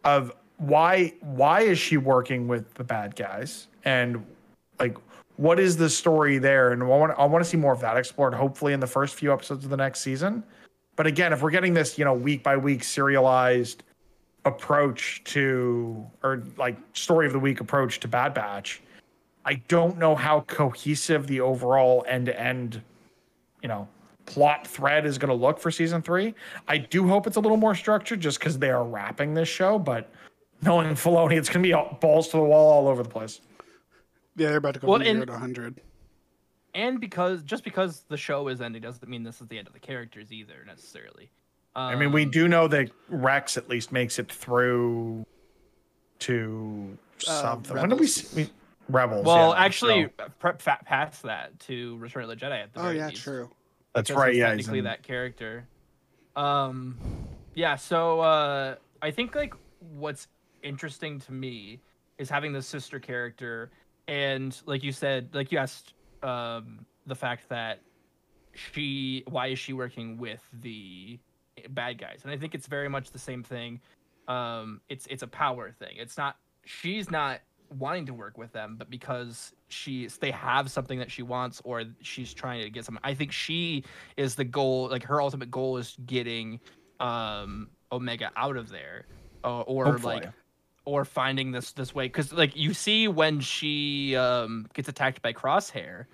of 0.05 0.33
why 0.59 1.13
why 1.21 1.61
is 1.61 1.79
she 1.79 1.97
working 1.97 2.47
with 2.47 2.73
the 2.75 2.85
bad 2.85 3.17
guys 3.17 3.67
and 3.85 4.25
like 4.79 4.97
what 5.37 5.59
is 5.59 5.77
the 5.77 5.91
story 5.91 6.39
there 6.39 6.73
and 6.73 6.83
I 6.83 6.87
want 6.87 7.19
I 7.19 7.25
want 7.25 7.45
to 7.45 7.51
see 7.51 7.57
more 7.57 7.73
of 7.73 7.81
that 7.81 7.97
explored 7.97 8.35
hopefully 8.35 8.73
in 8.73 8.81
the 8.81 8.87
first 8.87 9.15
few 9.15 9.33
episodes 9.33 9.65
of 9.65 9.71
the 9.71 9.77
next 9.77 10.01
season. 10.01 10.45
But 10.97 11.09
again, 11.09 11.33
if 11.33 11.43
we're 11.43 11.51
getting 11.51 11.75
this, 11.75 11.99
you 11.99 12.05
know, 12.05 12.15
week 12.15 12.45
by 12.45 12.57
week 12.57 12.85
serialized 12.85 13.83
approach 14.45 15.23
to 15.25 16.07
or 16.23 16.43
like 16.57 16.77
story 16.93 17.27
of 17.27 17.33
the 17.33 17.39
week 17.39 17.61
approach 17.61 17.99
to 18.01 18.09
Bad 18.09 18.33
Batch, 18.33 18.81
I 19.45 19.55
don't 19.67 19.99
know 19.99 20.15
how 20.15 20.43
cohesive 20.43 21.27
the 21.27 21.41
overall 21.41 22.05
end 22.07 22.27
to 22.27 22.41
end, 22.41 22.81
you 23.61 23.69
know, 23.69 23.89
plot 24.27 24.67
thread 24.67 25.07
is 25.07 25.19
going 25.19 25.29
to 25.29 25.35
look 25.35 25.59
for 25.59 25.71
season 25.71 26.03
three. 26.03 26.35
I 26.69 26.79
do 26.79 27.07
hope 27.09 27.27
it's 27.27 27.37
a 27.37 27.41
little 27.41 27.57
more 27.57 27.75
structured 27.75 28.21
just 28.21 28.39
because 28.39 28.59
they 28.59 28.71
are 28.71 28.85
wrapping 28.85 29.35
this 29.35 29.49
show, 29.49 29.79
but 29.79 30.11
knowing 30.63 30.89
Filoni, 30.95 31.37
it's 31.37 31.49
going 31.49 31.63
to 31.63 31.67
be 31.69 31.73
all, 31.73 31.99
balls 32.01 32.29
to 32.29 32.37
the 32.39 32.43
wall 32.43 32.73
all 32.73 32.89
over 32.89 33.03
the 33.03 33.09
place. 33.09 33.41
Yeah, 34.37 34.49
they're 34.49 34.57
about 34.57 34.75
to 34.75 34.81
go 34.81 34.89
Well, 34.89 34.99
from 34.99 35.07
zero 35.07 35.25
to 35.27 35.33
100. 35.33 35.81
And 36.75 37.01
because 37.01 37.43
just 37.45 37.63
because 37.63 38.05
the 38.09 38.17
show 38.17 38.49
is 38.49 38.61
ending 38.61 38.83
doesn't 38.83 39.09
mean 39.09 39.23
this 39.23 39.41
is 39.41 39.47
the 39.47 39.59
end 39.59 39.69
of 39.69 39.75
the 39.75 39.79
characters 39.81 40.33
either 40.33 40.65
necessarily. 40.67 41.31
I 41.77 41.95
mean, 41.97 42.11
we 42.13 42.25
Um, 42.25 42.31
do 42.31 42.49
know 42.49 42.67
that 42.69 42.91
Rex 43.09 43.57
at 43.57 43.69
least 43.69 43.93
makes 43.93 44.19
it 44.19 44.31
through 44.31 45.25
to 46.21 46.97
Uh, 47.29 47.43
something. 47.43 47.77
when 47.77 47.89
did 47.91 48.01
we, 48.01 48.07
Rebels. 48.07 48.15
see, 48.15 48.43
we 48.43 48.51
Rebels? 48.89 49.25
Well, 49.27 49.51
yeah, 49.51 49.65
actually, 49.65 50.09
so- 50.19 50.27
prep 50.39 50.61
fa- 50.63 50.79
past 50.85 51.23
that 51.25 51.59
to 51.61 51.97
Return 51.99 52.25
of 52.25 52.29
the 52.31 52.37
Jedi 52.37 52.63
at 52.63 52.73
the 52.73 52.81
Oh 52.81 52.83
very 52.85 52.97
yeah, 52.99 53.09
least. 53.09 53.23
true. 53.23 53.51
That's 53.95 54.11
right. 54.11 54.35
Yeah, 54.35 54.49
technically 54.49 54.79
in- 54.79 54.85
that 54.85 55.03
character. 55.03 55.67
Um, 56.37 56.99
yeah. 57.55 57.77
So 57.77 58.21
uh, 58.21 58.77
I 59.03 59.11
think 59.11 59.35
like 59.35 59.55
what's 59.97 60.29
interesting 60.63 61.21
to 61.21 61.33
me 61.33 61.81
is 62.19 62.29
having 62.29 62.53
the 62.53 62.63
sister 62.63 62.99
character, 62.99 63.71
and 64.09 64.61
like 64.67 64.83
you 64.83 64.93
said, 64.93 65.29
like 65.33 65.53
you 65.53 65.59
asked, 65.59 65.95
um, 66.23 66.85
the 67.07 67.15
fact 67.15 67.49
that 67.51 67.81
she, 68.55 69.25
why 69.29 69.49
is 69.49 69.59
she 69.59 69.73
working 69.73 70.17
with 70.17 70.43
the 70.61 71.19
bad 71.71 71.99
guys? 71.99 72.21
And 72.25 72.33
I 72.33 72.37
think 72.37 72.55
it's 72.55 72.67
very 72.67 72.89
much 72.89 73.11
the 73.11 73.19
same 73.19 73.43
thing. 73.43 73.81
Um, 74.27 74.81
it's 74.89 75.07
it's 75.07 75.23
a 75.23 75.27
power 75.27 75.71
thing. 75.71 75.97
It's 75.97 76.17
not 76.17 76.37
she's 76.65 77.11
not 77.11 77.41
wanting 77.71 78.07
to 78.07 78.15
work 78.15 78.39
with 78.39 78.53
them, 78.53 78.77
but 78.79 78.91
because 78.91 79.53
she's 79.69 80.19
they 80.19 80.31
have 80.31 80.71
something 80.71 80.99
that 80.99 81.11
she 81.11 81.23
wants 81.23 81.61
or 81.65 81.85
she's 82.01 82.33
trying 82.33 82.63
to 82.63 82.71
get 82.71 82.85
something. 82.85 83.01
I 83.05 83.15
think 83.15 83.33
she 83.33 83.85
is 84.17 84.35
the 84.35 84.45
goal. 84.45 84.89
Like 84.89 85.05
her 85.05 85.21
ultimate 85.21 85.51
goal 85.51 85.77
is 85.77 85.97
getting 86.07 86.61
um 87.01 87.69
Omega 87.93 88.31
out 88.37 88.57
of 88.57 88.69
there, 88.69 89.07
uh, 89.45 89.61
or 89.63 89.87
Hopefully. 89.87 90.17
like 90.17 90.29
or 90.85 91.05
finding 91.05 91.51
this 91.51 91.73
this 91.73 91.95
way 91.95 92.07
because 92.07 92.33
like 92.33 92.55
you 92.57 92.75
see 92.75 93.09
when 93.09 93.41
she 93.41 94.17
um 94.17 94.67
gets 94.75 94.89
attacked 94.89 95.23
by 95.23 95.33
Crosshair, 95.33 96.07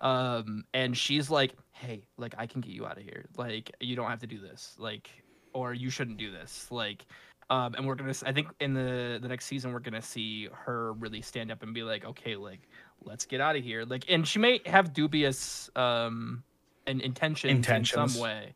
um 0.00 0.64
and 0.74 0.96
she's 0.96 1.30
like, 1.30 1.54
hey, 1.72 2.02
like 2.16 2.34
I 2.38 2.46
can 2.46 2.60
get 2.60 2.72
you 2.72 2.86
out 2.86 2.96
of 2.96 3.04
here. 3.04 3.26
Like 3.36 3.70
you 3.80 3.96
don't 3.96 4.08
have 4.08 4.20
to 4.20 4.26
do 4.26 4.40
this. 4.40 4.74
Like 4.78 5.10
or 5.52 5.72
you 5.72 5.88
shouldn't 5.88 6.18
do 6.18 6.30
this. 6.30 6.66
Like 6.70 7.06
um, 7.54 7.74
and 7.74 7.86
we're 7.86 7.94
gonna. 7.94 8.14
I 8.26 8.32
think 8.32 8.48
in 8.60 8.74
the 8.74 9.18
the 9.22 9.28
next 9.28 9.46
season 9.46 9.72
we're 9.72 9.78
gonna 9.78 10.02
see 10.02 10.48
her 10.52 10.92
really 10.94 11.22
stand 11.22 11.52
up 11.52 11.62
and 11.62 11.72
be 11.72 11.82
like, 11.82 12.04
okay, 12.04 12.36
like 12.36 12.60
let's 13.04 13.26
get 13.26 13.40
out 13.40 13.54
of 13.56 13.62
here. 13.62 13.84
Like, 13.84 14.04
and 14.08 14.26
she 14.26 14.38
may 14.38 14.60
have 14.66 14.92
dubious 14.92 15.70
um, 15.76 16.42
and 16.86 17.00
intentions, 17.00 17.50
in 17.50 17.56
Intentions. 17.58 18.14
some 18.14 18.20
way, 18.22 18.54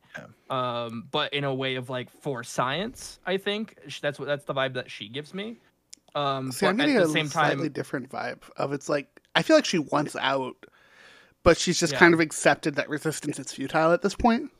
um, 0.49 1.07
but 1.11 1.33
in 1.33 1.43
a 1.43 1.53
way 1.53 1.75
of 1.75 1.89
like 1.89 2.09
for 2.09 2.43
science. 2.43 3.19
I 3.25 3.37
think 3.37 3.77
that's 4.01 4.19
what 4.19 4.25
that's 4.25 4.45
the 4.45 4.53
vibe 4.53 4.73
that 4.73 4.91
she 4.91 5.07
gives 5.07 5.33
me. 5.33 5.57
Um, 6.15 6.51
See, 6.51 6.65
I'm 6.65 6.75
getting 6.75 6.95
at 6.97 7.03
a 7.03 7.07
same 7.07 7.27
slightly 7.27 7.67
time, 7.67 7.73
different 7.73 8.09
vibe 8.09 8.41
of 8.57 8.73
it's 8.73 8.89
like 8.89 9.21
I 9.35 9.43
feel 9.43 9.55
like 9.55 9.65
she 9.65 9.79
wants 9.79 10.15
out, 10.17 10.65
but 11.43 11.57
she's 11.57 11.79
just 11.79 11.93
Yeah. 11.93 11.99
kind 11.99 12.13
of 12.13 12.19
accepted 12.19 12.75
that 12.75 12.89
resistance 12.89 13.39
is 13.39 13.53
futile 13.53 13.93
at 13.93 14.01
this 14.01 14.15
point. 14.15 14.51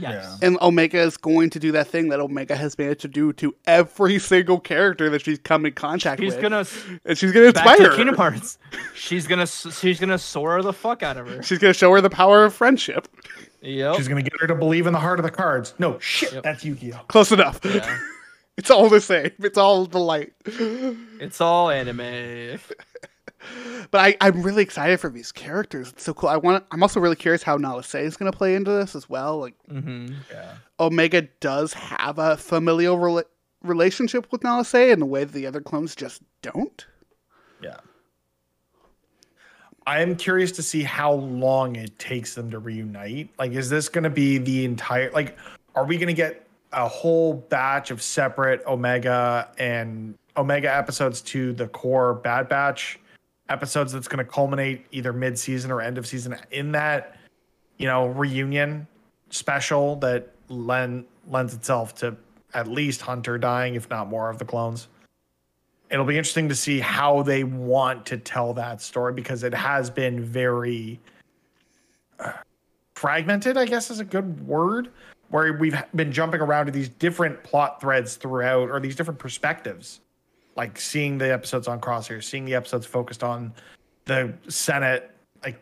Yes. 0.00 0.38
And 0.42 0.58
Omega 0.60 0.98
is 1.00 1.16
going 1.16 1.50
to 1.50 1.58
do 1.58 1.72
that 1.72 1.88
thing 1.88 2.08
that 2.10 2.20
Omega 2.20 2.54
has 2.56 2.76
managed 2.78 3.00
to 3.02 3.08
do 3.08 3.32
to 3.34 3.54
every 3.66 4.18
single 4.18 4.60
character 4.60 5.10
that 5.10 5.22
she's 5.22 5.38
come 5.38 5.66
in 5.66 5.72
contact 5.72 6.20
with. 6.20 6.28
She's 6.34 6.34
with. 6.34 6.42
gonna 6.42 6.66
and 7.04 7.18
she's 7.18 7.32
gonna 7.32 7.52
back 7.52 7.66
inspire 7.66 7.90
to 7.90 7.96
Kingdom. 7.96 8.14
Hearts. 8.16 8.58
She's 8.94 9.26
gonna 9.26 9.46
she's 9.46 9.98
gonna 10.00 10.18
soar 10.18 10.62
the 10.62 10.72
fuck 10.72 11.02
out 11.02 11.16
of 11.16 11.28
her. 11.28 11.42
She's 11.42 11.58
gonna 11.58 11.72
show 11.74 11.92
her 11.92 12.00
the 12.00 12.10
power 12.10 12.44
of 12.44 12.54
friendship. 12.54 13.08
Yep. 13.60 13.96
She's 13.96 14.08
gonna 14.08 14.22
get 14.22 14.34
her 14.40 14.46
to 14.46 14.54
believe 14.54 14.86
in 14.86 14.92
the 14.92 15.00
heart 15.00 15.18
of 15.18 15.24
the 15.24 15.30
cards. 15.32 15.74
No 15.78 15.98
shit, 15.98 16.32
Yep. 16.32 16.42
that's 16.44 16.64
Yu-Gi-Oh. 16.64 17.00
Close 17.08 17.32
enough. 17.32 17.58
Yeah. 17.64 17.98
it's 18.56 18.70
all 18.70 18.88
the 18.88 19.00
same. 19.00 19.32
It's 19.40 19.58
all 19.58 19.84
the 19.86 19.98
light. 19.98 20.32
It's 20.46 21.40
all 21.40 21.70
anime. 21.70 22.58
But 23.90 24.00
I, 24.00 24.16
I'm 24.20 24.42
really 24.42 24.62
excited 24.62 25.00
for 25.00 25.08
these 25.08 25.32
characters. 25.32 25.90
It's 25.90 26.04
so 26.04 26.12
cool. 26.12 26.28
I 26.28 26.36
want. 26.36 26.64
I'm 26.72 26.82
also 26.82 27.00
really 27.00 27.16
curious 27.16 27.42
how 27.42 27.56
Nala 27.56 27.82
Se 27.82 28.04
is 28.04 28.16
going 28.16 28.30
to 28.30 28.36
play 28.36 28.54
into 28.54 28.70
this 28.70 28.94
as 28.94 29.08
well. 29.08 29.38
Like 29.38 29.54
hmm 29.68 30.08
Yeah. 30.30 30.54
Omega 30.78 31.22
does 31.40 31.72
have 31.72 32.18
a 32.18 32.36
familial 32.36 32.98
rela- 32.98 33.24
relationship 33.62 34.30
with 34.30 34.44
Nala 34.44 34.64
Se 34.64 34.90
in 34.90 35.00
a 35.02 35.06
way 35.06 35.24
that 35.24 35.32
the 35.32 35.46
other 35.46 35.60
clones 35.60 35.94
just 35.96 36.22
don't. 36.42 36.86
Yeah. 37.62 37.78
I 39.86 40.02
am 40.02 40.16
curious 40.16 40.52
to 40.52 40.62
see 40.62 40.82
how 40.82 41.12
long 41.14 41.76
it 41.76 41.98
takes 41.98 42.34
them 42.34 42.50
to 42.50 42.58
reunite. 42.58 43.30
Like, 43.38 43.52
is 43.52 43.70
this 43.70 43.88
going 43.88 44.04
to 44.04 44.10
be 44.10 44.36
the 44.36 44.66
entire? 44.66 45.10
Like, 45.12 45.38
are 45.74 45.86
we 45.86 45.96
going 45.96 46.08
to 46.08 46.12
get 46.14 46.46
a 46.72 46.86
whole 46.86 47.32
batch 47.32 47.90
of 47.90 48.02
separate 48.02 48.62
Omega 48.66 49.50
and 49.58 50.14
Omega 50.36 50.72
episodes 50.74 51.22
to 51.22 51.54
the 51.54 51.68
core 51.68 52.12
Bad 52.12 52.50
Batch 52.50 53.00
episodes 53.48 53.92
that's 53.92 54.08
going 54.08 54.24
to 54.24 54.30
culminate 54.30 54.86
either 54.92 55.12
mid-season 55.12 55.70
or 55.70 55.80
end 55.80 55.98
of 55.98 56.06
season 56.06 56.36
in 56.50 56.72
that, 56.72 57.16
you 57.78 57.86
know, 57.86 58.08
reunion 58.08 58.86
special 59.30 59.96
that 59.96 60.32
len- 60.48 61.04
lends 61.28 61.54
itself 61.54 61.94
to 61.96 62.16
at 62.54 62.66
least 62.66 63.00
Hunter 63.00 63.38
dying, 63.38 63.74
if 63.74 63.88
not 63.90 64.08
more, 64.08 64.30
of 64.30 64.38
the 64.38 64.44
clones. 64.44 64.88
It'll 65.90 66.04
be 66.04 66.18
interesting 66.18 66.48
to 66.50 66.54
see 66.54 66.80
how 66.80 67.22
they 67.22 67.44
want 67.44 68.04
to 68.06 68.18
tell 68.18 68.52
that 68.54 68.82
story 68.82 69.12
because 69.12 69.42
it 69.42 69.54
has 69.54 69.88
been 69.88 70.22
very 70.22 71.00
uh, 72.18 72.32
fragmented 72.98 73.56
i 73.56 73.64
guess 73.64 73.92
is 73.92 74.00
a 74.00 74.04
good 74.04 74.44
word 74.44 74.90
where 75.30 75.52
we've 75.52 75.80
been 75.94 76.10
jumping 76.10 76.40
around 76.40 76.66
to 76.66 76.72
these 76.72 76.88
different 76.88 77.40
plot 77.44 77.80
threads 77.80 78.16
throughout 78.16 78.68
or 78.68 78.80
these 78.80 78.96
different 78.96 79.20
perspectives 79.20 80.00
like 80.58 80.78
seeing 80.78 81.16
the 81.16 81.32
episodes 81.32 81.66
on 81.66 81.80
crosshair 81.80 82.22
seeing 82.22 82.44
the 82.44 82.54
episodes 82.54 82.84
focused 82.84 83.24
on 83.24 83.52
the 84.04 84.30
senate 84.48 85.10
like 85.42 85.58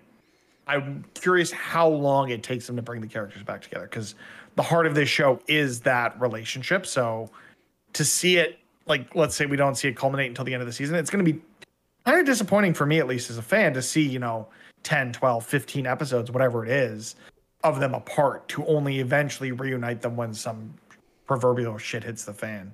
i'm 0.66 1.04
curious 1.14 1.52
how 1.52 1.88
long 1.88 2.30
it 2.30 2.42
takes 2.42 2.66
them 2.66 2.74
to 2.74 2.82
bring 2.82 3.00
the 3.00 3.06
characters 3.06 3.44
back 3.44 3.62
together 3.62 3.84
because 3.84 4.16
the 4.56 4.62
heart 4.62 4.86
of 4.86 4.94
this 4.94 5.08
show 5.08 5.38
is 5.46 5.80
that 5.80 6.18
relationship. 6.20 6.86
So 6.86 7.30
to 7.92 8.04
see 8.04 8.38
it 8.38 8.58
like 8.86 9.14
let's 9.14 9.34
say 9.34 9.46
we 9.46 9.56
don't 9.56 9.76
see 9.76 9.88
it 9.88 9.96
culminate 9.96 10.28
until 10.28 10.44
the 10.44 10.52
end 10.52 10.62
of 10.62 10.66
the 10.66 10.72
season 10.72 10.94
it's 10.96 11.10
going 11.10 11.24
to 11.24 11.32
be 11.32 11.40
kind 12.04 12.20
of 12.20 12.26
disappointing 12.26 12.74
for 12.74 12.86
me 12.86 12.98
at 12.98 13.06
least 13.06 13.30
as 13.30 13.38
a 13.38 13.42
fan 13.42 13.72
to 13.72 13.82
see 13.82 14.02
you 14.02 14.18
know 14.18 14.46
10 14.82 15.12
12 15.12 15.44
15 15.44 15.86
episodes 15.86 16.30
whatever 16.30 16.64
it 16.64 16.70
is 16.70 17.16
of 17.64 17.80
them 17.80 17.94
apart 17.94 18.46
to 18.48 18.64
only 18.66 19.00
eventually 19.00 19.50
reunite 19.50 20.02
them 20.02 20.14
when 20.14 20.32
some 20.32 20.72
proverbial 21.26 21.78
shit 21.78 22.04
hits 22.04 22.24
the 22.24 22.32
fan 22.34 22.72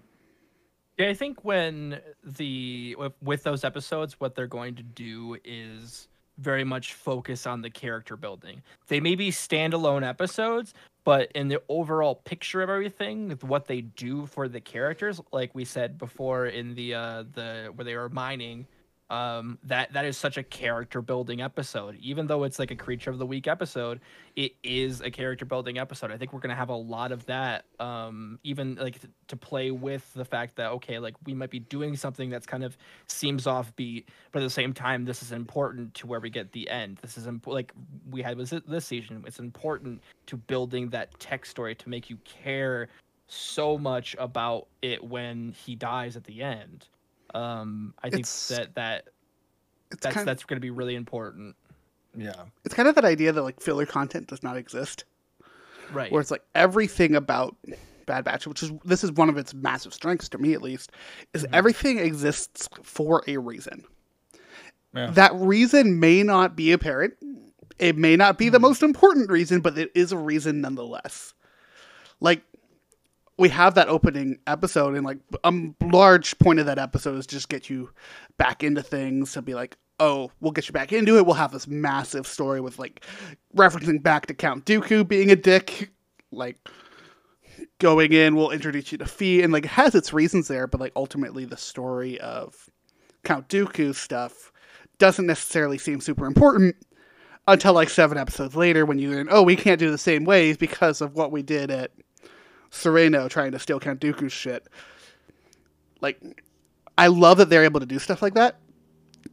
Yeah, 0.99 1.09
I 1.09 1.15
think 1.15 1.45
when 1.45 2.01
the 2.23 2.97
with, 3.23 3.43
those 3.43 3.65
episodes, 3.65 4.21
what 4.21 4.35
they're 4.35 4.47
going 4.47 4.75
to 4.77 4.83
do 4.83 5.39
is 5.45 6.09
very 6.39 6.65
much 6.65 6.95
focus 6.95 7.47
on 7.47 7.63
the 7.63 7.71
character 7.71 8.17
building. 8.17 8.63
They 8.89 9.01
may 9.01 9.15
be 9.15 9.31
standalone 9.31 10.07
episodes, 10.07 10.75
but 11.05 11.33
in 11.33 11.49
the 11.49 11.63
overall 11.69 12.17
picture 12.17 12.63
of 12.63 12.71
everything, 12.71 13.31
what 13.41 13.67
they 13.67 13.81
do 13.81 14.27
for 14.27 14.49
the 14.49 14.61
characters, 14.61 15.21
like 15.33 15.55
we 15.55 15.65
said 15.65 15.99
before 15.99 16.47
in 16.47 16.75
the 16.75 16.95
uh 16.95 17.25
the 17.33 17.73
where 17.75 17.85
they 17.85 17.97
were 17.97 18.09
mining, 18.09 18.67
um 19.13 19.59
that 19.65 19.93
that 19.93 20.07
is 20.07 20.17
such 20.17 20.39
a 20.39 20.43
character 20.43 21.03
building 21.03 21.43
episode. 21.43 21.97
Even 22.01 22.27
though 22.27 22.45
it's 22.45 22.59
like 22.59 22.71
a 22.71 22.77
creature 22.77 23.11
of 23.11 23.19
the 23.19 23.27
week 23.27 23.47
episode, 23.47 24.01
it 24.37 24.55
is 24.65 25.03
a 25.03 25.11
character 25.11 25.45
building 25.45 25.79
episode. 25.79 26.11
I 26.11 26.17
think 26.17 26.33
we're 26.33 26.41
gonna 26.41 26.55
have 26.55 26.71
a 26.71 26.75
lot 26.75 27.13
of 27.13 27.27
that. 27.27 27.67
Um, 27.79 28.39
even 28.43 28.77
like 28.77 29.01
t- 29.01 29.09
to 29.29 29.37
play 29.37 29.71
with 29.71 30.11
the 30.15 30.25
fact 30.25 30.57
that 30.57 30.71
okay, 30.73 30.99
like 30.99 31.15
we 31.27 31.35
might 31.35 31.51
be 31.51 31.59
doing 31.59 31.95
something 31.95 32.31
that's 32.31 32.47
kind 32.47 32.65
of 32.65 32.77
seems 33.07 33.45
offbeat, 33.45 34.07
but 34.33 34.41
at 34.41 34.47
the 34.47 34.51
same 34.51 34.73
time, 34.73 35.05
this 35.05 35.23
is 35.23 35.31
important 35.31 35.93
to 35.95 36.07
where 36.07 36.19
we 36.21 36.31
get 36.31 36.53
the 36.53 36.71
end. 36.71 36.99
This 37.03 37.19
is 37.19 37.27
imp- 37.27 37.47
like 37.47 37.73
we 38.11 38.23
had 38.23 38.39
with 38.39 38.49
this 38.67 38.87
season. 38.87 39.23
It's 39.27 39.39
important 39.39 40.03
to 40.27 40.39
building 40.39 40.89
that 40.89 41.21
tech 41.21 41.45
story 41.45 41.75
to 41.75 41.89
make 41.91 42.09
you 42.09 42.17
care 42.25 42.89
so 43.27 43.77
much 43.77 44.17
about 44.19 44.69
it 44.81 45.05
when 45.05 45.53
he 45.53 45.75
dies 45.75 46.17
at 46.17 46.25
the 46.25 46.43
end. 46.43 46.87
Um, 47.35 47.95
I 48.03 48.11
think 48.11 48.21
It's- 48.21 48.49
that 48.49 48.75
that 48.75 49.09
It's 49.91 50.01
that's 50.03 50.15
kind, 50.15 50.27
that's 50.29 50.45
going 50.45 50.57
to 50.57 50.61
be 50.61 50.71
really 50.71 50.95
important. 50.95 51.57
yeah 52.17 52.45
it's 52.65 52.75
kind 52.75 52.89
of 52.89 52.95
that 52.95 53.05
idea 53.07 53.33
that 53.33 53.43
like 53.43 53.61
filler 53.61 53.87
content 53.87 54.27
does 54.29 54.43
not 54.43 54.57
exist. 54.57 55.05
Right. 55.93 56.11
where 56.11 56.21
it's 56.23 56.31
like 56.31 56.45
everything 56.55 57.15
about 57.15 57.55
Bad 58.07 58.25
Batch, 58.25 58.47
which 58.47 58.63
is 58.63 58.73
this 58.85 59.05
is 59.05 59.13
one 59.13 59.29
of 59.29 59.37
its 59.37 59.53
massive 59.53 59.93
strengths 59.93 60.29
to 60.31 60.39
me 60.39 60.55
at 60.55 60.63
least, 60.63 60.91
is 61.35 61.47
everything 61.53 61.99
exists 61.99 62.69
for 62.83 63.23
a 63.27 63.37
reason. 63.37 63.85
Yeah. 64.95 65.11
That 65.11 65.35
reason 65.35 66.01
may 66.01 66.23
not 66.23 66.57
be 66.57 66.73
apparent. 66.73 67.15
It 67.79 67.97
may 67.99 68.17
not 68.17 68.39
be 68.39 68.49
the 68.49 68.59
most 68.59 68.83
important 68.83 69.31
reason, 69.31 69.61
but 69.61 69.77
it 69.79 69.91
is 69.95 70.13
a 70.13 70.19
reason 70.19 70.61
nonetheless. 70.63 71.35
Like 72.21 72.43
we 73.39 73.49
have 73.49 73.75
that 73.75 73.89
opening 73.89 74.39
episode, 74.47 74.95
and 74.95 75.05
like 75.05 75.19
a 75.45 75.53
large 75.83 76.39
point 76.39 76.61
of 76.61 76.67
that 76.67 76.79
episode 76.79 77.19
is 77.19 77.27
just 77.27 77.49
get 77.49 77.71
you 77.71 77.91
back 78.39 78.63
into 78.63 78.83
things 78.83 79.33
to 79.33 79.43
be 79.43 79.55
like, 79.55 79.77
oh, 80.01 80.31
we'll 80.41 80.53
get 80.53 80.69
you 80.69 80.73
back 80.73 80.93
into 80.93 81.17
it. 81.17 81.27
We'll 81.27 81.35
have 81.35 81.53
this 81.53 81.67
massive 81.67 82.27
story 82.27 82.61
with 82.61 82.79
like 82.79 83.05
referencing 83.57 84.03
back 84.03 84.27
to 84.27 84.35
Count 84.35 84.65
Dooku 84.67 85.07
being 85.07 85.31
a 85.31 85.37
dick, 85.37 85.91
like 86.31 86.59
going 87.79 88.13
in. 88.13 88.37
We'll 88.37 88.51
introduce 88.51 88.93
you 88.93 88.99
to 88.99 89.07
Phee, 89.07 89.43
and 89.43 89.53
like 89.53 89.65
it 89.65 89.71
has 89.71 89.95
its 89.95 90.13
reasons 90.13 90.49
there, 90.49 90.67
but 90.67 90.81
like 90.81 90.93
ultimately 90.97 91.45
the 91.45 91.57
story 91.57 92.21
of 92.21 92.69
Count 93.25 93.49
Dooku 93.49 93.95
stuff 93.95 94.53
doesn't 94.99 95.27
necessarily 95.27 95.79
seem 95.79 96.01
super 96.01 96.27
important 96.27 96.77
until 97.49 97.73
like 97.73 97.91
seven 97.91 98.19
episodes 98.19 98.55
later 98.55 98.87
when 98.87 98.99
you 98.99 99.11
learn, 99.11 99.29
oh, 99.31 99.43
we 99.43 99.57
can't 99.57 99.81
do 99.81 99.91
the 99.91 99.99
same 99.99 100.25
ways 100.25 100.57
because 100.57 101.01
of 101.01 101.15
what 101.15 101.33
we 101.33 101.43
did 101.43 101.71
at 101.71 101.91
Serenno 102.73 103.29
trying 103.29 103.53
to 103.53 103.59
steal 103.59 103.79
Count 103.79 104.01
Dooku's 104.01 104.33
shit. 104.33 104.67
Like, 106.01 106.21
I 106.99 107.07
love 107.07 107.39
that 107.39 107.51
they're 107.51 107.65
able 107.65 107.81
to 107.81 107.87
do 107.87 107.99
stuff 107.99 108.23
like 108.23 108.35
that. 108.35 108.57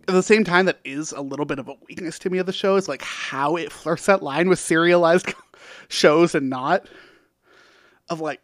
At 0.08 0.14
the 0.14 0.24
same 0.24 0.44
time, 0.44 0.66
that 0.66 0.80
is 0.84 1.12
a 1.14 1.22
little 1.22 1.46
bit 1.46 1.58
of 1.58 1.68
a 1.68 1.76
weakness 1.88 2.20
to 2.20 2.30
me 2.30 2.38
of 2.38 2.46
the 2.46 2.54
show 2.54 2.76
is 2.76 2.88
like 2.88 3.02
how 3.02 3.56
it 3.56 3.72
flirts 3.72 4.06
that 4.06 4.22
line 4.22 4.50
with 4.50 4.60
serialized 4.60 5.34
shows 5.88 6.36
and 6.36 6.50
not. 6.50 6.88
Of 8.10 8.20
like, 8.20 8.42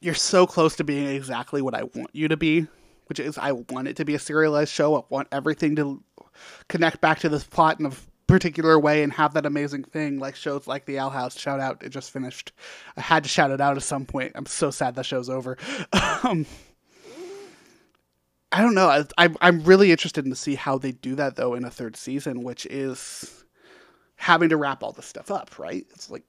you're 0.00 0.14
so 0.14 0.46
close 0.46 0.76
to 0.76 0.84
being 0.84 1.08
exactly 1.08 1.62
what 1.62 1.74
I 1.74 1.84
want 1.84 2.10
you 2.12 2.28
to 2.28 2.36
be, 2.36 2.66
which 3.06 3.20
is 3.20 3.38
I 3.38 3.52
want 3.52 3.88
it 3.88 3.96
to 3.96 4.04
be 4.04 4.14
a 4.14 4.18
serialized 4.18 4.72
show. 4.72 4.96
I 4.96 5.02
want 5.08 5.28
everything 5.30 5.76
to 5.76 6.02
connect 6.68 7.00
back 7.00 7.20
to 7.20 7.28
this 7.28 7.44
plot 7.44 7.78
in 7.78 7.86
a 7.86 7.92
particular 8.32 8.78
way 8.78 9.02
and 9.02 9.12
have 9.12 9.34
that 9.34 9.44
amazing 9.44 9.84
thing 9.84 10.18
like 10.18 10.34
shows 10.34 10.66
like 10.66 10.86
the 10.86 10.98
Owl 10.98 11.10
House. 11.10 11.38
Shout 11.38 11.60
out! 11.60 11.82
It 11.82 11.90
just 11.90 12.10
finished. 12.10 12.52
I 12.96 13.02
had 13.02 13.22
to 13.24 13.28
shout 13.28 13.50
it 13.50 13.60
out 13.60 13.76
at 13.76 13.82
some 13.82 14.06
point. 14.06 14.32
I'm 14.34 14.46
so 14.46 14.70
sad 14.70 14.94
that 14.94 15.04
show's 15.04 15.28
over. 15.28 15.58
um, 16.24 16.46
I 18.50 18.62
don't 18.62 18.74
know. 18.74 18.88
I, 18.88 19.04
I'm 19.18 19.36
I'm 19.42 19.62
really 19.64 19.90
interested 19.90 20.24
in 20.24 20.30
to 20.30 20.36
see 20.36 20.54
how 20.54 20.78
they 20.78 20.92
do 20.92 21.14
that 21.16 21.36
though 21.36 21.54
in 21.54 21.64
a 21.64 21.70
third 21.70 21.94
season, 21.94 22.42
which 22.42 22.64
is 22.66 23.44
having 24.16 24.48
to 24.48 24.56
wrap 24.56 24.82
all 24.82 24.92
this 24.92 25.06
stuff 25.06 25.30
up. 25.30 25.58
Right? 25.58 25.86
It's 25.90 26.10
like 26.10 26.24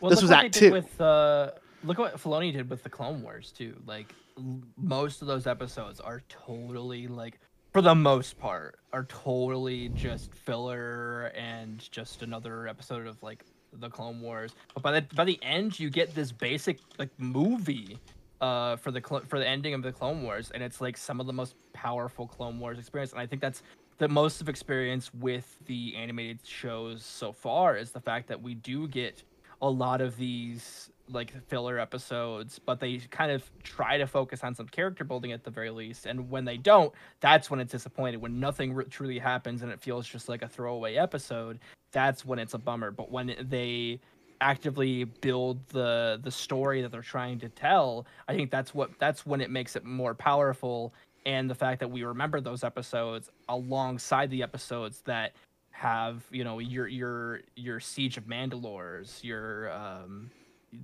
Well, 0.00 0.10
This 0.10 0.20
was 0.20 0.30
Act 0.30 0.54
Two. 0.54 0.70
With 0.70 1.00
uh, 1.00 1.52
look 1.82 1.98
what 1.98 2.16
Filoni 2.18 2.52
did 2.52 2.68
with 2.68 2.82
the 2.82 2.90
Clone 2.90 3.22
Wars 3.22 3.52
too. 3.52 3.74
Like 3.86 4.14
l- 4.36 4.60
most 4.76 5.22
of 5.22 5.28
those 5.28 5.46
episodes 5.46 5.98
are 5.98 6.22
totally 6.28 7.06
like, 7.06 7.40
for 7.74 7.82
the 7.82 7.94
most 7.94 8.38
part, 8.38 8.78
are 8.92 9.02
totally 9.04 9.88
just 9.90 10.32
filler 10.32 11.32
and 11.34 11.90
just 11.90 12.22
another 12.22 12.68
episode 12.68 13.04
of 13.08 13.20
like 13.20 13.44
the 13.80 13.90
Clone 13.90 14.20
Wars. 14.20 14.54
But 14.74 14.84
by 14.84 14.92
the 14.92 15.06
by 15.14 15.24
the 15.24 15.40
end, 15.42 15.80
you 15.80 15.90
get 15.90 16.14
this 16.14 16.30
basic 16.32 16.78
like 16.98 17.10
movie. 17.18 17.98
Uh, 18.40 18.76
for 18.76 18.90
the 18.90 19.00
for 19.00 19.38
the 19.38 19.48
ending 19.48 19.72
of 19.72 19.82
the 19.82 19.90
Clone 19.90 20.22
Wars, 20.22 20.50
and 20.52 20.62
it's 20.62 20.80
like 20.80 20.98
some 20.98 21.18
of 21.18 21.26
the 21.26 21.32
most 21.32 21.54
powerful 21.72 22.26
Clone 22.26 22.60
Wars 22.60 22.78
experience, 22.78 23.12
and 23.12 23.20
I 23.20 23.26
think 23.26 23.40
that's 23.40 23.62
the 23.96 24.08
most 24.08 24.42
of 24.42 24.50
experience 24.50 25.14
with 25.14 25.56
the 25.64 25.94
animated 25.96 26.40
shows 26.44 27.02
so 27.04 27.32
far 27.32 27.76
is 27.76 27.92
the 27.92 28.00
fact 28.00 28.28
that 28.28 28.42
we 28.42 28.54
do 28.54 28.86
get 28.88 29.22
a 29.62 29.70
lot 29.70 30.02
of 30.02 30.16
these 30.18 30.90
like 31.10 31.32
filler 31.48 31.78
episodes, 31.78 32.58
but 32.58 32.80
they 32.80 32.98
kind 33.10 33.30
of 33.30 33.42
try 33.62 33.98
to 33.98 34.06
focus 34.06 34.42
on 34.42 34.54
some 34.54 34.66
character 34.66 35.04
building 35.04 35.32
at 35.32 35.44
the 35.44 35.50
very 35.50 35.70
least. 35.70 36.06
And 36.06 36.30
when 36.30 36.44
they 36.44 36.56
don't, 36.56 36.92
that's 37.20 37.50
when 37.50 37.60
it's 37.60 37.72
disappointing. 37.72 38.20
When 38.20 38.40
nothing 38.40 38.72
re- 38.72 38.84
truly 38.86 39.18
happens 39.18 39.62
and 39.62 39.70
it 39.70 39.80
feels 39.80 40.06
just 40.06 40.28
like 40.28 40.42
a 40.42 40.48
throwaway 40.48 40.96
episode, 40.96 41.58
that's 41.92 42.24
when 42.24 42.38
it's 42.38 42.54
a 42.54 42.58
bummer. 42.58 42.90
But 42.90 43.10
when 43.10 43.34
they 43.40 44.00
actively 44.40 45.04
build 45.04 45.66
the 45.68 46.20
the 46.22 46.30
story 46.30 46.82
that 46.82 46.90
they're 46.90 47.00
trying 47.00 47.38
to 47.38 47.48
tell 47.48 48.04
i 48.28 48.34
think 48.34 48.50
that's 48.50 48.74
what 48.74 48.90
that's 48.98 49.24
when 49.24 49.40
it 49.40 49.48
makes 49.48 49.76
it 49.76 49.84
more 49.84 50.12
powerful 50.12 50.92
and 51.24 51.48
the 51.48 51.54
fact 51.54 51.80
that 51.80 51.88
we 51.88 52.02
remember 52.02 52.40
those 52.40 52.64
episodes 52.64 53.30
alongside 53.48 54.28
the 54.30 54.42
episodes 54.42 55.00
that 55.02 55.32
have 55.70 56.24
you 56.30 56.44
know 56.44 56.58
your 56.58 56.86
your 56.86 57.40
your 57.56 57.80
siege 57.80 58.16
of 58.16 58.24
mandalores 58.24 59.22
your 59.22 59.72
um 59.72 60.30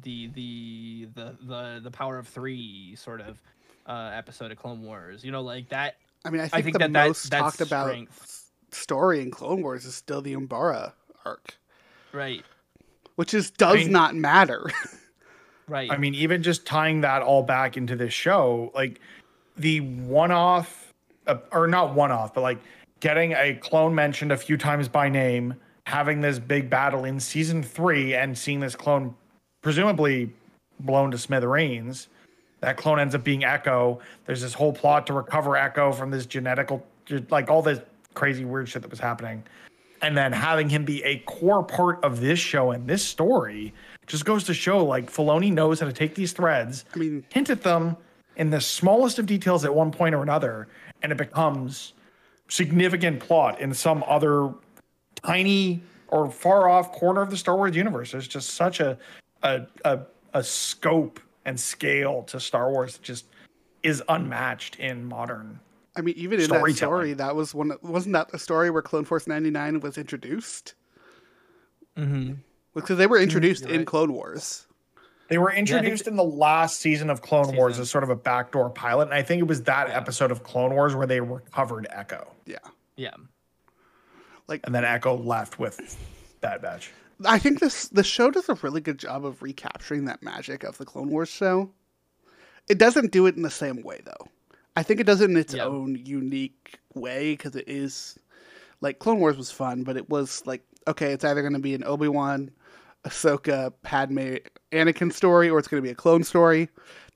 the 0.03 0.29
the 0.29 1.09
the 1.15 1.37
the 1.47 1.81
the 1.85 1.91
power 1.91 2.19
of 2.19 2.29
three 2.29 2.95
sort 2.97 3.21
of 3.21 3.41
uh 3.87 4.11
episode 4.15 4.51
of 4.53 4.59
clone 4.59 4.83
wars 4.83 5.25
you 5.25 5.33
know 5.33 5.41
like 5.43 5.69
that 5.71 5.97
I 6.25 6.31
mean, 6.31 6.41
I 6.43 6.49
think, 6.49 6.55
I 6.55 6.63
think 6.63 6.73
the 6.75 6.79
that 6.81 6.93
that- 6.93 7.07
most 7.09 7.31
that's 7.31 7.43
talked 7.43 7.61
about 7.61 7.87
strength. 7.89 8.51
story 8.73 9.21
in 9.23 9.31
Clone 9.31 9.63
Wars 9.63 9.87
is 9.87 9.95
still 9.95 10.21
the 10.21 10.35
Umbara 10.35 10.93
arc, 11.25 11.57
right 12.13 12.45
which 13.17 13.33
is 13.35 13.51
does 13.51 13.77
mean- 13.77 13.93
not 13.93 14.15
matter. 14.15 14.71
right 15.69 15.91
I 15.91 15.97
mean, 15.97 16.15
even 16.15 16.43
just 16.43 16.67
tying 16.67 17.01
that 17.03 17.23
all 17.23 17.43
back 17.43 17.77
into 17.77 17.97
this 17.97 18.13
show, 18.13 18.71
like 18.75 19.01
the 19.57 19.81
one 19.81 20.31
off, 20.31 20.93
uh, 21.27 21.37
or 21.53 21.67
not 21.67 21.95
one 21.95 22.11
off, 22.11 22.35
but 22.35 22.41
like 22.43 22.59
getting 23.01 23.33
a 23.33 23.55
clone 23.55 23.95
mentioned 23.95 24.31
a 24.33 24.37
few 24.37 24.57
times 24.57 24.89
by 24.89 25.09
name, 25.09 25.55
having 25.87 26.21
this 26.21 26.39
big 26.39 26.69
battle 26.71 27.05
in 27.05 27.19
season 27.21 27.63
three, 27.63 28.15
and 28.15 28.37
seeing 28.37 28.61
this 28.61 28.77
clone 28.77 29.15
presumably 29.63 30.33
blown 30.81 31.11
to 31.11 31.19
smithereens. 31.19 32.09
That 32.61 32.77
clone 32.77 32.99
ends 32.99 33.15
up 33.15 33.25
being 33.25 33.45
Echo. 33.45 34.01
There's 34.27 34.43
this 34.43 34.55
whole 34.55 34.73
plot 34.73 35.07
to 35.07 35.13
recover 35.13 35.57
Echo 35.57 35.93
from 35.93 36.11
this 36.11 36.27
genetical, 36.27 36.83
like 37.31 37.51
all 37.51 37.63
this 37.63 37.81
crazy 38.15 38.45
weird 38.45 38.69
shit 38.69 38.83
that 38.83 38.91
was 38.91 39.01
happening. 39.01 39.43
And 40.03 40.17
then 40.17 40.33
having 40.33 40.69
him 40.69 40.85
be 40.85 41.03
a 41.05 41.19
core 41.21 41.63
part 41.63 42.03
of 42.03 42.21
this 42.21 42.39
show 42.39 42.71
and 42.71 42.87
this 42.87 43.05
story 43.05 43.75
just 44.07 44.25
goes 44.25 44.45
to 44.45 44.55
show 44.55 44.85
like 44.85 45.11
Filoni 45.11 45.53
knows 45.53 45.81
how 45.81 45.87
to 45.87 45.93
take 45.93 46.15
these 46.15 46.33
threads, 46.33 46.85
I 46.95 46.99
mean, 46.99 47.25
hint 47.31 47.51
at 47.51 47.63
them 47.63 47.97
in 48.37 48.51
the 48.51 48.61
smallest 48.61 49.19
of 49.19 49.27
details 49.27 49.65
at 49.65 49.75
one 49.75 49.91
point 49.91 50.15
or 50.15 50.23
another, 50.23 50.69
and 51.03 51.13
it 51.13 51.19
becomes 51.19 51.93
significant 52.49 53.21
plot 53.21 53.61
in 53.61 53.73
some 53.73 54.03
other 54.07 54.53
tiny 55.23 55.83
or 56.09 56.31
far 56.31 56.69
off 56.69 56.93
corner 56.93 57.21
of 57.21 57.31
the 57.31 57.37
Star 57.37 57.57
Wars 57.57 57.77
universe. 57.77 58.13
There's 58.13 58.27
just 58.27 58.51
such 58.51 58.81
a 58.81 58.99
a 59.43 59.67
a, 59.85 60.01
a 60.35 60.43
scope 60.43 61.21
and 61.45 61.59
scale 61.59 62.23
to 62.25 62.41
Star 62.41 62.71
Wars 62.71 62.95
that 62.95 63.03
just 63.03 63.27
is 63.83 64.03
unmatched 64.09 64.77
in 64.79 65.05
modern. 65.05 65.61
I 65.97 66.03
mean, 66.03 66.15
even 66.17 66.35
in 66.41 66.49
that 66.49 66.57
Storytelling. 66.57 66.77
story, 66.77 67.13
that 67.15 67.35
was 67.35 67.55
one. 67.55 67.73
Wasn't 67.83 68.13
that 68.13 68.31
the 68.31 68.39
story 68.39 68.71
where 68.71 68.83
Clone 68.83 69.05
Force 69.05 69.27
ninety 69.27 69.51
nine 69.51 69.81
was 69.81 69.99
introduced? 69.99 70.75
mm-hmm. 71.97 72.35
Because 72.75 72.99
they 72.99 73.07
were 73.07 73.19
introduced 73.19 73.63
you're 73.63 73.73
in 73.73 73.79
right. 73.79 73.87
Clone 73.87 74.13
Wars. 74.13 74.67
They 75.29 75.39
were 75.39 75.51
think 75.51 75.61
introduced 75.61 76.09
in 76.09 76.17
the 76.17 76.25
last 76.25 76.81
season 76.81 77.09
of 77.09 77.23
Clone 77.23 77.55
Wars 77.57 77.79
as 77.79 77.89
sort 77.89 78.03
of 78.03 78.11
a 78.11 78.17
backdoor 78.17 78.71
pilot, 78.71 79.05
and 79.05 79.15
I 79.15 79.23
think 79.23 79.41
it 79.41 79.47
was 79.47 79.63
that 79.63 79.89
episode 79.91 80.33
of 80.33 80.43
Clone 80.43 80.75
Wars 80.75 80.95
where 80.95 81.07
they 81.07 81.21
recovered 81.21 81.87
Echo, 81.91 82.33
Yeah, 82.47 82.59
yeah 82.97 83.15
Like, 84.49 84.63
and 84.65 84.75
then 84.75 84.85
Echo 84.85 85.17
left 85.17 85.61
with 85.61 85.97
Bad 86.41 86.63
Batch. 86.63 86.91
I 87.25 87.39
think 87.39 87.61
this 87.61 87.89
the 87.89 88.05
show 88.05 88.31
does 88.31 88.49
a 88.49 88.55
really 88.55 88.81
good 88.81 88.99
job 88.99 89.25
of 89.25 89.43
recapturing 89.43 90.07
that 90.07 90.23
magic 90.23 90.65
of 90.65 90.79
the 90.79 90.85
Clone 90.87 91.11
Wars 91.11 91.29
show. 91.29 91.71
It 92.69 92.79
doesn't 92.79 93.13
do 93.13 93.27
it 93.27 93.37
in 93.37 93.43
the 93.43 93.51
same 93.51 93.83
way 93.83 94.01
though. 94.05 94.29
I 94.77 94.83
think 94.83 95.01
it 95.01 95.07
does 95.07 95.21
it 95.21 95.29
in 95.31 95.37
its 95.37 95.53
Yeah. 95.55 95.65
own 95.65 95.97
unique 96.05 96.79
way 96.95 97.33
because 97.33 97.57
it 97.57 97.69
is 97.69 98.19
like 98.81 98.99
Clone 99.01 99.21
Wars 99.21 99.37
was 99.37 99.51
fun, 99.51 99.83
but 99.83 99.97
it 99.97 100.09
was 100.09 100.43
like 100.47 100.63
okay, 100.89 101.13
it's 101.13 101.25
either 101.25 101.43
going 101.43 101.53
to 101.53 101.59
be 101.59 101.75
an 101.75 101.85
Obi 101.85 102.09
Wan, 102.09 102.51
Ahsoka, 103.05 103.73
Padme, 103.83 104.37
Anakin 104.73 105.13
story, 105.13 105.51
or 105.51 105.59
it's 105.59 105.69
going 105.69 105.83
to 105.83 105.87
be 105.87 105.93
a 105.93 105.95
clone 105.95 106.25
story. 106.25 106.69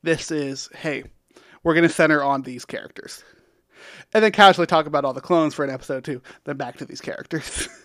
This 0.03 0.31
is 0.31 0.69
hey, 0.75 1.05
we're 1.63 1.75
going 1.75 1.89
to 1.89 1.95
center 1.95 2.23
on 2.23 2.43
these 2.43 2.65
characters, 2.67 3.25
and 4.13 4.23
then 4.23 4.33
casually 4.33 4.67
talk 4.67 4.87
about 4.87 5.05
all 5.05 5.15
the 5.15 5.21
clones 5.23 5.55
for 5.55 5.65
an 5.65 5.71
episode 5.71 6.05
too. 6.05 6.21
Then 6.45 6.57
back 6.59 6.77
to 6.79 6.85
these 6.85 7.01
characters. 7.01 7.69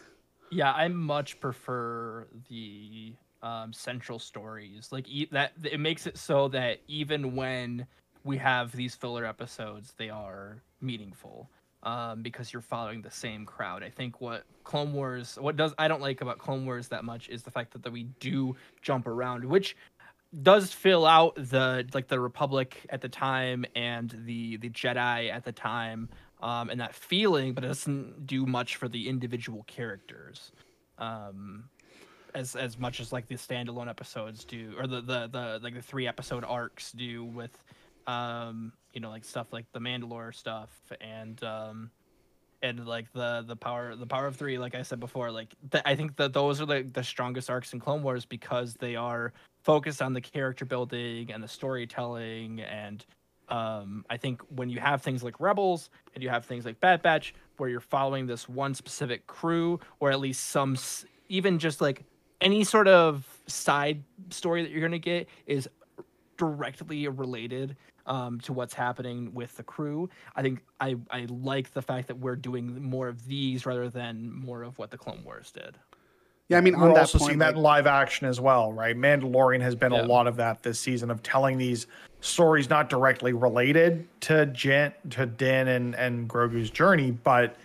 Yeah, 0.52 0.72
I 0.72 0.88
much 0.88 1.39
prefer 1.39 2.28
the 2.50 3.14
um, 3.41 3.72
central 3.74 4.20
stories. 4.20 4.89
Like 4.91 5.08
e- 5.08 5.30
that, 5.32 5.54
it 5.64 5.80
makes 5.80 6.08
it 6.08 6.18
so 6.18 6.47
that 6.50 6.80
even 6.88 7.36
when 7.36 7.86
we 8.24 8.38
have 8.38 8.72
these 8.72 8.95
filler 8.95 9.26
episodes, 9.26 9.93
they 9.97 10.10
are 10.10 10.62
meaningful 10.82 11.50
um, 11.84 12.22
because 12.22 12.52
you're 12.52 12.62
following 12.62 13.02
the 13.02 13.12
same 13.12 13.45
crowd. 13.45 13.84
I 13.84 13.89
think 13.89 14.20
what 14.22 14.43
Clone 14.64 14.93
Wars, 14.93 15.38
what 15.39 15.56
does 15.56 15.74
I 15.78 15.88
don't 15.88 16.02
like 16.02 16.22
about 16.22 16.38
Clone 16.38 16.66
Wars 16.66 16.88
that 16.89 17.04
much 17.06 17.30
is 17.30 17.43
the 17.43 17.52
fact 17.52 17.72
that, 17.74 17.84
that 17.84 17.91
we 17.91 18.04
do 18.20 18.56
jump 18.82 19.08
around, 19.08 19.45
which 19.45 19.76
does 20.43 20.72
fill 20.72 21.06
out 21.06 21.36
the 21.36 21.88
like 21.93 22.08
the 22.08 22.20
Republic 22.20 22.86
at 22.89 23.02
the 23.02 23.10
time 23.10 23.66
and 23.76 24.16
the 24.26 24.58
the 24.58 24.70
Jedi 24.70 25.32
at 25.32 25.43
the 25.43 25.52
time, 25.52 26.10
um, 26.39 26.69
and 26.69 26.79
that 26.79 26.95
feeling, 26.95 27.53
but 27.53 27.63
it 27.63 27.67
doesn't 27.67 28.25
do 28.25 28.45
much 28.45 28.77
for 28.77 28.87
the 28.87 29.09
individual 29.09 29.63
characters, 29.67 30.51
um, 30.97 31.65
as 32.33 32.55
as 32.55 32.77
much 32.77 32.99
as 32.99 33.11
like 33.11 33.27
the 33.27 33.35
standalone 33.35 33.89
episodes 33.89 34.43
do, 34.43 34.73
or 34.77 34.87
the 34.87 35.01
the 35.01 35.27
the 35.27 35.59
like 35.61 35.73
the 35.73 35.81
three 35.81 36.07
episode 36.07 36.43
arcs 36.43 36.91
do 36.91 37.25
with, 37.25 37.63
um, 38.07 38.71
you 38.93 39.01
know, 39.01 39.09
like 39.09 39.25
stuff 39.25 39.47
like 39.51 39.65
the 39.73 39.79
Mandalore 39.79 40.33
stuff 40.33 40.71
and 41.01 41.43
um, 41.43 41.91
and 42.61 42.85
like 42.85 43.11
the 43.13 43.43
the 43.47 43.55
power 43.55 43.95
the 43.95 44.05
power 44.05 44.27
of 44.27 44.35
three 44.35 44.57
like 44.57 44.75
i 44.75 44.81
said 44.81 44.99
before 44.99 45.31
like 45.31 45.53
th- 45.71 45.83
i 45.85 45.95
think 45.95 46.15
that 46.17 46.33
those 46.33 46.59
are 46.59 46.65
the, 46.65 46.81
the 46.93 47.03
strongest 47.03 47.49
arcs 47.49 47.73
in 47.73 47.79
clone 47.79 48.03
wars 48.03 48.25
because 48.25 48.73
they 48.75 48.95
are 48.95 49.33
focused 49.63 50.01
on 50.01 50.13
the 50.13 50.21
character 50.21 50.65
building 50.65 51.31
and 51.31 51.43
the 51.43 51.47
storytelling 51.47 52.61
and 52.61 53.05
um 53.50 54.06
i 54.10 54.18
think 54.18 54.41
when 54.56 54.70
you 54.70 54.80
have 54.80 55.02
things 55.02 55.24
like 55.24 55.39
rebels 55.39 55.89
and 56.14 56.24
you 56.24 56.30
have 56.30 56.45
things 56.45 56.66
like 56.66 56.80
bad 56.80 57.02
batch 57.02 57.34
where 57.58 57.70
you're 57.70 57.80
following 57.80 58.26
this 58.26 58.47
one 58.47 58.74
specific 58.74 59.26
crew 59.28 59.80
or 60.00 60.12
at 60.12 60.20
least 60.20 60.47
some 60.47 60.78
even 61.28 61.60
just 61.60 61.82
like 61.82 62.04
any 62.41 62.64
sort 62.64 62.88
of 62.88 63.28
side 63.47 64.04
story 64.30 64.64
that 64.64 64.72
you're 64.72 64.80
going 64.80 64.91
to 64.91 65.00
get 65.00 65.28
is 65.45 65.68
directly 66.38 67.08
related 67.08 67.76
um, 68.06 68.39
to 68.41 68.54
what's 68.54 68.74
happening 68.74 69.34
with 69.34 69.56
the 69.58 69.64
crew. 69.64 70.10
I 70.36 70.41
think 70.41 70.64
I, 70.80 70.95
I 71.12 71.28
like 71.30 71.72
the 71.74 71.82
fact 71.82 72.08
that 72.08 72.18
we're 72.18 72.36
doing 72.36 72.82
more 72.82 73.08
of 73.08 73.26
these 73.28 73.66
rather 73.66 73.89
than 73.89 74.34
more 74.34 74.64
of 74.64 74.80
what 74.80 74.89
the 74.89 74.97
Clone 74.97 75.24
Wars 75.24 75.52
did. 75.52 75.78
Yeah, 76.50 76.58
I 76.58 76.62
mean, 76.62 76.76
on 76.76 76.82
We're 76.82 76.93
that 76.95 77.00
also 77.02 77.20
point, 77.20 77.30
seeing 77.30 77.39
that 77.39 77.47
like- 77.50 77.56
in 77.56 77.62
live 77.62 77.88
action 77.88 78.28
as 78.28 78.41
well, 78.41 78.74
right? 78.74 78.97
Mandalorian 78.97 79.62
has 79.62 79.76
been 79.76 79.93
Yeah. 79.93 80.02
a 80.02 80.06
lot 80.08 80.28
of 80.28 80.36
that 80.38 80.64
this 80.64 80.80
season 80.80 81.12
of 81.12 81.22
telling 81.24 81.58
these 81.58 81.88
stories 82.22 82.70
not 82.70 82.89
directly 82.89 83.32
related 83.34 84.06
to 84.22 84.47
Jen, 84.47 84.91
to 85.12 85.26
Din 85.26 85.68
and 85.70 85.95
and 85.95 86.28
Grogu's 86.30 86.70
journey, 86.70 87.12
but 87.12 87.56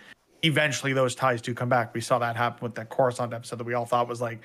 eventually 0.43 0.93
those 0.93 1.15
ties 1.15 1.41
do 1.41 1.53
come 1.53 1.67
back. 1.67 1.93
We 1.93 2.01
saw 2.01 2.19
that 2.19 2.35
happen 2.35 2.59
with 2.63 2.75
that 2.75 2.89
Coruscant 2.89 3.33
episode 3.33 3.57
that 3.57 3.65
we 3.65 3.73
all 3.73 3.85
thought 3.85 4.07
was 4.07 4.21
like, 4.21 4.39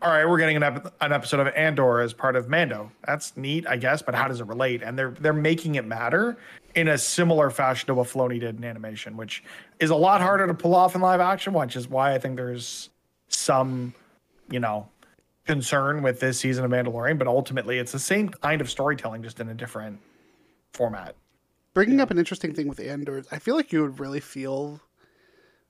all 0.00 0.10
right, 0.10 0.24
we're 0.28 0.38
getting 0.38 0.56
an, 0.56 0.62
ep- 0.64 0.94
an 1.00 1.12
episode 1.12 1.38
of 1.46 1.54
Andor 1.54 2.00
as 2.00 2.12
part 2.12 2.34
of 2.34 2.48
Mando. 2.48 2.90
That's 3.06 3.36
neat, 3.36 3.66
I 3.68 3.76
guess, 3.76 4.02
but 4.02 4.16
how 4.16 4.26
does 4.26 4.40
it 4.40 4.46
relate? 4.48 4.82
And 4.82 4.98
they're 4.98 5.10
they're 5.20 5.32
making 5.34 5.74
it 5.76 5.84
matter 5.84 6.38
in 6.74 6.88
a 6.88 6.96
similar 6.98 7.50
fashion 7.50 7.86
to 7.88 7.94
what 7.94 8.08
Filoni 8.08 8.40
did 8.40 8.56
in 8.56 8.64
animation, 8.64 9.16
which 9.16 9.44
is 9.78 9.90
a 9.90 9.94
lot 9.94 10.20
harder 10.22 10.46
to 10.48 10.54
pull 10.54 10.74
off 10.74 10.94
in 10.96 11.02
live 11.02 11.20
action, 11.20 11.52
which 11.52 11.76
is 11.76 11.86
why 11.88 12.14
I 12.14 12.18
think 12.18 12.36
there's 12.36 12.88
some, 13.34 13.94
you 14.50 14.60
know, 14.60 14.88
concern 15.46 16.02
with 16.02 16.20
this 16.20 16.38
season 16.38 16.64
of 16.64 16.70
Mandalorian, 16.70 17.18
but 17.18 17.26
ultimately 17.26 17.78
it's 17.78 17.92
the 17.92 17.98
same 17.98 18.28
kind 18.28 18.60
of 18.60 18.70
storytelling, 18.70 19.22
just 19.22 19.40
in 19.40 19.48
a 19.48 19.54
different 19.54 19.98
format. 20.72 21.16
bringing 21.74 22.00
up 22.00 22.10
an 22.10 22.18
interesting 22.18 22.54
thing 22.54 22.68
with 22.68 22.80
Andor, 22.80 23.24
I 23.30 23.38
feel 23.38 23.56
like 23.56 23.72
you 23.72 23.82
would 23.82 23.98
really 23.98 24.20
feel 24.20 24.80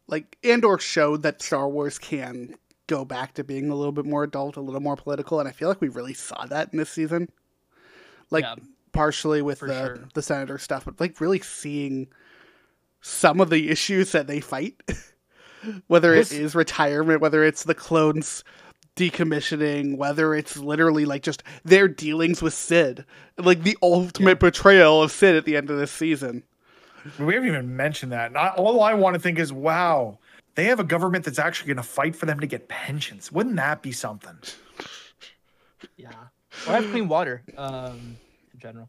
like 0.07 0.37
Andor 0.45 0.79
showed 0.79 1.23
that 1.23 1.43
Star 1.43 1.69
Wars 1.69 1.99
can 1.99 2.55
go 2.87 3.05
back 3.05 3.35
to 3.35 3.45
being 3.45 3.71
a 3.71 3.75
little 3.75 3.93
bit 3.93 4.05
more 4.05 4.25
adult, 4.25 4.57
a 4.57 4.61
little 4.61 4.81
more 4.81 4.97
political, 4.97 5.41
and 5.41 5.49
I 5.49 5.53
feel 5.53 5.69
like 5.69 5.81
we 5.81 5.89
really 5.89 6.15
saw 6.15 6.47
that 6.47 6.71
in 6.73 6.79
this 6.79 6.91
season. 6.91 7.29
Like 8.31 8.45
Yeah, 8.45 8.57
partially 8.93 9.43
with 9.43 9.61
the 9.61 9.67
sure. 9.67 10.09
the 10.15 10.23
senator 10.23 10.59
stuff, 10.59 10.85
but 10.85 11.01
like 11.01 11.21
really 11.21 11.41
seeing 11.41 12.09
some 13.01 13.41
of 13.41 13.51
the 13.51 13.71
issues 13.71 14.13
that 14.13 14.27
they 14.27 14.41
fight, 14.41 14.81
whether 15.87 16.15
it 16.15 16.33
is 16.33 16.55
retirement, 16.55 17.21
whether 17.21 17.45
it's 17.45 17.65
the 17.65 17.75
clones 17.75 18.45
decommissioning, 18.97 19.97
whether 19.97 20.35
it's 20.35 20.57
literally 20.57 21.05
like 21.05 21.23
just 21.23 21.43
their 21.65 21.89
dealings 21.89 22.43
with 22.43 22.53
Cid, 22.55 23.05
like 23.39 23.63
the 23.63 23.77
ultimate 23.83 24.39
betrayal 24.39 25.03
of 25.03 25.11
Cid 25.11 25.35
at 25.37 25.45
the 25.45 25.57
end 25.57 25.71
of 25.71 25.79
this 25.79 25.91
season. 25.91 26.43
We 27.19 27.35
haven't 27.35 27.49
even 27.49 27.77
mentioned 27.77 28.13
that. 28.13 28.33
Not 28.33 28.57
all 28.57 28.83
I 28.83 28.95
want 28.95 29.15
to 29.15 29.21
think 29.21 29.39
is, 29.39 29.53
wow, 29.53 30.19
they 30.55 30.65
have 30.67 30.79
a 30.79 30.85
government 30.85 31.25
that's 31.25 31.39
actually 31.39 31.69
going 31.69 31.79
to 31.79 31.83
fight 31.83 32.15
for 32.15 32.27
them 32.27 32.39
to 32.41 32.47
get 32.47 32.69
pensions. 32.69 33.33
Wouldn't 33.33 33.57
that 33.57 33.83
be 33.83 33.93
something? 33.93 34.37
yeah. 35.97 36.11
Or 36.69 36.75
have 36.75 36.85
clean 36.91 37.09
water 37.09 37.43
um, 37.57 38.17
in 38.53 38.61
general. 38.61 38.89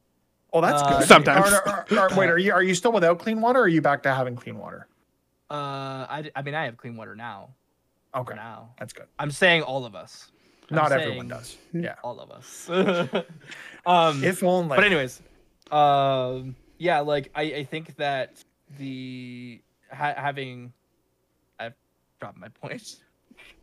Oh, 0.51 0.61
that's 0.61 0.81
Uh, 0.83 0.99
good. 0.99 1.07
Sometimes. 1.07 1.51
Are- 1.51 1.85
are- 1.89 1.99
are- 2.11 2.15
wait, 2.17 2.29
are 2.29 2.37
you 2.37 2.51
are 2.53 2.61
you 2.61 2.75
still 2.75 2.91
without 2.91 3.17
clean 3.19 3.41
water? 3.41 3.59
or 3.59 3.63
Are 3.63 3.67
you 3.67 3.81
back 3.81 4.03
to 4.03 4.13
having 4.13 4.35
clean 4.35 4.57
water? 4.59 4.85
Uh, 5.53 6.07
I, 6.09 6.31
I 6.35 6.41
mean, 6.41 6.55
I 6.55 6.65
have 6.65 6.77
clean 6.77 6.95
water 6.97 7.15
now. 7.15 7.49
Okay, 8.15 8.33
now, 8.35 8.71
that's 8.79 8.91
good. 8.91 9.05
I'm 9.19 9.29
saying 9.29 9.61
all 9.61 9.85
of 9.85 9.93
us. 9.93 10.31
Not 10.71 10.91
everyone 10.91 11.27
does. 11.27 11.57
Yeah. 11.73 11.95
all 12.03 12.19
of 12.19 12.31
us. 12.31 12.67
um, 13.85 14.23
If 14.23 14.41
only. 14.43 14.75
but 14.75 14.83
anyways, 14.83 15.21
um, 15.71 16.55
yeah, 16.79 17.01
like 17.01 17.29
I, 17.35 17.41
I 17.43 17.63
think 17.65 17.95
that 17.97 18.43
the 18.79 19.61
ha- 19.91 20.15
having, 20.17 20.73
I've 21.59 21.73
dropped 22.19 22.37
my 22.37 22.47
point. 22.49 22.97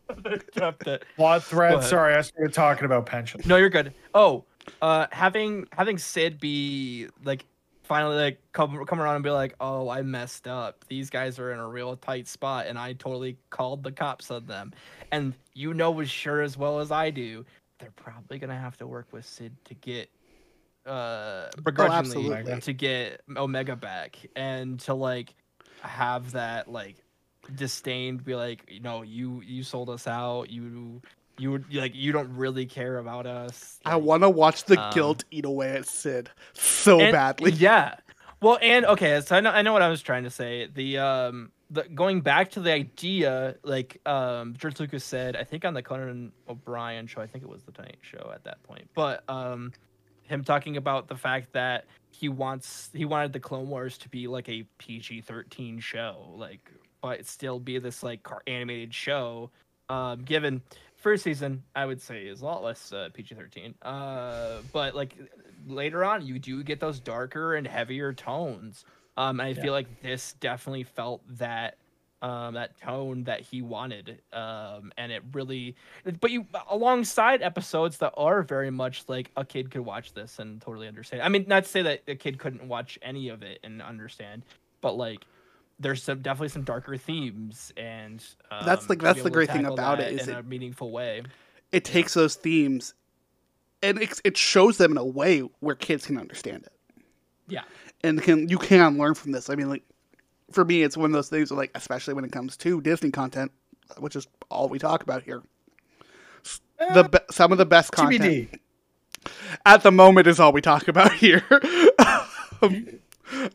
I 0.08 0.14
dropped 0.54 0.86
it. 0.86 1.04
Plot 1.16 1.42
thread. 1.42 1.74
ahead. 1.74 1.88
Sorry, 1.88 2.14
I 2.14 2.20
started 2.20 2.52
talking 2.52 2.84
about 2.84 3.06
pension. 3.06 3.40
No, 3.46 3.56
you're 3.56 3.68
good. 3.70 3.94
Oh, 4.14 4.44
uh, 4.80 5.06
having 5.10 5.66
having 5.72 5.98
Cid 5.98 6.38
be 6.38 7.08
like 7.24 7.44
finally 7.90 8.16
like 8.16 8.40
come 8.52 8.84
come 8.86 9.00
around 9.00 9.16
and 9.16 9.24
be 9.24 9.30
like, 9.30 9.56
oh, 9.60 9.88
I 9.88 10.02
messed 10.02 10.46
up. 10.46 10.84
These 10.86 11.10
guys 11.10 11.40
are 11.40 11.50
in 11.50 11.58
a 11.58 11.66
real 11.66 11.96
tight 11.96 12.28
spot, 12.28 12.68
and 12.68 12.78
I 12.78 12.92
totally 12.92 13.36
called 13.50 13.82
the 13.82 13.90
cops 13.90 14.30
on 14.30 14.46
them. 14.46 14.72
And 15.10 15.34
you 15.54 15.74
know 15.74 15.98
as 15.98 16.08
sure 16.08 16.40
as 16.40 16.56
well 16.56 16.78
as 16.78 16.92
I 16.92 17.10
do, 17.10 17.44
they're 17.80 17.90
probably 17.96 18.38
gonna 18.38 18.56
have 18.56 18.76
to 18.76 18.86
work 18.86 19.08
with 19.10 19.26
Cid 19.26 19.56
to 19.64 19.74
get 19.74 20.08
uh 20.86 21.48
begrudgingly 21.64 22.32
absolutely. 22.32 22.60
to 22.60 22.72
get 22.72 23.22
Omega 23.36 23.74
back 23.74 24.16
and 24.36 24.78
to 24.80 24.94
like 24.94 25.34
have 25.82 26.30
that 26.30 26.70
like 26.70 26.94
disdain 27.56 28.16
be 28.18 28.34
like 28.34 28.64
you 28.70 28.80
know 28.80 29.02
you 29.02 29.42
you 29.44 29.62
sold 29.62 29.90
us 29.90 30.06
out 30.06 30.48
you 30.48 31.02
you 31.40 31.50
would 31.52 31.72
like 31.74 31.94
you 31.94 32.12
don't 32.12 32.36
really 32.36 32.66
care 32.66 32.98
about 32.98 33.26
us 33.26 33.78
I 33.84 33.96
want 33.96 34.22
to 34.22 34.30
watch 34.30 34.64
the 34.64 34.80
um, 34.80 34.92
guilt 34.92 35.24
eat 35.30 35.44
away 35.44 35.72
at 35.76 35.86
Cid 35.86 36.30
so 36.52 37.00
and- 37.00 37.12
badly. 37.12 37.52
Yeah. 37.60 37.96
Well, 38.42 38.58
and 38.62 38.86
okay, 38.86 39.20
so 39.20 39.36
I 39.36 39.40
know 39.40 39.50
I 39.50 39.60
know 39.62 39.72
what 39.74 39.82
I 39.82 39.88
was 39.88 40.00
trying 40.00 40.24
to 40.24 40.30
say. 40.30 40.66
The 40.74 40.98
um 40.98 41.52
the 41.70 41.82
going 41.82 42.22
back 42.22 42.50
to 42.52 42.60
the 42.60 42.72
idea, 42.72 43.56
like 43.62 44.00
um 44.06 44.54
George 44.56 44.80
Lucas 44.80 45.04
said, 45.04 45.36
I 45.36 45.44
think 45.44 45.64
on 45.66 45.74
the 45.74 45.82
Conan 45.82 46.32
O'Brien 46.48 47.06
show, 47.06 47.20
I 47.20 47.26
think 47.26 47.44
it 47.44 47.50
was 47.50 47.62
the 47.64 47.72
Tonight 47.72 47.98
Show 48.00 48.30
at 48.34 48.44
that 48.44 48.62
point. 48.62 48.88
But 48.94 49.28
um 49.28 49.72
him 50.22 50.42
talking 50.42 50.76
about 50.78 51.08
the 51.08 51.16
fact 51.16 51.52
that 51.52 51.84
he 52.12 52.28
wants 52.30 52.88
he 52.94 53.04
wanted 53.04 53.32
the 53.34 53.40
Clone 53.40 53.68
Wars 53.68 53.98
to 53.98 54.08
be 54.08 54.26
like 54.26 54.48
a 54.48 54.64
PG 54.78 55.20
thirteen 55.22 55.78
show, 55.78 56.32
like 56.36 56.70
but 57.02 57.26
still 57.26 57.58
be 57.60 57.78
this 57.78 58.02
like 58.02 58.22
car- 58.22 58.42
animated 58.46 58.94
show. 58.94 59.50
Um, 59.90 60.22
given 60.22 60.62
first 61.00 61.24
season, 61.24 61.64
I 61.74 61.86
would 61.86 62.00
say 62.00 62.26
is 62.26 62.40
a 62.40 62.44
lot 62.44 62.62
less 62.62 62.92
uh, 62.92 63.08
PG 63.12 63.34
thirteen. 63.34 63.74
Uh, 63.82 64.58
but 64.72 64.94
like 64.94 65.16
later 65.66 66.04
on, 66.04 66.24
you 66.24 66.38
do 66.38 66.62
get 66.62 66.80
those 66.80 67.00
darker 67.00 67.54
and 67.54 67.66
heavier 67.66 68.12
tones. 68.12 68.84
Um, 69.16 69.40
and 69.40 69.48
I 69.48 69.54
feel 69.54 69.72
like 69.72 70.02
this 70.02 70.34
definitely 70.40 70.84
felt 70.84 71.22
that 71.38 71.76
um 72.22 72.54
that 72.54 72.78
tone 72.78 73.24
that 73.24 73.40
he 73.40 73.62
wanted 73.62 74.20
um 74.34 74.92
and 74.98 75.10
it 75.10 75.22
really 75.32 75.74
but 76.20 76.30
you 76.30 76.46
alongside 76.68 77.40
episodes 77.40 77.96
that 77.96 78.12
are 78.16 78.42
very 78.42 78.70
much 78.70 79.04
like 79.08 79.30
a 79.38 79.44
kid 79.44 79.70
could 79.70 79.80
watch 79.80 80.12
this 80.12 80.38
and 80.38 80.60
totally 80.60 80.86
understand 80.86 81.22
i 81.22 81.28
mean 81.28 81.46
not 81.48 81.64
to 81.64 81.70
say 81.70 81.80
that 81.80 82.02
a 82.08 82.14
kid 82.14 82.38
couldn't 82.38 82.68
watch 82.68 82.98
any 83.00 83.30
of 83.30 83.42
it 83.42 83.58
and 83.64 83.80
understand 83.80 84.42
but 84.82 84.96
like 84.96 85.24
there's 85.80 86.02
some 86.02 86.20
definitely 86.22 86.50
some 86.50 86.62
darker 86.62 86.96
themes 86.96 87.72
and 87.76 88.22
um, 88.50 88.64
That's 88.66 88.86
the- 88.86 88.94
to 88.94 88.98
be 89.00 89.04
that's 89.04 89.22
the 89.22 89.30
great 89.30 89.50
thing 89.50 89.64
about 89.66 89.98
it, 89.98 90.12
is 90.12 90.28
in 90.28 90.34
it- 90.36 90.38
a 90.38 90.42
meaningful 90.44 90.90
way 90.92 91.22
It 91.72 91.84
takes 91.84 92.14
those 92.14 92.34
themes 92.36 92.94
and 93.82 94.00
it, 94.00 94.20
it 94.24 94.36
shows 94.36 94.76
them 94.76 94.92
in 94.92 94.98
a 94.98 95.04
way 95.04 95.40
where 95.60 95.74
kids 95.74 96.06
can 96.06 96.18
understand 96.18 96.64
it. 96.64 97.02
yeah 97.48 97.62
and 98.04 98.22
can 98.22 98.48
you 98.48 98.58
can 98.58 98.96
learn 98.98 99.14
from 99.14 99.32
this. 99.32 99.50
I 99.50 99.54
mean, 99.56 99.68
like 99.68 99.82
for 100.52 100.64
me, 100.64 100.82
it's 100.82 100.96
one 100.96 101.06
of 101.10 101.12
those 101.12 101.28
things. 101.28 101.50
Where, 101.50 101.58
like 101.58 101.70
especially 101.74 102.14
when 102.14 102.24
it 102.24 102.32
comes 102.32 102.56
to 102.58 102.80
Disney 102.80 103.10
content, 103.10 103.52
which 103.98 104.16
is 104.16 104.26
all 104.50 104.68
we 104.70 104.78
talk 104.78 105.02
about 105.02 105.22
here. 105.22 105.42
The 106.94 107.04
be- 107.04 107.18
some 107.30 107.52
of 107.52 107.58
the 107.58 107.66
best 107.66 107.92
content 107.92 108.22
TBD. 108.22 108.58
at 109.66 109.82
the 109.82 109.90
moment 109.92 110.26
is 110.28 110.40
all 110.40 110.50
we 110.52 110.62
talk 110.62 110.88
about 110.88 111.12
here. 111.24 111.44
Um, 112.62 112.86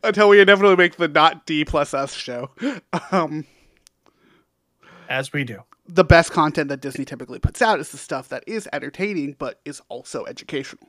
until 0.04 0.30
we 0.30 0.40
inevitably 0.42 0.76
make 0.76 0.96
the 0.98 1.08
not 1.08 1.46
D 1.46 1.66
Plus 1.66 1.94
Us 1.94 2.14
show. 2.14 2.50
Um, 3.12 3.46
As 5.10 5.32
we 5.34 5.44
do. 5.44 5.64
the 5.88 6.04
best 6.04 6.32
content 6.32 6.70
that 6.70 6.82
Disney 6.82 7.06
typically 7.06 7.40
puts 7.40 7.62
out 7.62 7.80
is 7.80 7.92
the 7.92 7.98
stuff 7.98 8.30
that 8.30 8.44
is 8.48 8.68
entertaining 8.74 9.36
but 9.38 9.60
is 9.66 9.82
also 9.90 10.26
educational. 10.26 10.88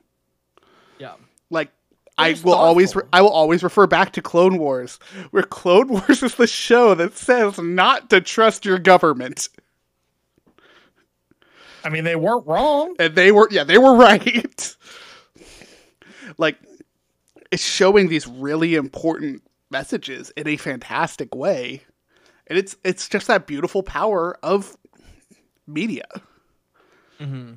yeah 0.99 1.15
like 1.51 1.71
I 2.19 2.35
will 2.43 2.55
always 2.55 2.97
re- 2.97 3.03
I 3.13 3.21
will 3.21 3.29
always 3.29 3.63
refer 3.63 3.87
back 3.87 4.13
to 4.15 4.23
Clone 4.23 4.57
Wars, 4.57 4.99
where 5.33 5.43
Clone 5.43 5.89
Wars 5.93 6.23
is 6.23 6.35
the 6.37 6.47
show 6.47 6.95
that 6.95 7.15
says 7.15 7.59
not 7.59 8.09
to 8.09 8.23
trust 8.23 8.65
your 8.65 8.79
government, 8.79 9.51
I 11.85 11.91
mean, 11.91 12.05
they 12.05 12.17
weren't 12.17 12.47
wrong. 12.47 12.97
and 12.99 13.15
they 13.15 13.33
were 13.33 13.49
yeah 13.51 13.65
they 13.65 13.77
were 13.77 13.95
right. 14.09 14.77
like 16.39 16.57
it's 17.57 17.65
showing 17.65 18.09
these 18.09 18.27
really 18.27 18.75
important 18.75 19.43
messages 19.71 20.31
in 20.37 20.47
a 20.47 20.59
fantastic 20.59 21.35
way, 21.35 21.83
and 22.49 22.59
it's 22.59 22.77
it's 22.85 23.09
just 23.09 23.29
that 23.29 23.47
beautiful 23.47 23.83
power 23.83 24.39
of 24.43 24.77
media. 25.67 26.05
Mm-hmm. 27.19 27.55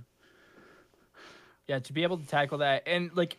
Yeah, 1.67 1.79
to 1.79 1.91
be 1.91 2.03
able 2.03 2.17
to 2.17 2.25
tackle 2.25 2.59
that 2.59 2.83
and 2.87 3.11
like 3.13 3.35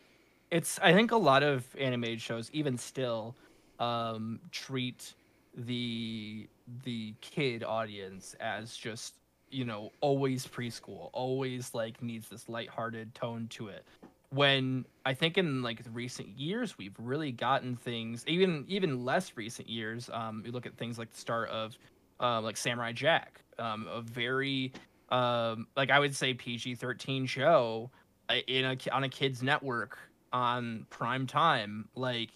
it's 0.51 0.79
I 0.81 0.93
think 0.93 1.13
a 1.13 1.17
lot 1.17 1.43
of 1.43 1.65
animated 1.79 2.21
shows 2.21 2.51
even 2.53 2.77
still 2.77 3.35
um 3.79 4.39
treat 4.53 5.15
the 5.57 6.47
the 6.85 7.15
kid 7.23 7.65
audience 7.65 8.37
as 8.39 8.77
just 8.77 9.15
you 9.51 9.65
know 9.65 9.93
always 10.03 10.47
preschool 10.47 11.09
always 11.15 11.73
like 11.73 12.03
needs 12.03 12.29
this 12.29 12.51
lighthearted 12.51 13.15
tone 13.15 13.47
to 13.49 13.69
it 13.69 13.87
when 14.31 14.85
i 15.05 15.13
think 15.13 15.37
in 15.37 15.63
like 15.63 15.81
recent 15.93 16.29
years 16.29 16.79
we've 16.79 16.95
really 16.99 17.33
gotten 17.33 17.77
things 17.77 18.25
even 18.27 18.65
even 18.69 19.05
less 19.05 19.33
recent 19.37 19.69
years 19.69 20.09
um 20.13 20.43
you 20.47 20.53
look 20.53 20.67
at 20.67 20.77
things 20.77 20.99
like 20.99 21.11
the 21.11 21.19
start 21.19 21.49
of 21.51 21.77
um 22.21 22.45
like 22.45 22.57
samurai 22.57 22.93
jack 22.93 23.41
um 23.59 23.89
a 23.93 24.01
very 24.01 24.73
um 25.11 25.67
like 25.77 25.91
i 25.91 25.99
would 25.99 26.15
say 26.15 26.33
pg-13 26.33 27.29
show 27.29 27.91
uh, 28.29 28.35
in 28.47 28.65
a 28.65 28.77
on 28.93 29.05
a 29.05 29.09
kids 29.09 29.43
network 29.43 29.99
on 30.33 30.87
prime 30.91 31.27
time 31.27 31.89
like 31.97 32.31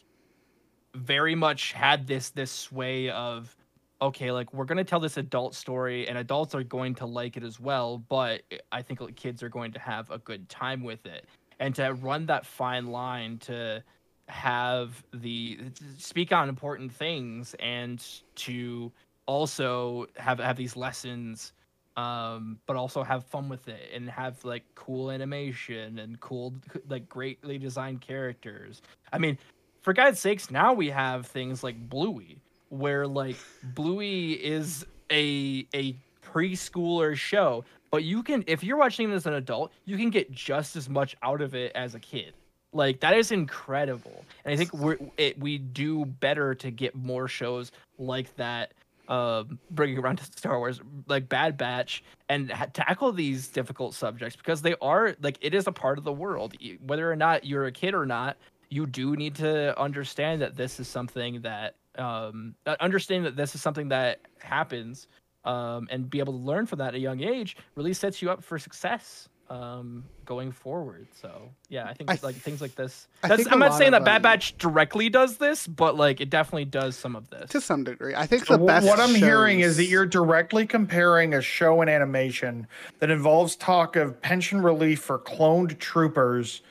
very 0.95 1.35
much 1.35 1.73
had 1.73 2.07
this 2.07 2.31
this 2.31 2.51
sway 2.51 3.09
of 3.11 3.57
okay 4.03 4.33
like 4.33 4.53
we're 4.53 4.65
going 4.65 4.79
to 4.79 4.85
tell 4.85 4.99
this 5.01 5.17
adult 5.17 5.55
story 5.55 6.09
and 6.09 6.19
adults 6.19 6.55
are 6.55 6.65
going 6.65 6.95
to 6.95 7.07
like 7.07 7.37
it 7.37 7.45
as 7.45 7.61
well 7.61 7.99
but 8.09 8.43
i 8.73 8.83
think 8.83 9.01
kids 9.17 9.43
are 9.45 9.49
going 9.49 9.71
to 9.71 9.79
have 9.79 10.11
a 10.11 10.19
good 10.19 10.49
time 10.49 10.83
with 10.83 11.07
it 11.07 11.27
and 11.61 11.75
to 11.75 11.95
run 11.95 12.27
that 12.27 12.47
fine 12.47 12.87
line 12.87 13.39
to 13.39 13.83
have 14.29 15.05
the 15.13 15.59
speak 15.99 16.33
on 16.33 16.49
important 16.49 16.93
things 16.93 17.55
and 17.61 18.05
to 18.35 18.91
also 19.27 20.07
have 20.17 20.39
have 20.39 20.57
these 20.57 20.77
lessons 20.77 21.53
um 21.97 22.59
but 22.67 22.77
also 22.77 23.03
have 23.03 23.25
fun 23.25 23.49
with 23.49 23.69
it 23.69 23.91
and 23.95 24.09
have 24.09 24.43
like 24.45 24.65
cool 24.75 25.11
animation 25.11 25.99
and 25.99 26.19
cool 26.21 26.55
like 26.89 27.09
greatly 27.09 27.59
designed 27.59 28.01
characters. 28.01 28.83
I 29.13 29.19
mean 29.19 29.39
for 29.83 29.93
god's 29.93 30.19
sakes 30.19 30.51
now 30.51 30.73
we 30.73 30.91
have 30.91 31.27
things 31.27 31.63
like 31.63 31.89
bluey 31.89 32.39
where 32.71 33.07
like 33.07 33.37
bluey 33.75 34.33
is 34.33 34.87
a 35.11 35.67
a 35.75 35.97
preschooler 36.23 37.15
show 37.15 37.65
but 37.95 38.03
you 38.03 38.25
can 38.25 38.43
if 38.49 38.65
you're 38.65 38.77
watching 38.77 39.13
as 39.13 39.25
an 39.25 39.35
adult 39.35 39.71
you 39.85 39.97
can 39.97 40.11
get 40.11 40.29
just 40.33 40.75
as 40.75 40.89
much 40.89 41.15
out 41.23 41.41
of 41.41 41.55
it 41.55 41.71
as 41.77 41.95
a 41.95 42.01
kid. 42.01 42.35
Like 42.73 42.99
that 42.99 43.17
is 43.17 43.31
incredible. 43.31 44.25
And 44.45 44.53
i 44.53 44.57
think 44.57 44.73
it, 45.17 45.39
we 45.39 45.59
do 45.59 46.05
better 46.05 46.57
to 46.57 46.73
get 46.73 46.97
more 46.97 47.29
shows 47.29 47.71
like 47.97 48.35
that 48.35 48.75
um 49.07 49.61
bringing 49.71 49.97
around 49.99 50.17
to 50.17 50.25
star 50.25 50.59
wars 50.59 50.81
like 51.07 51.29
bad 51.29 51.57
batch 51.57 52.03
and 52.29 52.51
ha- 52.51 52.67
tackle 52.73 53.13
these 53.13 53.47
difficult 53.47 53.95
subjects 53.95 54.35
because 54.35 54.61
they 54.61 54.75
are 54.83 55.15
like 55.23 55.39
it 55.41 55.55
is 55.55 55.69
a 55.69 55.73
part 55.73 55.97
of 55.97 56.03
the 56.03 56.13
world. 56.13 56.57
Whether 56.85 57.09
or 57.09 57.15
not 57.15 57.45
you're 57.45 57.67
a 57.67 57.73
kid 57.73 57.95
or 57.95 58.07
not 58.07 58.37
you 58.71 58.87
do 58.87 59.15
need 59.15 59.37
to 59.37 59.79
understand 59.81 60.43
that 60.43 60.57
this 60.57 60.81
is 60.81 60.89
something 60.89 61.43
that 61.43 61.77
um 61.97 62.57
uh, 62.67 62.75
understand 62.81 63.25
that 63.25 63.37
this 63.37 63.55
is 63.55 63.63
something 63.63 63.87
that 63.91 64.19
happens 64.41 65.07
um 65.45 65.89
and 65.91 66.09
be 66.11 66.19
able 66.19 66.33
to 66.33 66.39
learn 66.39 66.67
from 66.67 66.79
that 66.79 66.89
at 66.89 66.95
a 66.95 66.99
young 66.99 67.23
age 67.23 67.57
really 67.75 67.93
sets 67.93 68.23
you 68.23 68.31
up 68.31 68.43
for 68.43 68.59
success 68.59 69.29
um 69.51 70.05
going 70.25 70.51
forward 70.51 71.07
so 71.21 71.51
yeah 71.69 71.85
i 71.85 71.93
think 71.93 72.09
I 72.11 72.19
like 72.23 72.35
things 72.35 72.63
like 72.63 72.75
this 72.77 73.07
I 73.23 73.29
that's 73.29 73.43
think 73.43 73.53
i'm 73.53 73.59
not 73.59 73.75
saying 73.75 73.91
that 73.91 74.03
bad 74.03 74.23
batch 74.23 74.57
directly 74.57 75.11
does 75.11 75.37
this 75.37 75.67
but 75.67 75.97
like 75.97 76.23
it 76.23 76.31
definitely 76.31 76.65
does 76.65 76.97
some 76.97 77.15
of 77.15 77.29
this 77.29 77.51
To 77.51 77.61
some 77.61 77.85
degree, 77.85 78.15
I 78.15 78.27
think 78.27 78.47
So 78.47 78.57
the 78.57 78.65
best. 78.65 78.87
what 78.87 78.99
I'm 79.01 79.15
hearing 79.15 79.61
is 79.61 79.77
that 79.77 79.85
you're 79.85 80.07
directly 80.07 80.67
comparing 80.67 81.35
a 81.35 81.43
show 81.43 81.83
and 81.83 81.91
animation 81.91 82.67
that 83.01 83.11
involves 83.11 83.55
talk 83.55 83.97
of 83.97 84.19
pension 84.23 84.63
relief 84.63 85.01
for 85.03 85.19
cloned 85.19 85.79
troopers 85.79 86.63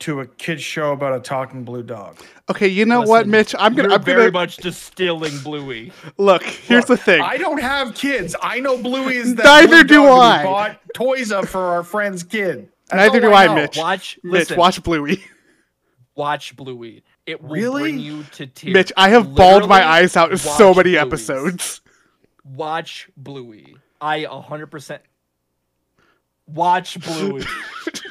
to 0.00 0.20
a 0.20 0.26
kids 0.26 0.62
show 0.62 0.92
about 0.92 1.14
a 1.16 1.20
talking 1.20 1.64
blue 1.64 1.82
dog. 1.82 2.18
Okay, 2.50 2.68
you 2.68 2.84
know 2.84 3.02
what, 3.02 3.26
Mitch? 3.26 3.54
I'm 3.58 3.74
gonna. 3.74 3.88
You're 3.88 3.98
I'm 3.98 4.04
very 4.04 4.18
gonna 4.30 4.32
much 4.32 4.56
distilling 4.58 5.38
Bluey. 5.40 5.92
look. 6.18 6.42
Here's 6.42 6.88
Look, 6.88 6.98
the 6.98 7.04
thing. 7.04 7.20
I 7.22 7.36
don't 7.38 7.60
have 7.60 7.94
kids. 7.94 8.36
I 8.42 8.60
know 8.60 8.76
Bluey 8.80 9.16
is 9.16 9.34
that 9.36 9.44
Neither 9.44 9.84
blue 9.84 9.84
do 9.84 9.94
dog 10.02 10.06
that 10.06 10.12
we 10.14 10.20
I. 10.20 10.44
Bought 10.44 10.80
toys 10.94 11.32
up 11.32 11.46
for 11.48 11.60
our 11.60 11.82
friend's 11.82 12.22
kid. 12.22 12.68
That's 12.88 13.12
Neither 13.12 13.20
do 13.20 13.32
I, 13.32 13.46
know. 13.46 13.54
Mitch. 13.56 13.76
Watch, 13.76 14.18
Mitch, 14.22 14.32
listen, 14.32 14.56
watch 14.58 14.82
Bluey. 14.82 15.24
watch 16.14 16.54
Bluey. 16.56 17.02
It 17.26 17.42
will 17.42 17.50
Really? 17.50 17.82
bring 17.82 17.98
you 17.98 18.22
to 18.34 18.46
tears. 18.46 18.72
Mitch, 18.74 18.92
I 18.96 19.08
have 19.08 19.34
bawled 19.34 19.68
my 19.68 19.84
eyes 19.84 20.16
out 20.16 20.30
in 20.30 20.38
so 20.38 20.72
many 20.72 20.90
Bluey's. 20.92 21.06
episodes. 21.06 21.80
Watch 22.44 23.08
Bluey. 23.16 23.76
I 24.00 24.20
100% 24.24 25.00
watch 26.46 27.00
Bluey. 27.00 27.44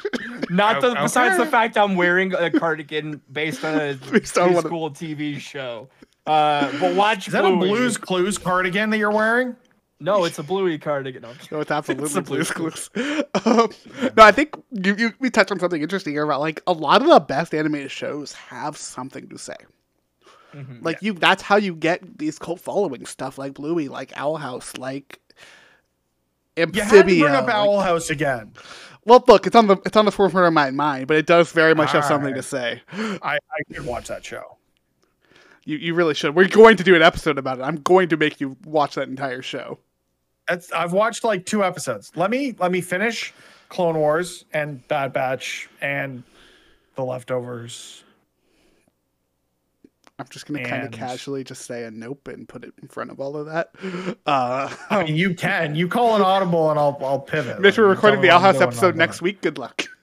Not 0.50 0.80
the, 0.80 0.88
Okay. 0.92 1.02
besides 1.02 1.36
the 1.38 1.46
fact 1.46 1.76
I'm 1.76 1.94
wearing 1.96 2.32
a 2.34 2.50
cardigan 2.50 3.20
based 3.32 3.64
on 3.64 3.80
a 3.80 3.94
Based 4.12 4.36
on 4.38 4.48
one 4.54 4.64
of- 4.64 4.68
school 4.68 4.90
TV 4.90 5.38
show. 5.38 5.88
Uh, 6.26 6.70
but 6.80 6.94
watch 6.96 7.28
Is 7.28 7.32
that 7.34 7.42
Bluey. 7.42 7.54
a 7.54 7.58
Blues 7.72 7.96
Clues 7.96 8.36
cardigan 8.38 8.90
that 8.90 8.98
you're 8.98 9.12
wearing? 9.12 9.54
No, 10.00 10.24
it's 10.24 10.38
a 10.38 10.42
Bluey 10.42 10.76
cardigan. 10.76 11.22
No, 11.22 11.32
No, 11.52 11.60
it's 11.60 11.70
absolutely 11.70 12.04
It's 12.06 12.16
a 12.16 12.22
Blue's 12.22 12.50
Blue's 12.52 12.88
Clues. 12.88 13.24
Um, 13.46 13.68
no, 14.16 14.24
I 14.24 14.32
think 14.32 14.54
you, 14.72 14.94
you 14.96 15.12
we 15.20 15.30
touched 15.30 15.52
on 15.52 15.60
something 15.60 15.80
interesting 15.80 16.12
here 16.14 16.24
about 16.24 16.40
like 16.40 16.60
a 16.66 16.72
lot 16.72 17.00
of 17.00 17.08
the 17.08 17.20
best 17.20 17.54
animated 17.54 17.90
shows 17.92 18.32
have 18.32 18.76
something 18.76 19.28
to 19.28 19.38
say. 19.38 19.54
Mhm. 20.54 20.82
Like 20.84 21.00
you, 21.00 21.12
that's 21.12 21.42
how 21.42 21.56
you 21.56 21.74
get 21.76 22.18
these 22.18 22.38
cult 22.40 22.60
following 22.60 23.06
stuff 23.06 23.38
like 23.38 23.54
Bluey, 23.54 23.88
like 23.88 24.12
Owl 24.16 24.36
House, 24.38 24.76
like 24.76 25.20
Amphibia. 26.56 26.82
You 26.82 26.82
had 26.82 26.90
to 26.90 26.96
Amphibia. 26.98 27.22
bring 27.24 27.34
up 27.34 27.46
like- 27.46 27.54
Owl 27.54 27.80
House 27.80 28.10
again. 28.10 28.52
Well, 29.06 29.24
look, 29.28 29.46
it's 29.46 29.56
on 29.56 29.68
the 29.68 29.76
it's 29.86 29.96
on 29.96 30.04
the 30.04 30.10
forefront 30.10 30.48
of 30.48 30.52
my 30.52 30.70
mind, 30.70 31.06
but 31.06 31.16
it 31.16 31.26
does 31.26 31.52
very 31.52 31.74
much 31.74 31.92
have 31.92 32.04
something 32.04 32.34
to 32.34 32.42
say. 32.42 32.82
I, 32.92 33.38
I 33.38 33.72
could 33.72 33.86
watch 33.86 34.08
that 34.08 34.24
show. 34.24 34.58
You 35.64 35.76
you 35.76 35.94
really 35.94 36.14
should. 36.14 36.34
We're 36.34 36.48
going 36.48 36.76
to 36.76 36.84
do 36.84 36.94
an 36.96 37.02
episode 37.02 37.38
about 37.38 37.60
it. 37.60 37.62
I'm 37.62 37.76
going 37.76 38.08
to 38.08 38.16
make 38.16 38.40
you 38.40 38.56
watch 38.64 38.96
that 38.96 39.08
entire 39.08 39.42
show. 39.42 39.78
That's 40.48 40.72
I've 40.72 40.92
watched 40.92 41.22
like 41.22 41.46
two 41.46 41.62
episodes. 41.62 42.12
Let 42.16 42.30
me 42.30 42.56
let 42.58 42.72
me 42.72 42.80
finish 42.80 43.32
Clone 43.68 43.96
Wars 43.96 44.44
and 44.52 44.86
Bad 44.88 45.12
Batch 45.12 45.68
and 45.80 46.24
The 46.96 47.04
Leftovers. 47.04 48.02
I'm 50.18 50.26
just 50.30 50.46
gonna 50.46 50.64
kind 50.64 50.82
of 50.84 50.92
casually 50.92 51.44
just 51.44 51.66
say 51.66 51.84
a 51.84 51.90
nope 51.90 52.26
and 52.28 52.48
put 52.48 52.64
it 52.64 52.72
in 52.80 52.88
front 52.88 53.10
of 53.10 53.20
all 53.20 53.36
of 53.36 53.46
that. 53.46 53.70
Uh, 54.26 54.74
I 54.90 55.04
mean, 55.04 55.14
you 55.16 55.34
can. 55.34 55.74
You 55.76 55.86
call 55.88 56.16
an 56.16 56.22
audible 56.22 56.70
and 56.70 56.78
I'll 56.78 56.96
I'll 57.02 57.20
pivot. 57.20 57.60
Mitch, 57.60 57.74
Like, 57.74 57.78
we're 57.78 57.84
you 57.84 57.90
recording 57.90 58.20
the 58.20 58.26
me 58.28 58.30
Owl 58.30 58.40
House 58.40 58.60
episode 58.60 58.96
next 58.96 59.20
week. 59.22 59.40
Good 59.42 59.58
luck. 59.58 59.84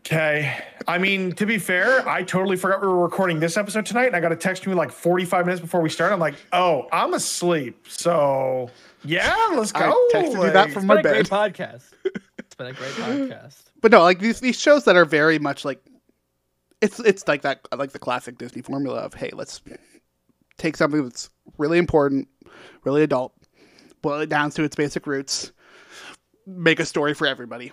Okay. 0.00 0.54
I 0.86 0.98
mean, 0.98 1.32
to 1.36 1.46
be 1.46 1.56
fair, 1.56 2.06
I 2.06 2.22
totally 2.24 2.56
forgot 2.56 2.82
we 2.82 2.88
were 2.88 3.02
recording 3.02 3.40
this 3.40 3.56
episode 3.56 3.86
tonight, 3.86 4.08
and 4.08 4.14
I 4.16 4.20
got 4.20 4.32
a 4.32 4.36
text 4.36 4.62
from 4.62 4.72
you 4.72 4.76
like 4.76 4.92
45 4.92 5.46
minutes 5.46 5.62
before 5.62 5.80
we 5.80 5.88
start. 5.88 6.12
I'm 6.12 6.20
like, 6.20 6.34
oh, 6.52 6.88
I'm 6.92 7.14
asleep. 7.14 7.86
So 7.88 8.68
yeah, 9.02 9.34
let's 9.56 9.72
I 9.74 9.80
go. 9.88 10.08
texted 10.12 10.32
you 10.34 10.42
that 10.52 10.54
Like, 10.54 10.72
from 10.72 10.82
It's 10.82 10.84
my 10.84 10.96
been 11.00 11.06
a 11.06 11.14
great 11.22 11.30
bed. 11.30 11.54
podcast. 11.54 11.84
It's 12.38 12.54
been 12.54 12.66
a 12.66 12.72
great 12.74 12.90
podcast. 12.92 13.62
But 13.80 13.92
no, 13.92 14.02
like 14.02 14.18
these 14.18 14.40
these 14.40 14.60
shows 14.60 14.84
that 14.84 14.94
are 14.94 15.06
very 15.06 15.38
much 15.38 15.64
like 15.64 15.82
it's 16.84 17.00
it's 17.00 17.26
like 17.26 17.42
that 17.42 17.66
like 17.76 17.92
the 17.92 17.98
classic 17.98 18.36
Disney 18.38 18.62
formula 18.62 19.00
of 19.00 19.14
hey, 19.14 19.30
let's 19.32 19.62
take 20.58 20.76
something 20.76 21.02
that's 21.02 21.30
really 21.56 21.78
important, 21.78 22.28
really 22.84 23.02
adult, 23.02 23.32
boil 24.02 24.20
it 24.20 24.28
down 24.28 24.50
to 24.50 24.62
its 24.62 24.76
basic 24.76 25.06
roots, 25.06 25.52
make 26.46 26.78
a 26.78 26.84
story 26.84 27.14
for 27.14 27.26
everybody. 27.26 27.72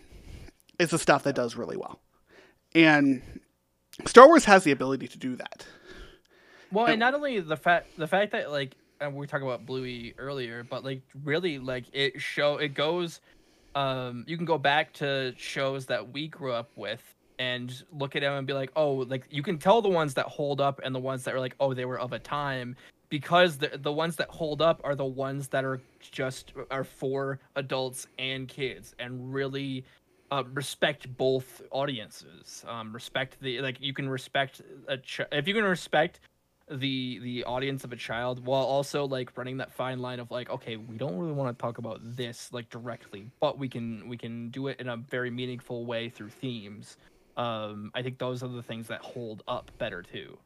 It's 0.79 0.91
the 0.91 0.97
stuff 0.97 1.23
that 1.23 1.35
does 1.35 1.55
really 1.55 1.77
well. 1.77 1.99
And 2.73 3.21
Star 4.05 4.27
Wars 4.27 4.45
has 4.45 4.63
the 4.63 4.71
ability 4.71 5.09
to 5.09 5.17
do 5.17 5.35
that. 5.35 5.65
Well, 6.71 6.85
and 6.85 6.99
not 6.99 7.13
only 7.13 7.39
the 7.41 7.57
fact 7.57 7.97
the 7.97 8.07
fact 8.07 8.31
that 8.31 8.49
like 8.49 8.75
and 9.01 9.13
we 9.13 9.19
were 9.19 9.27
talking 9.27 9.45
about 9.45 9.65
Bluey 9.65 10.13
earlier, 10.17 10.63
but 10.63 10.85
like 10.85 11.01
really 11.23 11.59
like 11.59 11.83
it 11.91 12.21
show 12.21 12.57
it 12.57 12.73
goes 12.73 13.19
um 13.75 14.25
you 14.27 14.37
can 14.37 14.45
go 14.45 14.57
back 14.57 14.93
to 14.93 15.33
shows 15.37 15.85
that 15.87 16.11
we 16.11 16.27
grew 16.27 16.51
up 16.51 16.69
with 16.75 17.01
and 17.41 17.83
look 17.91 18.15
at 18.15 18.21
them 18.21 18.33
and 18.33 18.45
be 18.45 18.53
like, 18.53 18.71
"Oh, 18.75 18.93
like 19.13 19.25
you 19.31 19.41
can 19.41 19.57
tell 19.57 19.81
the 19.81 19.89
ones 19.89 20.13
that 20.13 20.27
hold 20.27 20.61
up 20.61 20.79
and 20.83 20.93
the 20.93 20.99
ones 20.99 21.23
that 21.23 21.33
are 21.33 21.39
like, 21.39 21.55
oh, 21.59 21.73
they 21.73 21.85
were 21.85 21.99
of 21.99 22.13
a 22.13 22.19
time." 22.19 22.75
Because 23.09 23.57
the 23.57 23.79
the 23.79 23.91
ones 23.91 24.15
that 24.17 24.29
hold 24.29 24.61
up 24.61 24.79
are 24.83 24.95
the 24.95 25.11
ones 25.27 25.47
that 25.47 25.65
are 25.65 25.81
just 25.99 26.53
are 26.69 26.83
for 26.83 27.39
adults 27.55 28.05
and 28.19 28.47
kids 28.47 28.93
and 28.99 29.33
really 29.33 29.83
uh, 30.31 30.43
respect 30.53 31.17
both 31.17 31.63
audiences. 31.71 32.63
Um, 32.67 32.93
respect 32.93 33.37
the 33.41 33.59
like 33.61 33.81
you 33.81 33.93
can 33.93 34.07
respect 34.07 34.61
a 34.87 34.97
ch- 34.97 35.31
if 35.31 35.47
you 35.47 35.55
can 35.55 35.63
respect 35.63 36.19
the 36.69 37.19
the 37.19 37.43
audience 37.43 37.83
of 37.83 37.91
a 37.91 37.95
child 37.95 38.45
while 38.45 38.63
also 38.63 39.05
like 39.05 39.35
running 39.37 39.57
that 39.57 39.71
fine 39.71 39.99
line 39.99 40.19
of 40.19 40.31
like 40.31 40.49
okay 40.49 40.77
we 40.77 40.95
don't 40.95 41.17
really 41.17 41.33
want 41.33 41.57
to 41.57 41.61
talk 41.61 41.79
about 41.79 41.99
this 42.15 42.49
like 42.53 42.69
directly 42.69 43.29
but 43.41 43.57
we 43.59 43.67
can 43.67 44.07
we 44.07 44.15
can 44.15 44.49
do 44.51 44.67
it 44.69 44.79
in 44.79 44.87
a 44.87 44.95
very 44.95 45.29
meaningful 45.29 45.85
way 45.85 46.07
through 46.07 46.29
themes 46.29 46.95
um 47.37 47.91
i 47.95 48.01
think 48.01 48.17
those 48.19 48.43
are 48.43 48.47
the 48.49 48.63
things 48.63 48.87
that 48.87 49.01
hold 49.01 49.43
up 49.47 49.71
better 49.77 50.01
too 50.01 50.37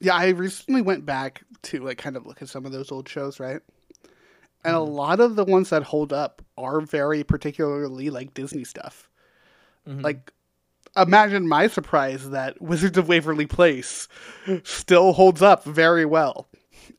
Yeah, 0.00 0.14
I 0.14 0.28
recently 0.28 0.80
went 0.80 1.04
back 1.04 1.42
to 1.64 1.80
like 1.80 1.98
kind 1.98 2.16
of 2.16 2.24
look 2.24 2.40
at 2.40 2.48
some 2.48 2.64
of 2.64 2.70
those 2.70 2.92
old 2.92 3.08
shows, 3.08 3.40
right? 3.40 3.60
And 4.64 4.76
a 4.76 4.80
lot 4.80 5.18
of 5.18 5.34
the 5.34 5.44
ones 5.44 5.70
that 5.70 5.82
hold 5.82 6.12
up 6.12 6.40
are 6.56 6.80
very 6.80 7.24
particularly 7.24 8.08
like 8.10 8.32
Disney 8.32 8.62
stuff. 8.62 9.08
Mhm. 9.88 10.02
Like 10.04 10.32
imagine 10.96 11.48
my 11.48 11.66
surprise 11.66 12.30
that 12.30 12.62
Wizards 12.62 12.96
of 12.96 13.08
Waverly 13.08 13.46
Place 13.46 14.06
still 14.62 15.14
holds 15.14 15.42
up 15.42 15.64
very 15.64 16.04
well. 16.04 16.48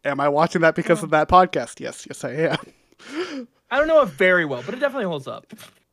Am 0.03 0.19
I 0.19 0.27
watching 0.27 0.59
that 0.61 0.75
because 0.75 1.01
of 1.01 1.09
that 1.11 1.29
podcast? 1.29 1.79
Yes, 1.79 2.05
yes 2.05 2.23
I 2.25 2.31
am. 2.51 3.47
i 3.71 3.77
don't 3.77 3.87
know 3.87 4.01
if 4.01 4.09
very 4.09 4.43
well 4.43 4.61
but 4.65 4.73
it 4.73 4.79
definitely 4.81 5.05
holds 5.05 5.25
up 5.27 5.45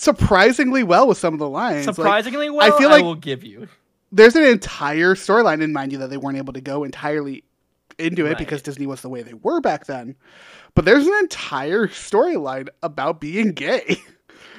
Surprisingly 0.00 0.82
well 0.82 1.06
with 1.06 1.18
some 1.18 1.34
of 1.34 1.38
the 1.40 1.48
lines. 1.48 1.86
Like, 1.86 1.94
surprisingly 1.96 2.48
well 2.50 2.72
i 2.74 2.78
feel 2.78 2.88
like- 2.90 3.02
I 3.02 3.06
will 3.06 3.14
give 3.14 3.44
you 3.44 3.68
there's 4.12 4.34
an 4.34 4.44
entire 4.44 5.14
storyline 5.14 5.62
in 5.62 5.72
mind 5.72 5.92
you 5.92 5.98
that 5.98 6.10
they 6.10 6.16
weren't 6.16 6.38
able 6.38 6.52
to 6.54 6.60
go 6.60 6.82
entirely 6.84 7.44
into 7.98 8.24
it 8.26 8.30
Right. 8.30 8.38
because 8.38 8.62
Disney 8.62 8.86
was 8.86 9.02
the 9.02 9.08
way 9.08 9.22
they 9.22 9.34
were 9.34 9.60
back 9.60 9.86
then. 9.86 10.16
But 10.74 10.84
there's 10.84 11.06
an 11.06 11.12
entire 11.20 11.86
storyline 11.86 12.68
about 12.82 13.20
being 13.20 13.52
gay 13.52 13.98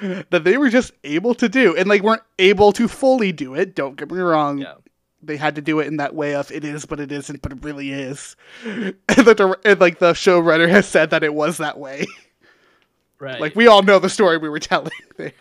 that 0.30 0.44
they 0.44 0.56
were 0.56 0.70
just 0.70 0.92
able 1.04 1.34
to 1.34 1.48
do 1.50 1.76
and 1.76 1.86
like 1.88 2.02
weren't 2.02 2.22
able 2.38 2.72
to 2.72 2.88
fully 2.88 3.30
do 3.32 3.54
it. 3.54 3.74
Don't 3.74 3.96
get 3.96 4.10
me 4.10 4.20
wrong. 4.20 4.58
yeah 4.58 4.74
They 5.22 5.36
had 5.36 5.56
to 5.56 5.60
do 5.60 5.80
it 5.80 5.86
in 5.88 5.96
that 5.98 6.14
way 6.14 6.34
of 6.34 6.50
it 6.52 6.64
is 6.64 6.86
but 6.86 6.98
it 7.00 7.12
isn't 7.12 7.42
but 7.42 7.52
it 7.52 7.62
really 7.64 7.90
is. 7.92 8.36
And, 8.64 8.94
the, 9.08 9.58
and 9.66 9.80
like 9.80 9.98
the 9.98 10.12
showrunner 10.12 10.68
has 10.70 10.86
said 10.88 11.10
that 11.10 11.22
it 11.24 11.34
was 11.34 11.58
that 11.58 11.78
way. 11.78 12.06
right 13.22 13.40
Like 13.40 13.54
we 13.56 13.66
all 13.68 13.82
know 13.82 13.98
the 13.98 14.10
story 14.10 14.36
we 14.36 14.48
were 14.50 14.58
telling 14.72 14.90
there. 15.16 15.32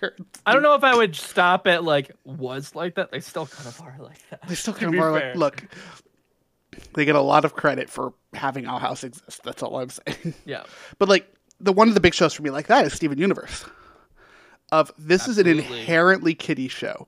i 0.46 0.54
don't 0.54 0.62
know 0.64 0.76
if 0.76 0.84
i 0.84 0.96
would 0.96 1.16
stop 1.16 1.68
at 1.68 1.84
like 1.84 2.12
was 2.24 2.76
like 2.76 2.96
that 2.96 3.12
they 3.12 3.20
still 3.20 3.48
kind 3.48 3.68
of 3.68 3.82
are 3.82 3.96
like 4.00 4.20
that 4.30 4.48
They 4.48 4.56
still 4.56 4.74
kind 4.80 4.94
of 4.94 5.00
are 5.02 5.20
fair. 5.20 5.36
like, 5.36 5.38
look, 5.38 5.66
they 6.94 7.04
get 7.06 7.16
a 7.16 7.22
lot 7.22 7.44
of 7.44 7.54
credit 7.54 7.90
for 7.90 8.14
having 8.34 8.66
Owl 8.66 8.80
House 8.80 9.04
exist. 9.04 9.44
That's 9.44 9.62
all 9.62 9.78
I'm 9.80 9.90
saying. 10.08 10.34
yeah 10.46 10.64
But 11.00 11.10
like 11.10 11.28
the 11.60 11.74
one 11.74 11.88
of 11.90 11.94
the 11.96 12.00
big 12.00 12.14
shows 12.14 12.34
for 12.34 12.44
me 12.44 12.50
like 12.50 12.68
that 12.68 12.86
is 12.86 12.94
Steven 12.94 13.18
Universe. 13.18 13.66
Of 14.72 14.92
this 14.98 15.28
is 15.28 15.38
an 15.38 15.48
inherently 15.48 16.34
kiddie 16.34 16.70
show. 16.70 17.08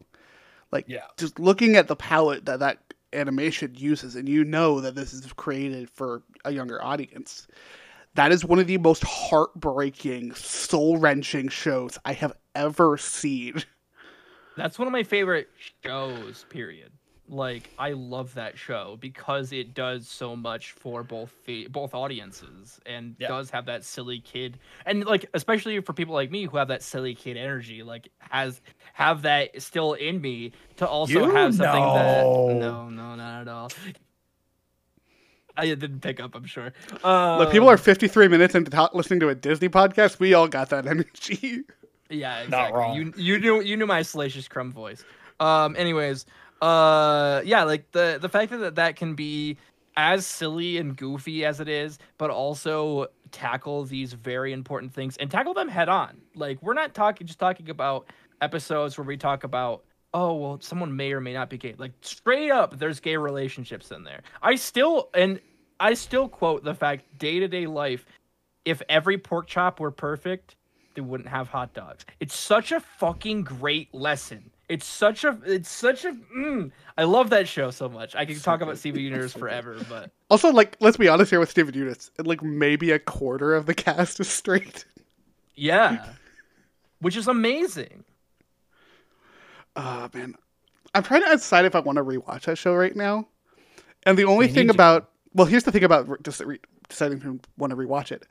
Like 0.71 0.85
Yeah. 0.89 1.05
just 1.17 1.39
looking 1.39 1.75
at 1.77 1.87
the 1.87 1.95
palette 1.95 2.45
that 2.45 2.59
that 2.59 2.79
animation 3.13 3.73
uses, 3.75 4.15
and 4.15 4.27
you 4.27 4.43
know 4.43 4.81
that 4.81 4.95
this 4.95 5.13
is 5.13 5.31
created 5.33 5.89
for 5.89 6.23
a 6.43 6.51
younger 6.51 6.83
audience. 6.83 7.47
That 8.15 8.31
is 8.31 8.45
one 8.45 8.59
of 8.59 8.67
the 8.67 8.77
most 8.77 9.03
heartbreaking, 9.03 10.33
soul 10.35 10.97
wrenching 10.97 11.49
shows 11.49 11.97
I 12.05 12.13
have 12.13 12.33
ever 12.53 12.97
seen. 12.97 13.63
That's 14.55 14.77
one 14.77 14.87
of 14.87 14.91
my 14.91 15.03
favorite 15.03 15.49
shows, 15.83 16.45
period. 16.49 16.91
Like 17.27 17.71
I 17.79 17.93
love 17.93 18.33
that 18.35 18.57
show 18.57 18.97
because 18.99 19.53
it 19.53 19.73
does 19.73 20.07
so 20.07 20.35
much 20.35 20.73
for 20.73 21.03
both 21.03 21.31
the 21.45 21.67
both 21.67 21.93
audiences 21.95 22.79
and 22.85 23.15
Yeah. 23.17 23.29
does 23.29 23.49
have 23.49 23.65
that 23.65 23.85
silly 23.85 24.19
kid 24.19 24.59
and 24.85 25.05
like 25.05 25.25
especially 25.33 25.79
for 25.79 25.93
people 25.93 26.13
like 26.13 26.29
me 26.31 26.43
who 26.45 26.57
have 26.57 26.67
that 26.67 26.83
silly 26.83 27.15
kid 27.15 27.37
energy, 27.37 27.81
like 27.81 28.09
has 28.19 28.61
have 28.93 29.21
that 29.21 29.59
still 29.61 29.93
in 29.93 30.21
me 30.21 30.51
to 30.75 30.87
also 30.87 31.13
You 31.13 31.31
have 31.31 31.55
something 31.55 31.93
that 31.93 32.25
no, 32.59 32.89
no, 32.89 33.15
not 33.15 33.41
at 33.41 33.47
all. 33.47 33.71
I 35.55 35.65
didn't 35.67 35.99
pick 35.99 36.19
up, 36.19 36.35
I'm 36.35 36.45
sure. 36.45 36.73
Um, 37.03 37.39
Look, 37.39 37.51
people 37.51 37.69
are 37.69 37.77
53 37.77 38.27
minutes 38.27 38.55
into 38.55 38.71
ta- 38.71 38.89
listening 38.93 39.19
to 39.21 39.29
a 39.29 39.35
Disney 39.35 39.69
podcast. 39.69 40.19
We 40.19 40.33
all 40.33 40.47
got 40.47 40.69
that 40.69 40.87
energy. 40.87 41.61
Yeah, 42.09 42.41
exactly. 42.41 42.49
Not 42.49 42.73
wrong. 42.73 42.95
You 42.95 43.13
you 43.17 43.39
knew 43.39 43.61
you 43.61 43.77
knew 43.77 43.87
my 43.87 44.01
salacious 44.01 44.47
crumb 44.47 44.71
voice. 44.71 45.03
Um. 45.39 45.75
Anyways, 45.77 46.25
uh, 46.61 47.41
yeah, 47.43 47.63
like 47.63 47.91
the 47.91 48.17
the 48.21 48.29
fact 48.29 48.51
that 48.51 48.75
that 48.75 48.95
can 48.95 49.15
be 49.15 49.57
as 49.95 50.25
silly 50.25 50.77
and 50.77 50.95
goofy 50.97 51.45
as 51.45 51.59
it 51.59 51.67
is, 51.69 51.99
but 52.17 52.29
also 52.29 53.07
tackle 53.31 53.83
these 53.83 54.13
very 54.13 54.53
important 54.53 54.93
things 54.93 55.17
and 55.17 55.29
tackle 55.29 55.53
them 55.53 55.67
head 55.67 55.89
on. 55.89 56.21
Like 56.35 56.61
we're 56.61 56.73
not 56.73 56.93
talking 56.93 57.27
just 57.27 57.39
talking 57.39 57.69
about 57.69 58.07
episodes 58.41 58.97
where 58.97 59.05
we 59.05 59.17
talk 59.17 59.43
about 59.43 59.83
oh 60.13 60.33
well 60.35 60.59
someone 60.61 60.95
may 60.95 61.11
or 61.11 61.21
may 61.21 61.33
not 61.33 61.49
be 61.49 61.57
gay. 61.57 61.75
Like 61.77 61.91
straight 62.01 62.51
up 62.51 62.77
there's 62.77 62.99
gay 62.99 63.17
relationships 63.17 63.91
in 63.91 64.03
there. 64.03 64.21
I 64.41 64.55
still 64.55 65.09
and 65.13 65.39
i 65.79 65.93
still 65.93 66.27
quote 66.27 66.63
the 66.63 66.75
fact 66.75 67.05
day-to-day 67.17 67.67
life 67.67 68.05
if 68.63 68.81
every 68.89 69.17
pork 69.17 69.47
chop 69.47 69.79
were 69.79 69.91
perfect 69.91 70.55
they 70.95 71.01
wouldn't 71.01 71.29
have 71.29 71.47
hot 71.47 71.73
dogs. 71.73 72.05
It's 72.19 72.35
such 72.35 72.71
a 72.71 72.79
fucking 72.79 73.43
great 73.43 73.91
lesson. 73.93 74.51
It's 74.69 74.85
such 74.85 75.23
a 75.23 75.37
it's 75.45 75.69
such 75.69 76.05
a 76.05 76.13
mm, 76.35 76.71
i 76.97 77.03
love 77.03 77.31
that 77.31 77.47
show 77.47 77.71
so 77.71 77.89
much. 77.89 78.15
I 78.15 78.25
can 78.25 78.39
talk 78.39 78.61
about 78.61 78.77
steven 78.77 79.01
universe 79.01 79.33
forever 79.33 79.77
but. 79.89 80.11
Also, 80.29 80.51
like, 80.51 80.77
let's 80.79 80.97
be 80.97 81.07
honest 81.07 81.29
here 81.29 81.39
with 81.39 81.51
Steven 81.51 81.75
Universe. 81.75 82.09
Like, 82.17 82.41
maybe 82.41 82.89
a 82.89 82.97
quarter 82.97 83.53
of 83.53 83.67
the 83.67 83.75
cast 83.75 84.19
is 84.19 84.27
straight. 84.27 84.83
yeah. 85.53 86.07
Which 87.01 87.15
is 87.15 87.27
amazing 87.27 88.03
Oh 89.75 90.09
man, 90.13 90.35
I'm 90.93 91.03
trying 91.03 91.23
to 91.23 91.29
decide 91.29 91.65
if 91.65 91.75
I 91.75 91.79
want 91.79 91.97
to 91.97 92.03
rewatch 92.03 92.43
that 92.43 92.57
show 92.57 92.73
right 92.73 92.95
now. 92.95 93.27
And 94.03 94.17
the 94.17 94.25
only 94.25 94.47
We 94.47 94.53
thing 94.53 94.69
about 94.69 95.09
well, 95.33 95.47
here's 95.47 95.63
the 95.63 95.71
thing 95.71 95.83
about 95.83 96.23
just 96.23 96.41
re- 96.41 96.59
deciding 96.89 97.21
to 97.21 97.39
want 97.57 97.71
to 97.71 97.77
rewatch 97.77 98.11
it. 98.11 98.27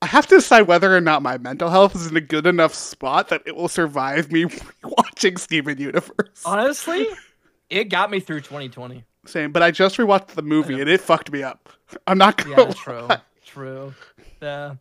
I 0.00 0.06
have 0.06 0.26
to 0.28 0.36
decide 0.36 0.62
whether 0.62 0.94
or 0.96 1.00
not 1.00 1.22
my 1.22 1.38
mental 1.38 1.70
health 1.70 1.94
is 1.94 2.08
in 2.08 2.16
a 2.16 2.20
good 2.20 2.46
enough 2.46 2.74
spot 2.74 3.28
that 3.28 3.42
it 3.46 3.54
will 3.54 3.68
survive 3.68 4.32
me 4.32 4.46
watching 4.84 5.36
Steven 5.36 5.78
Universe. 5.78 6.42
honestly 6.44 7.06
it 7.70 7.84
got 7.84 8.10
me 8.10 8.18
through 8.20 8.40
2020 8.40 9.04
Same, 9.26 9.52
but 9.52 9.62
I 9.62 9.70
just 9.70 9.96
rewatched 9.96 10.28
the 10.28 10.42
movie 10.42 10.80
and 10.80 10.90
it 10.90 11.00
fucked 11.00 11.30
me 11.32 11.42
up. 11.42 11.68
I'm 12.06 12.18
not 12.18 12.36
gonna. 12.36 12.50
Yeah, 12.50 12.72
true. 12.72 13.08
True. 13.46 13.94
Yeah. 14.40 14.74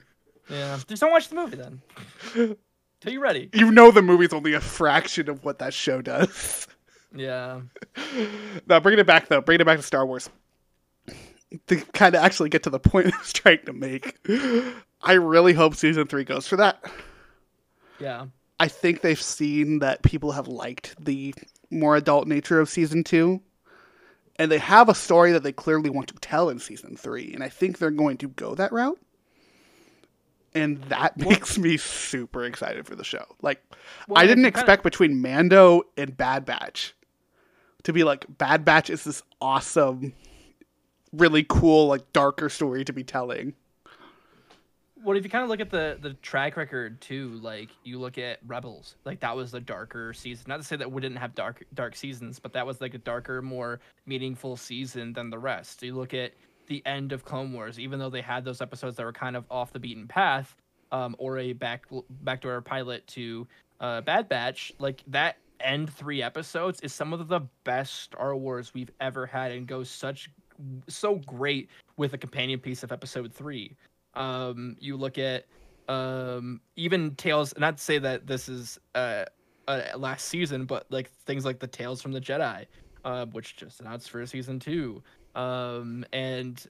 Yeah. 0.50 0.80
Just 0.88 1.02
don't 1.02 1.12
watch 1.12 1.30
the 1.30 1.36
movie 1.36 1.58
then. 1.58 2.58
Till 3.02 3.14
you're 3.14 3.22
ready. 3.22 3.50
You 3.54 3.72
know 3.72 3.90
the 3.90 4.04
movie's 4.04 4.32
only 4.32 4.54
a 4.54 4.62
fraction 4.62 5.28
of 5.28 5.44
what 5.44 5.60
that 5.60 5.74
show 5.74 6.02
does. 6.02 6.68
Yeah. 7.16 7.62
Now, 8.68 8.80
bringing 8.80 9.00
it 9.00 9.08
back 9.08 9.28
though, 9.28 9.42
bringing 9.42 9.62
it 9.62 9.66
back 9.66 9.78
to 9.78 9.84
Star 9.84 10.06
Wars. 10.06 10.30
To 11.68 11.76
kind 11.94 12.16
of 12.16 12.24
actually 12.24 12.50
get 12.50 12.64
to 12.64 12.70
the 12.70 12.80
point 12.80 13.08
I 13.14 13.18
was 13.18 13.34
trying 13.34 13.66
to 13.66 13.74
make, 13.74 14.18
I 15.02 15.14
really 15.14 15.54
hope 15.54 15.76
season 15.76 16.08
three 16.08 16.24
goes 16.24 16.48
for 16.48 16.58
that. 16.58 16.84
Yeah. 18.00 18.28
I 18.60 18.68
think 18.68 19.02
they've 19.02 19.22
seen 19.22 19.80
that 19.80 20.04
people 20.04 20.32
have 20.34 20.48
liked 20.48 20.96
the 21.04 21.34
more 21.70 21.96
adult 21.96 22.28
nature 22.28 22.60
of 22.60 22.70
season 22.70 23.04
two, 23.04 23.42
and 24.38 24.52
they 24.52 24.60
have 24.60 24.88
a 24.88 24.96
story 24.96 25.32
that 25.32 25.44
they 25.44 25.52
clearly 25.52 25.90
want 25.90 26.08
to 26.10 26.16
tell 26.16 26.50
in 26.50 26.60
season 26.60 26.96
three, 26.96 27.34
and 27.34 27.44
I 27.44 27.50
think 27.50 27.78
they're 27.78 27.92
going 27.92 28.18
to 28.18 28.28
go 28.30 28.56
that 28.56 28.72
route. 28.72 29.00
And 30.54 30.82
that 30.84 31.18
makes 31.18 31.58
me 31.58 31.78
super 31.78 32.44
excited 32.44 32.86
for 32.86 32.96
the 32.96 33.04
show. 33.04 33.26
Like, 33.42 33.64
Well, 34.08 34.22
I 34.22 34.28
didn't 34.28 34.46
expect 34.46 34.84
between 34.84 35.22
Mando 35.22 35.84
and 35.98 36.16
Bad 36.16 36.46
Batch 36.46 36.94
to 37.84 37.94
be 37.94 38.04
like 38.04 38.26
Bad 38.38 38.66
Batch 38.66 38.90
is 38.90 39.04
this 39.04 39.24
awesome, 39.40 40.14
really 41.12 41.46
cool, 41.48 41.88
like 41.88 42.12
darker 42.14 42.50
story 42.50 42.86
to 42.86 42.94
be 42.94 43.04
telling. 43.04 43.54
Well, 45.04 45.18
if 45.18 45.24
you 45.24 45.32
kind 45.32 45.44
of 45.44 45.50
look 45.50 45.60
at 45.60 45.72
the 45.72 45.98
the 46.00 46.14
track 46.16 46.58
record 46.58 47.02
too, 47.02 47.40
like 47.42 47.70
you 47.84 48.00
look 48.00 48.18
at 48.20 48.40
Rebels, 48.46 48.96
like 49.04 49.20
that 49.22 49.36
was 49.36 49.52
the 49.52 49.60
darker 49.60 50.14
season. 50.14 50.46
Not 50.48 50.58
to 50.58 50.64
say 50.64 50.76
that 50.76 50.92
we 50.92 51.02
didn't 51.02 51.18
have 51.18 51.34
dark 51.34 51.66
dark 51.74 51.96
seasons, 51.96 52.38
but 52.38 52.54
that 52.54 52.68
was 52.68 52.82
like 52.82 52.94
a 52.94 53.00
darker, 53.00 53.42
more 53.42 53.80
meaningful 54.06 54.58
season 54.58 55.14
than 55.14 55.32
the 55.32 55.40
rest. 55.40 55.82
You 55.82 55.96
look 55.96 56.14
at 56.14 56.34
the 56.72 56.82
end 56.86 57.12
of 57.12 57.26
Clone 57.26 57.52
Wars, 57.52 57.78
even 57.78 58.00
though 58.00 58.10
they 58.10 58.22
had 58.22 58.46
those 58.46 58.62
episodes 58.62 58.96
that 58.96 59.04
were 59.04 59.12
kind 59.12 59.36
of 59.36 59.44
off 59.52 59.74
the 59.74 59.80
beaten 59.80 60.08
path, 60.08 60.56
um, 60.94 61.18
or 61.20 61.38
a 61.38 61.52
back 61.52 61.86
backdoor 62.22 62.62
pilot 62.62 63.06
to 63.08 63.46
uh, 63.82 64.00
Bad 64.00 64.30
Batch, 64.30 64.72
like 64.80 65.04
that 65.08 65.38
end 65.60 65.90
three 65.92 66.24
episodes 66.24 66.80
is 66.80 66.94
some 66.94 67.12
of 67.12 67.28
the 67.28 67.42
best 67.66 68.04
Star 68.04 68.38
Wars 68.38 68.74
we've 68.74 68.90
ever 69.02 69.26
had, 69.26 69.52
and 69.52 69.68
goes 69.68 69.90
such 69.90 70.30
so 70.88 71.16
great 71.16 71.70
with 71.98 72.14
a 72.14 72.18
companion 72.18 72.60
piece 72.60 72.84
of 72.84 72.94
Episode 72.94 73.34
three. 73.34 73.76
Um, 74.14 74.78
you 74.80 74.96
look 74.96 75.18
at 75.18 75.46
um, 75.90 76.62
even 76.78 77.16
Tales. 77.16 77.54
Not 77.58 77.78
to 77.78 77.84
say 77.84 77.98
that 77.98 78.28
this 78.28 78.48
is 78.48 78.80
uh, 78.96 79.26
uh 79.68 79.82
last 79.98 80.30
season, 80.30 80.64
but 80.64 80.86
like 80.90 81.12
things 81.26 81.44
like 81.44 81.60
the 81.60 81.68
Tales 81.68 82.02
from 82.02 82.14
the 82.14 82.22
Jedi, 82.22 82.66
uh, 83.04 83.26
which 83.26 83.58
just 83.58 83.82
announced 83.82 84.10
for 84.10 84.26
season 84.26 84.58
two. 84.58 85.04
Um, 85.36 86.06
and 86.12 86.66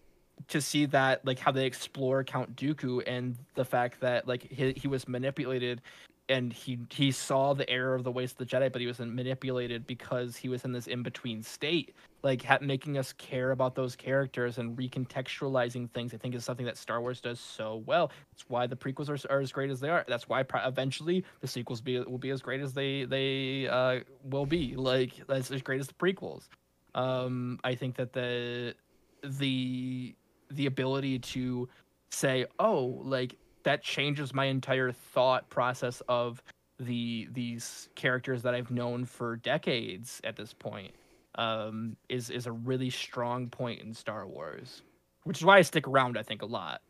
to 0.47 0.62
see 0.62 0.86
that 0.88 1.26
like 1.26 1.39
how 1.39 1.51
they 1.51 1.66
explore 1.66 2.24
Count 2.24 2.55
Dooku 2.55 3.03
and 3.05 3.38
the 3.55 3.66
fact 3.66 3.99
that 4.01 4.28
like 4.28 4.43
he, 4.51 4.74
he 4.74 4.88
was 4.88 5.07
manipulated 5.07 5.82
and 6.30 6.53
he 6.53 6.80
he 6.89 7.12
saw 7.12 7.53
the 7.53 7.70
error 7.70 7.93
of 7.93 8.03
the 8.03 8.12
ways 8.12 8.32
of 8.32 8.38
the 8.38 8.45
Jedi, 8.45 8.72
but 8.72 8.80
he 8.80 8.88
was 8.88 8.99
manipulated 8.99 9.86
because 9.86 10.38
he 10.38 10.47
was 10.47 10.64
in 10.64 10.72
this 10.72 10.88
in 10.88 11.03
between 11.03 11.43
state, 11.43 11.93
like 12.24 12.43
ha- 12.43 12.59
making 12.62 12.97
us 12.97 13.12
care 13.14 13.51
about 13.51 13.76
those 13.76 13.95
characters 13.95 14.57
and 14.57 14.78
recontextualizing 14.78 15.91
things. 15.91 16.14
I 16.14 16.18
think 16.18 16.34
is 16.34 16.45
something 16.45 16.66
that 16.66 16.78
Star 16.78 17.01
Wars 17.01 17.20
does 17.20 17.39
so 17.39 17.84
well. 17.86 18.12
That's 18.32 18.45
why 18.47 18.66
the 18.66 18.78
prequels 18.78 19.09
are, 19.09 19.34
are 19.34 19.41
as 19.41 19.51
great 19.51 19.70
as 19.70 19.82
they 19.82 19.89
are. 19.89 20.05
That's 20.07 20.30
why 20.30 20.43
pro- 20.43 20.66
eventually 20.66 21.26
the 21.41 21.47
sequels 21.47 21.82
be 21.82 21.99
will 21.99 22.18
be 22.18 22.30
as 22.30 22.41
great 22.41 22.62
as 22.62 22.74
they 22.74 23.03
they 23.03 23.68
uh, 23.68 23.99
will 24.24 24.45
be. 24.45 24.76
Like 24.76 25.14
that's 25.28 25.51
as 25.51 25.62
great 25.62 25.82
as 25.82 25.88
the 25.88 25.93
prequels. 25.95 26.47
Um, 26.96 27.60
I 27.64 27.76
think 27.76 27.96
that 27.96 28.14
the 28.14 28.76
the 29.24 30.16
the 30.50 30.66
ability 30.66 31.20
to 31.20 31.70
say, 32.10 32.46
oh, 32.60 33.02
like 33.04 33.36
that 33.64 33.84
changes 33.84 34.34
my 34.34 34.46
entire 34.46 34.92
thought 34.92 35.50
process 35.50 36.02
of 36.08 36.42
the 36.80 37.28
these 37.32 37.89
characters 37.96 38.42
that 38.44 38.56
I've 38.56 38.72
known 38.72 39.06
for 39.06 39.38
decades 39.38 40.20
at 40.24 40.36
this 40.36 40.54
point 40.54 40.94
um, 41.36 41.96
is 42.10 42.30
is 42.30 42.48
a 42.48 42.52
really 42.52 42.89
strong 42.89 43.48
point 43.48 43.82
in 43.82 43.94
Star 43.94 44.28
Wars, 44.28 44.82
which 45.24 45.38
is 45.38 45.46
why 45.46 45.58
I 45.58 45.62
stick 45.62 45.88
around. 45.88 46.18
I 46.18 46.24
think 46.24 46.42
a 46.42 46.46
lot. 46.46 46.82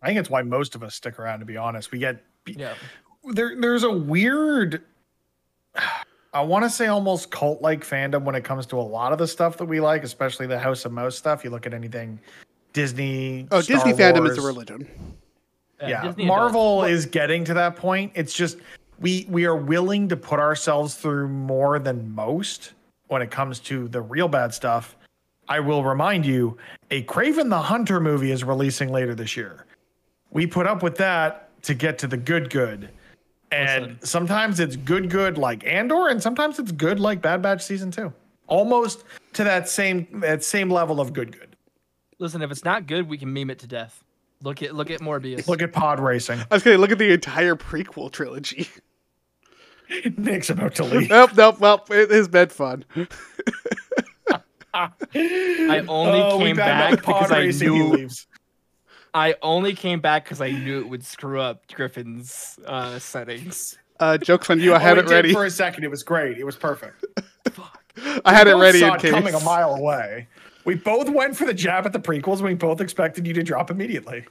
I 0.00 0.08
think 0.08 0.18
it's 0.18 0.30
why 0.30 0.42
most 0.42 0.74
of 0.74 0.82
us 0.82 0.94
stick 0.94 1.18
around. 1.18 1.40
To 1.40 1.44
be 1.44 1.56
honest, 1.56 1.92
we 1.92 1.98
get 1.98 2.24
Yeah, 2.46 2.74
there. 3.32 3.54
There's 3.60 3.84
a 3.84 3.92
weird. 3.92 4.82
I 6.34 6.40
want 6.40 6.64
to 6.64 6.70
say 6.70 6.86
almost 6.86 7.30
cult 7.30 7.60
like 7.60 7.84
fandom 7.84 8.22
when 8.22 8.34
it 8.34 8.42
comes 8.42 8.64
to 8.66 8.78
a 8.78 8.82
lot 8.82 9.12
of 9.12 9.18
the 9.18 9.26
stuff 9.26 9.58
that 9.58 9.66
we 9.66 9.80
like, 9.80 10.02
especially 10.02 10.46
the 10.46 10.58
House 10.58 10.84
of 10.84 10.92
Mouse 10.92 11.16
stuff. 11.16 11.44
You 11.44 11.50
look 11.50 11.66
at 11.66 11.74
anything 11.74 12.18
Disney. 12.72 13.46
Oh, 13.50 13.60
Star 13.60 13.76
Disney 13.76 13.92
fandom 13.92 14.28
is 14.28 14.38
a 14.38 14.42
religion. 14.42 14.88
yeah, 15.80 16.02
Disney 16.02 16.24
adults. 16.24 16.28
Marvel 16.28 16.84
is 16.84 17.04
getting 17.04 17.44
to 17.44 17.54
that 17.54 17.76
point. 17.76 18.12
It's 18.14 18.32
just 18.32 18.58
we 18.98 19.26
we 19.28 19.44
are 19.44 19.56
willing 19.56 20.08
to 20.08 20.16
put 20.16 20.40
ourselves 20.40 20.94
through 20.94 21.28
more 21.28 21.78
than 21.78 22.14
most 22.14 22.72
when 23.08 23.20
it 23.20 23.30
comes 23.30 23.58
to 23.60 23.88
the 23.88 24.00
real 24.00 24.28
bad 24.28 24.54
stuff. 24.54 24.96
I 25.48 25.60
will 25.60 25.84
remind 25.84 26.24
you, 26.24 26.56
a 26.90 27.02
Kraven 27.02 27.50
the 27.50 27.60
Hunter 27.60 28.00
movie 28.00 28.30
is 28.30 28.42
releasing 28.42 28.90
later 28.90 29.14
this 29.14 29.36
year. 29.36 29.66
We 30.30 30.46
put 30.46 30.66
up 30.66 30.82
with 30.82 30.96
that 30.96 31.50
to 31.64 31.74
get 31.74 31.98
to 31.98 32.06
the 32.06 32.16
good 32.16 32.48
good. 32.48 32.88
And 33.52 33.82
Listen. 33.82 33.98
sometimes 34.06 34.58
it's 34.60 34.76
good 34.76 35.10
good 35.10 35.36
like 35.38 35.64
Andor 35.66 36.08
and 36.08 36.22
sometimes 36.22 36.58
it's 36.58 36.72
good 36.72 36.98
like 36.98 37.20
Bad 37.20 37.42
Batch 37.42 37.62
season 37.62 37.90
2. 37.90 38.12
Almost 38.46 39.04
to 39.34 39.44
that 39.44 39.68
same 39.68 40.06
that 40.20 40.42
same 40.42 40.70
level 40.70 41.00
of 41.00 41.12
good 41.12 41.32
good. 41.32 41.54
Listen, 42.18 42.40
if 42.42 42.50
it's 42.50 42.64
not 42.64 42.86
good, 42.86 43.08
we 43.08 43.18
can 43.18 43.32
meme 43.32 43.50
it 43.50 43.58
to 43.60 43.66
death. 43.66 44.02
Look 44.42 44.62
at 44.62 44.74
look 44.74 44.90
at 44.90 45.00
Morbius. 45.00 45.46
Look 45.48 45.60
at 45.62 45.72
pod 45.72 46.00
racing. 46.00 46.40
I 46.50 46.54
was 46.54 46.62
gonna 46.62 46.78
look 46.78 46.90
at 46.92 46.98
the 46.98 47.12
entire 47.12 47.54
prequel 47.54 48.10
trilogy. 48.10 48.68
Nick's 50.16 50.48
about 50.50 50.74
to 50.76 50.84
leave. 50.84 51.10
nope, 51.10 51.32
nope. 51.36 51.60
Well, 51.60 51.84
it 51.90 52.10
has 52.10 52.28
been 52.28 52.48
fun. 52.48 52.84
I 54.74 55.84
only 55.86 56.20
Oh, 56.22 56.38
came 56.38 56.56
back 56.56 56.90
back 56.92 56.98
because 57.00 57.30
I 57.30 57.40
racing, 57.40 57.72
he 57.72 57.78
knew 57.78 57.88
leaves. 57.88 58.26
I 59.14 59.34
only 59.42 59.74
came 59.74 60.00
back 60.00 60.24
because 60.24 60.40
I 60.40 60.50
knew 60.50 60.80
it 60.80 60.88
would 60.88 61.04
screw 61.04 61.40
up 61.40 61.66
Griffin's 61.72 62.58
uh, 62.66 62.98
settings. 62.98 63.78
Uh, 64.00 64.16
jokes 64.18 64.48
on 64.50 64.58
you. 64.58 64.72
I 64.72 64.76
Oh, 64.76 64.78
had 64.78 64.98
it 64.98 65.04
it 65.06 65.10
ready. 65.10 65.32
For 65.32 65.44
a 65.44 65.50
second, 65.50 65.84
it 65.84 65.90
was 65.90 66.02
great. 66.02 66.38
It 66.38 66.44
was 66.44 66.56
perfect. 66.56 67.04
Fuck. 67.50 67.78
I 68.24 68.32
had 68.32 68.48
it 68.48 68.54
ready 68.56 68.80
saw 68.80 68.88
in 68.88 68.94
it 68.94 69.00
case. 69.02 69.10
coming 69.10 69.34
a 69.34 69.40
mile 69.40 69.74
away. 69.74 70.28
We 70.64 70.76
both 70.76 71.08
went 71.10 71.36
for 71.36 71.44
the 71.44 71.52
jab 71.54 71.84
at 71.86 71.92
the 71.92 72.00
prequels. 72.00 72.36
and 72.36 72.44
We 72.44 72.54
both 72.54 72.80
expected 72.80 73.26
you 73.26 73.34
to 73.34 73.42
drop 73.42 73.70
immediately. 73.70 74.24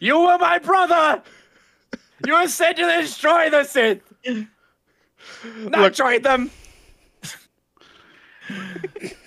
You 0.00 0.20
were 0.20 0.36
my 0.38 0.58
brother. 0.58 1.22
You 2.26 2.34
were 2.34 2.46
sent 2.48 2.76
to 2.76 2.82
destroy 3.00 3.48
the 3.48 3.64
Sith, 3.64 4.00
not 4.26 5.80
Look- 5.80 5.94
join 5.94 6.22
them. 6.22 6.50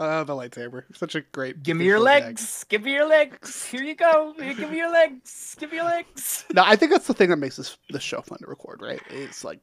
Uh, 0.00 0.24
the 0.24 0.32
lightsaber. 0.32 0.84
Such 0.96 1.14
a 1.14 1.20
great. 1.20 1.62
Give 1.62 1.76
me 1.76 1.84
your 1.84 1.98
visual 1.98 2.06
gag. 2.14 2.24
legs. 2.24 2.64
Give 2.70 2.82
me 2.82 2.92
your 2.94 3.06
legs. 3.06 3.66
Here 3.66 3.82
you 3.82 3.94
go. 3.94 4.34
Give 4.38 4.70
me 4.70 4.78
your 4.78 4.90
legs. 4.90 5.54
Give 5.60 5.70
me 5.70 5.76
your 5.76 5.84
legs. 5.84 6.46
No, 6.54 6.62
I 6.64 6.74
think 6.74 6.90
that's 6.90 7.06
the 7.06 7.12
thing 7.14 7.28
that 7.28 7.36
makes 7.36 7.56
this 7.56 7.76
this 7.90 8.02
show 8.02 8.22
fun 8.22 8.38
to 8.38 8.46
record. 8.46 8.80
Right? 8.80 9.00
It's 9.10 9.44
like 9.44 9.60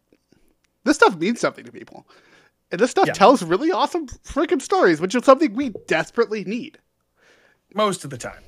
this 0.83 0.95
stuff 0.95 1.17
means 1.17 1.39
something 1.39 1.65
to 1.65 1.71
people, 1.71 2.07
and 2.71 2.79
this 2.79 2.91
stuff 2.91 3.07
Yeah. 3.07 3.13
tells 3.13 3.41
really 3.41 3.71
awesome 3.71 4.07
freaking 4.07 4.61
stories, 4.61 5.01
which 5.01 5.15
is 5.15 5.25
something 5.25 5.53
we 5.55 5.69
desperately 5.87 6.43
need 6.45 6.77
Most 7.73 8.03
of 8.05 8.11
the 8.11 8.17
time. 8.17 8.43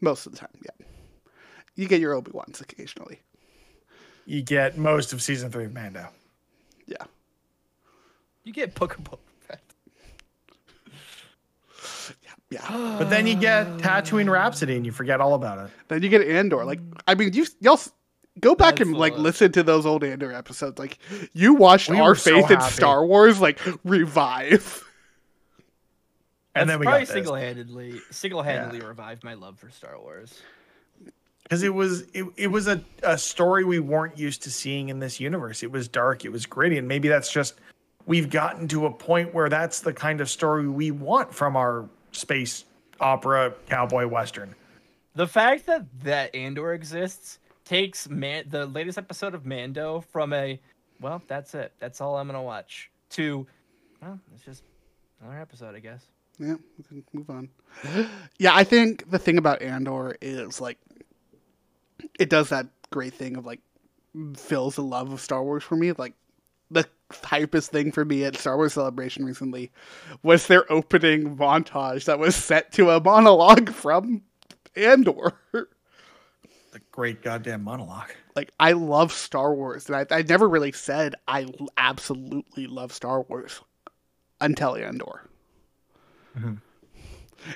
most 0.00 0.24
of 0.24 0.32
the 0.32 0.38
time. 0.38 0.56
Yeah, 0.62 0.86
you 1.74 1.88
get 1.88 2.00
your 2.00 2.14
Obi 2.14 2.30
Wan's 2.32 2.60
occasionally. 2.60 3.20
you 4.24 4.40
get 4.40 4.78
most 4.78 5.12
of 5.12 5.20
season 5.20 5.50
three 5.50 5.64
of 5.64 5.74
Mando. 5.74 6.06
Yeah. 6.86 7.04
You 8.44 8.52
get 8.52 8.74
Book 8.76 8.96
of 8.96 9.02
Boba 9.04 9.18
Fett. 9.40 9.60
Yeah. 12.50 12.96
But 12.98 13.10
then 13.10 13.26
you 13.26 13.34
get 13.34 13.66
Tatooine 13.78 14.30
Rhapsody, 14.30 14.76
and 14.76 14.86
you 14.86 14.92
forget 14.92 15.20
all 15.20 15.34
about 15.34 15.58
it. 15.66 15.70
Then 15.88 16.02
you 16.02 16.08
get 16.08 16.22
Andor. 16.26 16.64
Like, 16.64 16.80
I 17.08 17.14
mean, 17.16 17.32
you 17.32 17.44
y'all 17.60 17.80
go 18.40 18.54
back 18.54 18.76
That's 18.76 18.88
and 18.88 18.96
like 18.96 19.14
lot. 19.14 19.20
listen 19.22 19.50
to 19.52 19.62
those 19.64 19.84
old 19.84 20.04
Andor 20.04 20.32
episodes. 20.32 20.78
Like, 20.78 20.98
you 21.32 21.54
watched 21.54 21.90
We 21.90 21.98
our 21.98 22.10
were 22.10 22.14
so 22.14 22.40
faith 22.42 22.50
in. 22.52 22.60
Star 22.60 23.04
Wars 23.04 23.40
like 23.40 23.58
revive. 23.84 24.84
And 26.54 26.68
That's 26.68 26.74
then 26.74 26.78
we 26.80 26.86
probably 26.86 27.04
got 27.04 27.12
single-handedly 27.12 28.00
single-handedly 28.10 28.80
revived 28.80 29.24
my 29.24 29.34
love 29.34 29.58
for 29.58 29.68
Star 29.70 29.98
Wars. 30.00 30.40
because 31.42 31.62
it 31.62 31.74
was 31.74 32.02
it, 32.14 32.24
it 32.36 32.46
was 32.46 32.66
a, 32.66 32.82
a 33.02 33.18
story 33.18 33.64
we 33.64 33.78
weren't 33.78 34.16
used 34.18 34.42
to 34.44 34.50
seeing 34.50 34.88
in 34.88 34.98
this 35.00 35.20
universe 35.20 35.62
it 35.62 35.70
was 35.70 35.86
dark 35.86 36.24
it 36.24 36.30
was 36.32 36.46
gritty 36.46 36.78
and 36.78 36.88
maybe 36.88 37.08
that's 37.08 37.30
just 37.30 37.60
we've 38.06 38.30
gotten 38.30 38.66
to 38.68 38.86
a 38.86 38.90
point 38.90 39.34
where 39.34 39.48
that's 39.50 39.80
the 39.80 39.92
kind 39.92 40.20
of 40.22 40.30
story 40.30 40.66
we 40.66 40.90
want 40.90 41.34
from 41.34 41.56
our 41.56 41.86
space 42.16 42.64
opera 43.00 43.52
cowboy 43.68 44.06
western 44.06 44.54
The 45.14 45.26
fact 45.26 45.66
that 45.66 45.86
that 46.02 46.34
Andor 46.34 46.72
exists 46.72 47.38
takes 47.64 48.08
man 48.08 48.44
the 48.48 48.66
latest 48.66 48.96
episode 48.96 49.34
of 49.34 49.44
Mando 49.44 50.00
from 50.00 50.32
a 50.32 50.58
well, 51.00 51.22
that's 51.26 51.54
it. 51.54 51.72
That's 51.78 52.00
all 52.00 52.16
I'm 52.16 52.26
gonna 52.26 52.42
watch. 52.42 52.90
To 53.10 53.46
well, 54.00 54.18
it's 54.34 54.44
just 54.44 54.62
another 55.20 55.40
episode, 55.40 55.74
I 55.74 55.80
guess. 55.80 56.06
Yeah, 56.38 56.54
we 56.78 56.84
can 56.84 57.04
move 57.12 57.30
on. 57.30 57.48
Yeah, 58.38 58.54
I 58.54 58.64
think 58.64 59.10
the 59.10 59.18
thing 59.18 59.38
about 59.38 59.62
Andor 59.62 60.16
is 60.20 60.60
like 60.60 60.78
it 62.18 62.30
does 62.30 62.48
that 62.50 62.66
great 62.90 63.14
thing 63.14 63.36
of 63.36 63.46
like 63.46 63.60
fills 64.36 64.76
the 64.76 64.82
love 64.82 65.12
of 65.12 65.20
Star 65.20 65.42
Wars 65.42 65.64
for 65.64 65.76
me. 65.76 65.92
Like 65.92 66.14
the 66.70 66.86
hypest 67.10 67.68
thing 67.68 67.92
for 67.92 68.04
me 68.04 68.24
at 68.24 68.36
Star 68.36 68.56
Wars 68.56 68.74
Celebration 68.74 69.24
recently 69.24 69.70
was 70.22 70.46
their 70.46 70.70
opening 70.70 71.36
montage 71.36 72.04
that 72.06 72.18
was 72.18 72.34
set 72.36 72.72
to 72.72 72.90
a 72.90 73.00
monologue 73.00 73.70
from 73.70 74.22
Andor. 74.74 75.32
the 75.52 76.80
great 76.90 77.22
goddamn 77.22 77.62
monologue 77.62 78.12
like 78.36 78.52
I 78.60 78.72
love 78.72 79.12
Star 79.12 79.54
Wars, 79.54 79.88
and 79.88 79.96
I, 79.96 80.06
I 80.14 80.22
never 80.22 80.48
really 80.48 80.70
said 80.70 81.14
I 81.26 81.46
absolutely 81.76 82.66
love 82.66 82.92
Star 82.92 83.22
Wars 83.22 83.60
until 84.40 84.76
Andor. 84.76 85.28
Mm-hmm. 86.38 86.46
And 86.48 86.60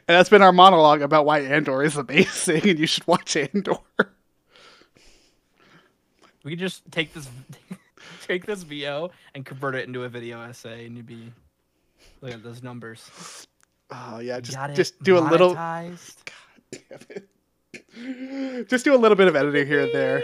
that's 0.06 0.30
been 0.30 0.42
our 0.42 0.52
monologue 0.52 1.02
about 1.02 1.26
why 1.26 1.40
Andor 1.40 1.82
is 1.82 1.96
amazing, 1.96 2.62
and 2.68 2.78
you 2.78 2.86
should 2.86 3.06
watch 3.06 3.36
Andor. 3.36 3.76
We 6.42 6.52
could 6.52 6.58
just 6.58 6.90
take 6.90 7.12
this 7.12 7.28
take 8.30 8.46
this 8.46 8.62
VO 8.62 9.10
and 9.34 9.44
convert 9.44 9.74
it 9.74 9.86
into 9.88 10.04
a 10.04 10.08
video 10.08 10.40
essay 10.40 10.86
and 10.86 10.96
you'd 10.96 11.06
be 11.06 11.32
look 12.20 12.32
at 12.32 12.42
those 12.44 12.62
numbers. 12.62 13.46
Oh 13.90 14.20
yeah, 14.20 14.38
just 14.40 14.56
Got 14.56 14.70
it 14.70 14.76
just 14.76 15.02
do 15.02 15.18
a 15.18 15.20
little, 15.20 15.54
monetized. 15.56 16.16
just 18.68 18.84
do 18.84 18.94
a 18.94 18.96
little 18.96 19.16
bit 19.16 19.26
of 19.26 19.34
editing 19.34 19.66
here 19.66 19.80
and 19.80 19.92
there. 19.92 20.22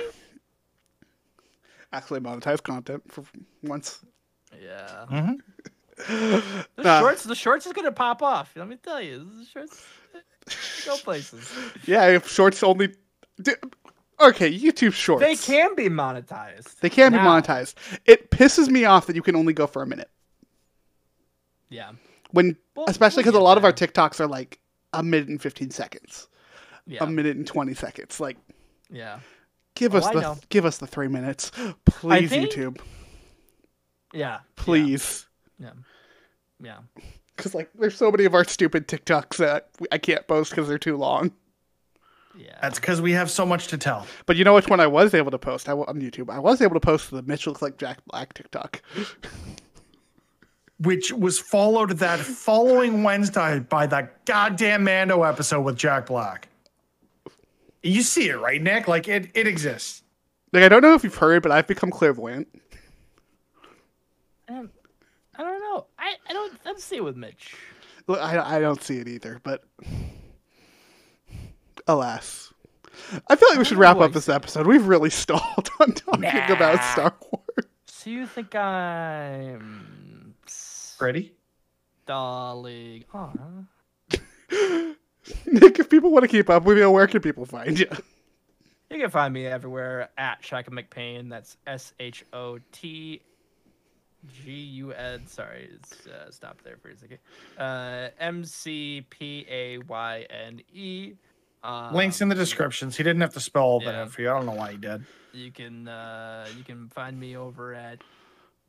Actually, 1.93 2.21
monetize 2.21 2.63
content 2.63 3.03
for 3.11 3.25
once. 3.63 4.05
Yeah. 4.63 5.07
Mm-hmm. 5.11 5.33
The 6.77 6.83
Nah. 6.83 7.01
shorts 7.01 7.25
the 7.25 7.35
shorts 7.35 7.67
is 7.67 7.73
gonna 7.73 7.91
pop 7.91 8.23
off. 8.23 8.53
Let 8.55 8.69
me 8.69 8.77
tell 8.77 9.01
you. 9.01 9.27
The 9.39 9.45
shorts 9.47 9.83
go 10.87 10.97
places. 10.99 11.51
Yeah, 11.87 12.07
if 12.09 12.29
shorts 12.31 12.63
only. 12.63 12.95
Okay, 14.21 14.51
YouTube 14.59 14.93
shorts. 14.95 15.23
They 15.23 15.37
can 15.37 15.75
be 15.75 15.89
monetized. 15.89 16.81
They 16.81 16.89
can 16.91 17.13
be 17.13 17.19
monetized. 17.19 17.75
It 18.07 18.31
pisses 18.31 18.69
me 18.69 18.85
off 18.87 19.07
that 19.07 19.17
you 19.17 19.23
can 19.23 19.37
only 19.37 19.53
go 19.53 19.67
for 19.67 19.83
a 19.83 19.87
minute. 19.87 20.11
Yeah. 21.69 21.93
when 22.31 22.57
Well, 22.75 22.87
especially 22.89 23.19
we'll 23.23 23.25
because 23.33 23.35
a 23.35 23.41
get 23.41 23.45
lot 23.45 23.59
of 23.59 23.65
our. 23.65 23.73
TikToks 23.73 24.21
are 24.21 24.27
like 24.27 24.61
a 24.93 25.03
minute 25.03 25.29
and 25.29 25.41
fifteen 25.43 25.71
seconds, 25.71 26.29
Yeah. 26.87 27.05
a 27.05 27.07
minute 27.07 27.37
and 27.37 27.47
twenty 27.47 27.75
seconds. 27.75 28.21
Like, 28.21 28.37
yeah. 28.91 29.21
give 29.75 29.95
Oh, 29.95 29.99
us 29.99 30.07
I 30.07 30.15
the 30.15 30.21
know. 30.21 30.39
give 30.49 30.65
us 30.65 30.79
the 30.79 30.87
three 30.87 31.09
minutes, 31.09 31.51
please, 31.85 32.31
think- 32.31 32.51
YouTube, 32.53 32.81
Yeah. 34.15 34.39
please. 34.55 35.27
Yeah. 35.59 35.73
Yeah. 36.63 36.79
Because 37.37 37.55
like, 37.55 37.71
there's 37.75 37.97
so 37.97 38.11
many 38.11 38.25
of 38.25 38.35
our 38.35 38.45
stupid 38.45 38.89
TikToks 38.89 39.37
that 39.39 39.69
I 39.93 39.99
can't 39.99 40.27
post 40.27 40.51
because 40.53 40.69
they're 40.69 40.79
too 40.79 40.97
long. 40.97 41.33
Yeah. 42.39 42.59
that's 42.61 42.79
because 42.79 43.01
we 43.01 43.13
have 43.13 43.31
so 43.31 43.47
much 43.47 43.69
to 43.69 43.79
tell 43.79 44.07
But 44.27 44.37
you 44.37 44.45
know 44.45 44.55
which 44.55 44.69
one 44.69 44.81
I 44.81 44.87
was 44.87 45.15
able 45.15 45.31
to 45.31 45.39
post 45.39 45.69
I, 45.69 45.75
wa- 45.75 45.85
on 45.89 46.01
YouTube? 46.01 46.31
I 46.31 46.39
was 46.39 46.61
able 46.61 46.75
to 46.75 46.81
post 46.81 47.11
the 47.11 47.23
Mitch 47.23 47.47
looks 47.47 47.63
like 47.63 47.77
Jack 47.79 47.99
Black 48.07 48.35
TikTok. 48.35 48.83
which 50.81 51.11
was 51.13 51.39
followed 51.39 51.93
that 51.93 52.19
following 52.19 53.03
wednesday 53.03 53.59
by 53.61 53.87
that 53.87 54.23
goddamn 54.27 54.85
mando 54.85 55.23
episode 55.23 55.63
with 55.63 55.75
jack 55.75 56.05
black 56.05 56.49
you 57.83 58.03
see 58.03 58.29
it 58.29 58.39
right 58.39 58.61
nick 58.61 58.87
like 58.87 59.09
it, 59.09 59.31
it 59.33 59.47
exists 59.47 60.03
Like, 60.53 60.65
I 60.65 60.69
don't 60.69 60.83
know 60.83 60.93
if 60.95 61.03
you've 61.03 61.15
heard, 61.15 61.43
but 61.43 61.51
I've 61.51 61.67
become 61.67 61.91
clairvoyant. 61.91 62.47
Um, 64.49 64.71
I 65.35 65.43
don't 65.43 65.61
know. 65.61 65.87
I, 65.99 66.15
I 66.29 66.33
don't 66.33 66.53
I 66.65 66.69
don't 66.69 66.81
see 66.81 66.97
it 66.97 67.05
with 67.05 67.17
Mitch. 67.17 67.55
Look, 68.07 68.21
I, 68.21 68.57
I 68.57 68.61
don't 68.61 68.81
see 68.83 68.99
it 68.99 69.09
either, 69.09 69.41
but 69.43 69.65
alas. 71.87 72.53
I 73.29 73.37
feel 73.37 73.49
like 73.51 73.59
we 73.59 73.65
should 73.65 73.79
wrap 73.79 73.99
up 73.99 74.13
this 74.13 74.29
episode. 74.29 74.67
We've 74.67 74.87
really 74.87 75.11
stalled 75.25 75.71
on 75.81 75.93
talking 75.93 76.25
about 76.25 76.83
Star 76.93 77.15
Wars. 77.31 77.67
So 77.87 78.11
you 78.11 78.27
think 78.27 78.55
I'm 78.55 80.35
ready 81.01 81.37
stalling? 82.07 83.05
Oh, 83.13 83.33
Nick, 85.45 85.81
if 85.81 85.91
people 85.91 86.13
want 86.13 86.23
to 86.23 86.29
keep 86.29 86.49
up 86.49 86.63
with 86.63 86.79
you, 86.79 86.89
where 86.89 87.09
can 87.09 87.21
people 87.21 87.45
find 87.45 87.77
you? 87.79 87.89
you 88.91 89.01
can 89.01 89.11
find 89.11 89.35
me 89.35 89.45
everywhere 89.45 90.09
at 90.17 90.45
Shotgun 90.45 90.77
McPayne. 90.77 91.29
That's 91.29 91.57
S 91.67 91.95
H 91.99 92.25
O 92.33 92.61
T 92.71 93.21
G 94.33 94.53
U 94.53 94.93
N. 94.93 95.27
Sorry, 95.27 95.69
it's, 95.75 96.07
uh, 96.07 96.31
stop 96.31 96.63
there 96.63 96.77
for 96.77 96.91
a 96.91 96.97
second. 96.97 97.19
Uh, 97.59 98.11
M 98.21 98.45
C 98.45 99.05
P 99.11 99.45
A 99.51 99.79
Y 99.79 100.27
N 100.31 100.63
E. 100.73 101.15
Um, 101.67 101.95
links 101.95 102.21
in 102.21 102.29
the 102.29 102.35
descriptions 102.35 102.97
he 102.97 103.03
didn't 103.03 103.23
have 103.23 103.35
to 103.35 103.41
spell 103.41 103.65
all 103.65 103.81
that 103.81 103.87
yeah. 103.87 104.03
out 104.03 104.13
for 104.13 104.23
you 104.23 104.31
i 104.31 104.35
don't 104.35 104.47
know 104.47 104.53
why 104.53 104.71
he 104.71 104.77
did 104.77 105.05
You 105.33 105.53
can 105.53 105.87
uh, 105.87 106.47
you 106.57 106.65
can 106.65 106.89
find 106.89 107.21
me 107.21 107.37
over 107.37 107.75
at 107.75 108.01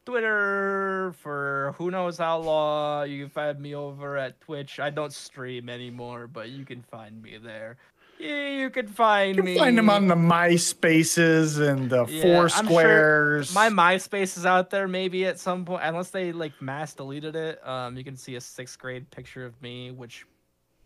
Twitter 0.06 1.14
for 1.22 1.74
who 1.78 1.92
knows 1.92 2.18
how 2.18 2.40
long. 2.40 3.10
You 3.10 3.24
can 3.24 3.30
find 3.30 3.60
me 3.60 3.74
over 3.74 4.18
at 4.18 4.40
Twitch. 4.42 4.80
I 4.80 4.90
don't 4.90 5.14
stream 5.14 5.70
anymore, 5.70 6.28
but 6.28 6.50
you 6.50 6.66
can 6.66 6.82
find 6.82 7.22
me 7.22 7.38
there. 7.38 7.78
Yeah, 8.20 8.50
you 8.50 8.70
can 8.70 8.88
find 8.88 9.38
me. 9.38 9.38
You 9.38 9.44
me. 9.44 9.54
can 9.54 9.64
find 9.64 9.80
him 9.80 9.90
on 9.90 10.08
the 10.08 10.16
MySpaces 10.16 11.60
and 11.60 11.90
the 11.90 12.06
Yeah, 12.06 12.22
Four 12.22 12.50
I'm 12.54 12.68
sure 12.68 13.44
My 13.54 13.70
MySpace 13.70 14.38
is 14.38 14.46
out 14.46 14.70
there 14.70 14.88
maybe 14.88 15.26
at 15.26 15.40
some 15.40 15.66
point, 15.66 15.84
unless 15.84 16.10
they 16.10 16.32
like 16.32 16.54
mass 16.62 16.94
deleted 16.94 17.36
it. 17.36 17.66
Um, 17.66 17.96
you 17.96 18.04
can 18.04 18.18
see 18.18 18.36
a 18.36 18.42
sixth 18.42 18.80
grade 18.80 19.10
picture 19.12 19.46
of 19.46 19.62
me, 19.62 19.92
which 19.92 20.26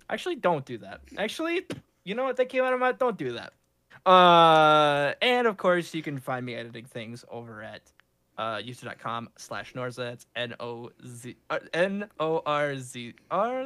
actually 0.09 0.36
don't 0.36 0.66
do 0.66 0.78
that. 0.80 1.01
Actually, 1.18 1.66
you 2.04 2.16
know 2.16 2.24
what? 2.24 2.38
That 2.38 2.49
came 2.49 2.64
out 2.64 2.74
of 2.74 2.80
my 2.80 2.91
don't 2.91 3.18
do 3.18 3.34
that. 3.34 3.54
Uh, 4.06 5.14
and 5.22 5.47
of 5.47 5.58
course, 5.58 5.93
you 5.93 6.02
can 6.02 6.20
find 6.20 6.45
me 6.45 6.56
editing 6.56 6.86
things 6.86 7.24
over 7.30 7.62
at 7.62 7.82
uh, 8.38 8.58
youtube.com 8.58 9.30
slash 9.38 9.74
Norzza. 9.74 9.97
That's 9.97 10.26
N 10.36 10.56
O 10.60 10.89
Z 11.06 11.36
uh, 11.49 11.60
N 11.74 12.08
O 12.20 12.41
R 12.45 12.76
Z 12.78 13.14
R. 13.30 13.62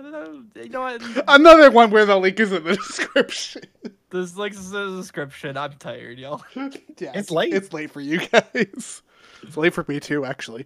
You 0.55 0.69
know 0.69 0.81
what? 0.81 1.01
Another 1.27 1.71
one 1.71 1.91
where 1.91 2.05
the 2.05 2.17
link 2.17 2.39
is 2.39 2.51
in 2.51 2.63
the 2.63 2.75
description. 2.75 3.63
This 4.11 4.37
links 4.37 4.67
in 4.67 4.71
the 4.71 4.95
description. 4.95 5.57
I'm 5.57 5.73
tired, 5.73 6.19
y'all. 6.19 6.41
yeah, 6.55 7.11
It's 7.15 7.31
late. 7.31 7.53
It's 7.53 7.73
late 7.73 7.91
for 7.91 7.99
you 7.99 8.19
guys. 8.19 9.01
It's 9.43 9.57
late 9.57 9.73
for 9.73 9.83
me 9.89 9.99
too, 9.99 10.23
actually. 10.23 10.65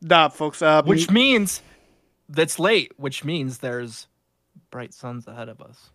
Nah, 0.00 0.28
folks. 0.30 0.62
Um, 0.62 0.86
Which 0.86 1.10
means 1.10 1.60
that's 2.26 2.58
late, 2.58 2.92
which 2.96 3.22
means 3.22 3.58
there's 3.58 4.06
bright 4.70 4.94
suns 4.94 5.26
ahead 5.26 5.50
of 5.50 5.60
us. 5.60 5.90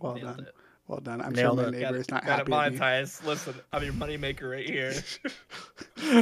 Well 0.00 0.14
Nailed 0.14 0.36
done. 0.36 0.46
it. 0.46 0.54
Well 0.86 1.00
done. 1.00 1.20
I'm 1.20 1.32
Nailed 1.34 1.58
sure 1.58 1.70
my 1.70 1.76
it. 1.76 1.80
neighbor 1.82 1.96
is 1.96 2.10
not 2.10 2.24
Got 2.24 2.38
happy. 2.38 2.52
it 2.52 2.54
at 2.56 2.72
me. 2.72 2.78
monetized. 2.78 3.24
Listen, 3.26 3.54
I'm 3.72 3.84
your 3.84 3.92
moneymaker 3.92 4.50
right 4.50 4.66
here. 4.68 4.94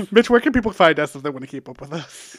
Mitch, 0.11 0.29
where 0.29 0.41
can 0.41 0.53
people 0.53 0.72
find 0.72 0.99
us 0.99 1.14
if 1.14 1.22
they 1.22 1.31
want 1.31 1.43
to 1.43 1.47
keep 1.49 1.68
up 1.68 1.81
with 1.81 1.93
us? 1.93 2.37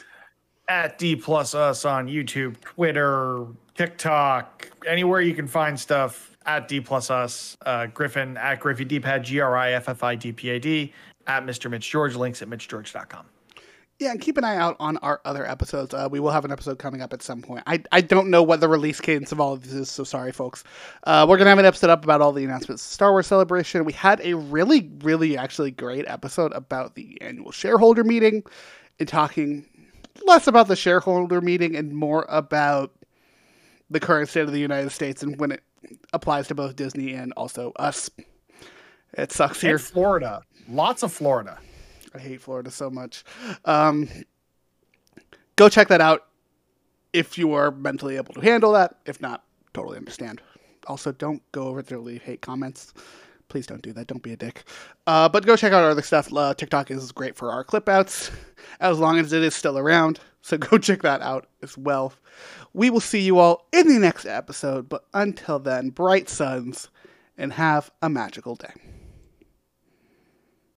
at 0.68 0.98
D 0.98 1.16
plus 1.16 1.54
us 1.54 1.86
on 1.86 2.06
YouTube, 2.08 2.60
Twitter, 2.60 3.46
TikTok, 3.74 4.68
anywhere 4.86 5.22
you 5.22 5.32
can 5.34 5.46
find 5.46 5.80
stuff 5.80 6.36
at 6.44 6.68
D 6.68 6.78
plus 6.80 7.10
us. 7.10 7.56
Uh, 7.64 7.86
Griffin 7.86 8.36
at 8.36 8.60
Griffy 8.60 8.84
Dpad, 8.84 9.22
G 9.22 9.40
R 9.40 9.56
I 9.56 9.72
F 9.72 9.88
F 9.88 10.02
I 10.02 10.14
D 10.14 10.30
P 10.30 10.50
A 10.50 10.58
D, 10.58 10.92
at 11.26 11.44
Mr. 11.46 11.70
Mitch 11.70 11.88
George, 11.90 12.14
links 12.16 12.42
at 12.42 12.48
MitchGeorge.com. 12.50 13.24
Yeah, 13.98 14.12
and 14.12 14.20
keep 14.20 14.38
an 14.38 14.44
eye 14.44 14.56
out 14.56 14.76
on 14.78 14.96
our 14.98 15.20
other 15.24 15.44
episodes. 15.44 15.92
Uh, 15.92 16.08
we 16.08 16.20
will 16.20 16.30
have 16.30 16.44
an 16.44 16.52
episode 16.52 16.78
coming 16.78 17.02
up 17.02 17.12
at 17.12 17.20
some 17.20 17.42
point. 17.42 17.64
I, 17.66 17.82
I 17.90 18.00
don't 18.00 18.30
know 18.30 18.44
what 18.44 18.60
the 18.60 18.68
release 18.68 19.00
cadence 19.00 19.32
of 19.32 19.40
all 19.40 19.54
of 19.54 19.64
this 19.64 19.72
is, 19.72 19.90
so 19.90 20.04
sorry, 20.04 20.30
folks. 20.30 20.62
Uh, 21.02 21.26
we're 21.28 21.36
going 21.36 21.46
to 21.46 21.50
have 21.50 21.58
an 21.58 21.64
episode 21.64 21.90
up 21.90 22.04
about 22.04 22.20
all 22.20 22.30
the 22.30 22.44
announcements 22.44 22.84
of 22.86 22.92
Star 22.92 23.10
Wars 23.10 23.26
Celebration. 23.26 23.84
We 23.84 23.92
had 23.92 24.20
a 24.22 24.34
really, 24.34 24.88
really 25.02 25.36
actually 25.36 25.72
great 25.72 26.04
episode 26.06 26.52
about 26.52 26.94
the 26.94 27.20
annual 27.20 27.50
shareholder 27.50 28.04
meeting 28.04 28.44
and 29.00 29.08
talking 29.08 29.66
less 30.24 30.46
about 30.46 30.68
the 30.68 30.76
shareholder 30.76 31.40
meeting 31.40 31.74
and 31.74 31.92
more 31.92 32.24
about 32.28 32.92
the 33.90 33.98
current 33.98 34.28
state 34.28 34.42
of 34.42 34.52
the 34.52 34.60
United 34.60 34.90
States 34.90 35.24
and 35.24 35.40
when 35.40 35.50
it 35.50 35.62
applies 36.12 36.46
to 36.48 36.54
both 36.54 36.76
Disney 36.76 37.14
and 37.14 37.32
also 37.32 37.72
us. 37.76 38.10
It 39.14 39.32
sucks 39.32 39.60
here. 39.60 39.72
And 39.72 39.80
Florida. 39.80 40.42
Lots 40.68 41.02
of 41.02 41.12
Florida. 41.12 41.58
I 42.14 42.18
hate 42.18 42.40
Florida 42.40 42.70
so 42.70 42.90
much. 42.90 43.24
Um, 43.64 44.08
go 45.56 45.68
check 45.68 45.88
that 45.88 46.00
out 46.00 46.26
if 47.12 47.38
you 47.38 47.52
are 47.52 47.70
mentally 47.70 48.16
able 48.16 48.34
to 48.34 48.40
handle 48.40 48.72
that. 48.72 48.96
If 49.06 49.20
not, 49.20 49.44
totally 49.74 49.96
understand. 49.96 50.40
Also, 50.86 51.12
don't 51.12 51.42
go 51.52 51.68
over 51.68 51.82
there 51.82 51.98
leave 51.98 52.22
hate 52.22 52.40
comments. 52.40 52.94
Please 53.48 53.66
don't 53.66 53.82
do 53.82 53.92
that. 53.94 54.06
Don't 54.06 54.22
be 54.22 54.32
a 54.32 54.36
dick. 54.36 54.64
Uh, 55.06 55.28
but 55.28 55.46
go 55.46 55.56
check 55.56 55.72
out 55.72 55.82
our 55.82 55.90
other 55.90 56.02
stuff. 56.02 56.32
Uh, 56.32 56.52
TikTok 56.52 56.90
is 56.90 57.12
great 57.12 57.34
for 57.34 57.50
our 57.50 57.64
clip 57.64 57.88
outs, 57.88 58.30
as 58.80 58.98
long 58.98 59.18
as 59.18 59.32
it 59.32 59.42
is 59.42 59.54
still 59.54 59.78
around. 59.78 60.20
So 60.42 60.58
go 60.58 60.78
check 60.78 61.02
that 61.02 61.22
out 61.22 61.46
as 61.62 61.76
well. 61.76 62.12
We 62.74 62.90
will 62.90 63.00
see 63.00 63.20
you 63.20 63.38
all 63.38 63.66
in 63.72 63.88
the 63.88 63.98
next 63.98 64.26
episode. 64.26 64.88
But 64.88 65.04
until 65.14 65.58
then, 65.58 65.90
bright 65.90 66.28
suns 66.28 66.88
and 67.38 67.54
have 67.54 67.90
a 68.02 68.10
magical 68.10 68.54
day. 68.54 68.72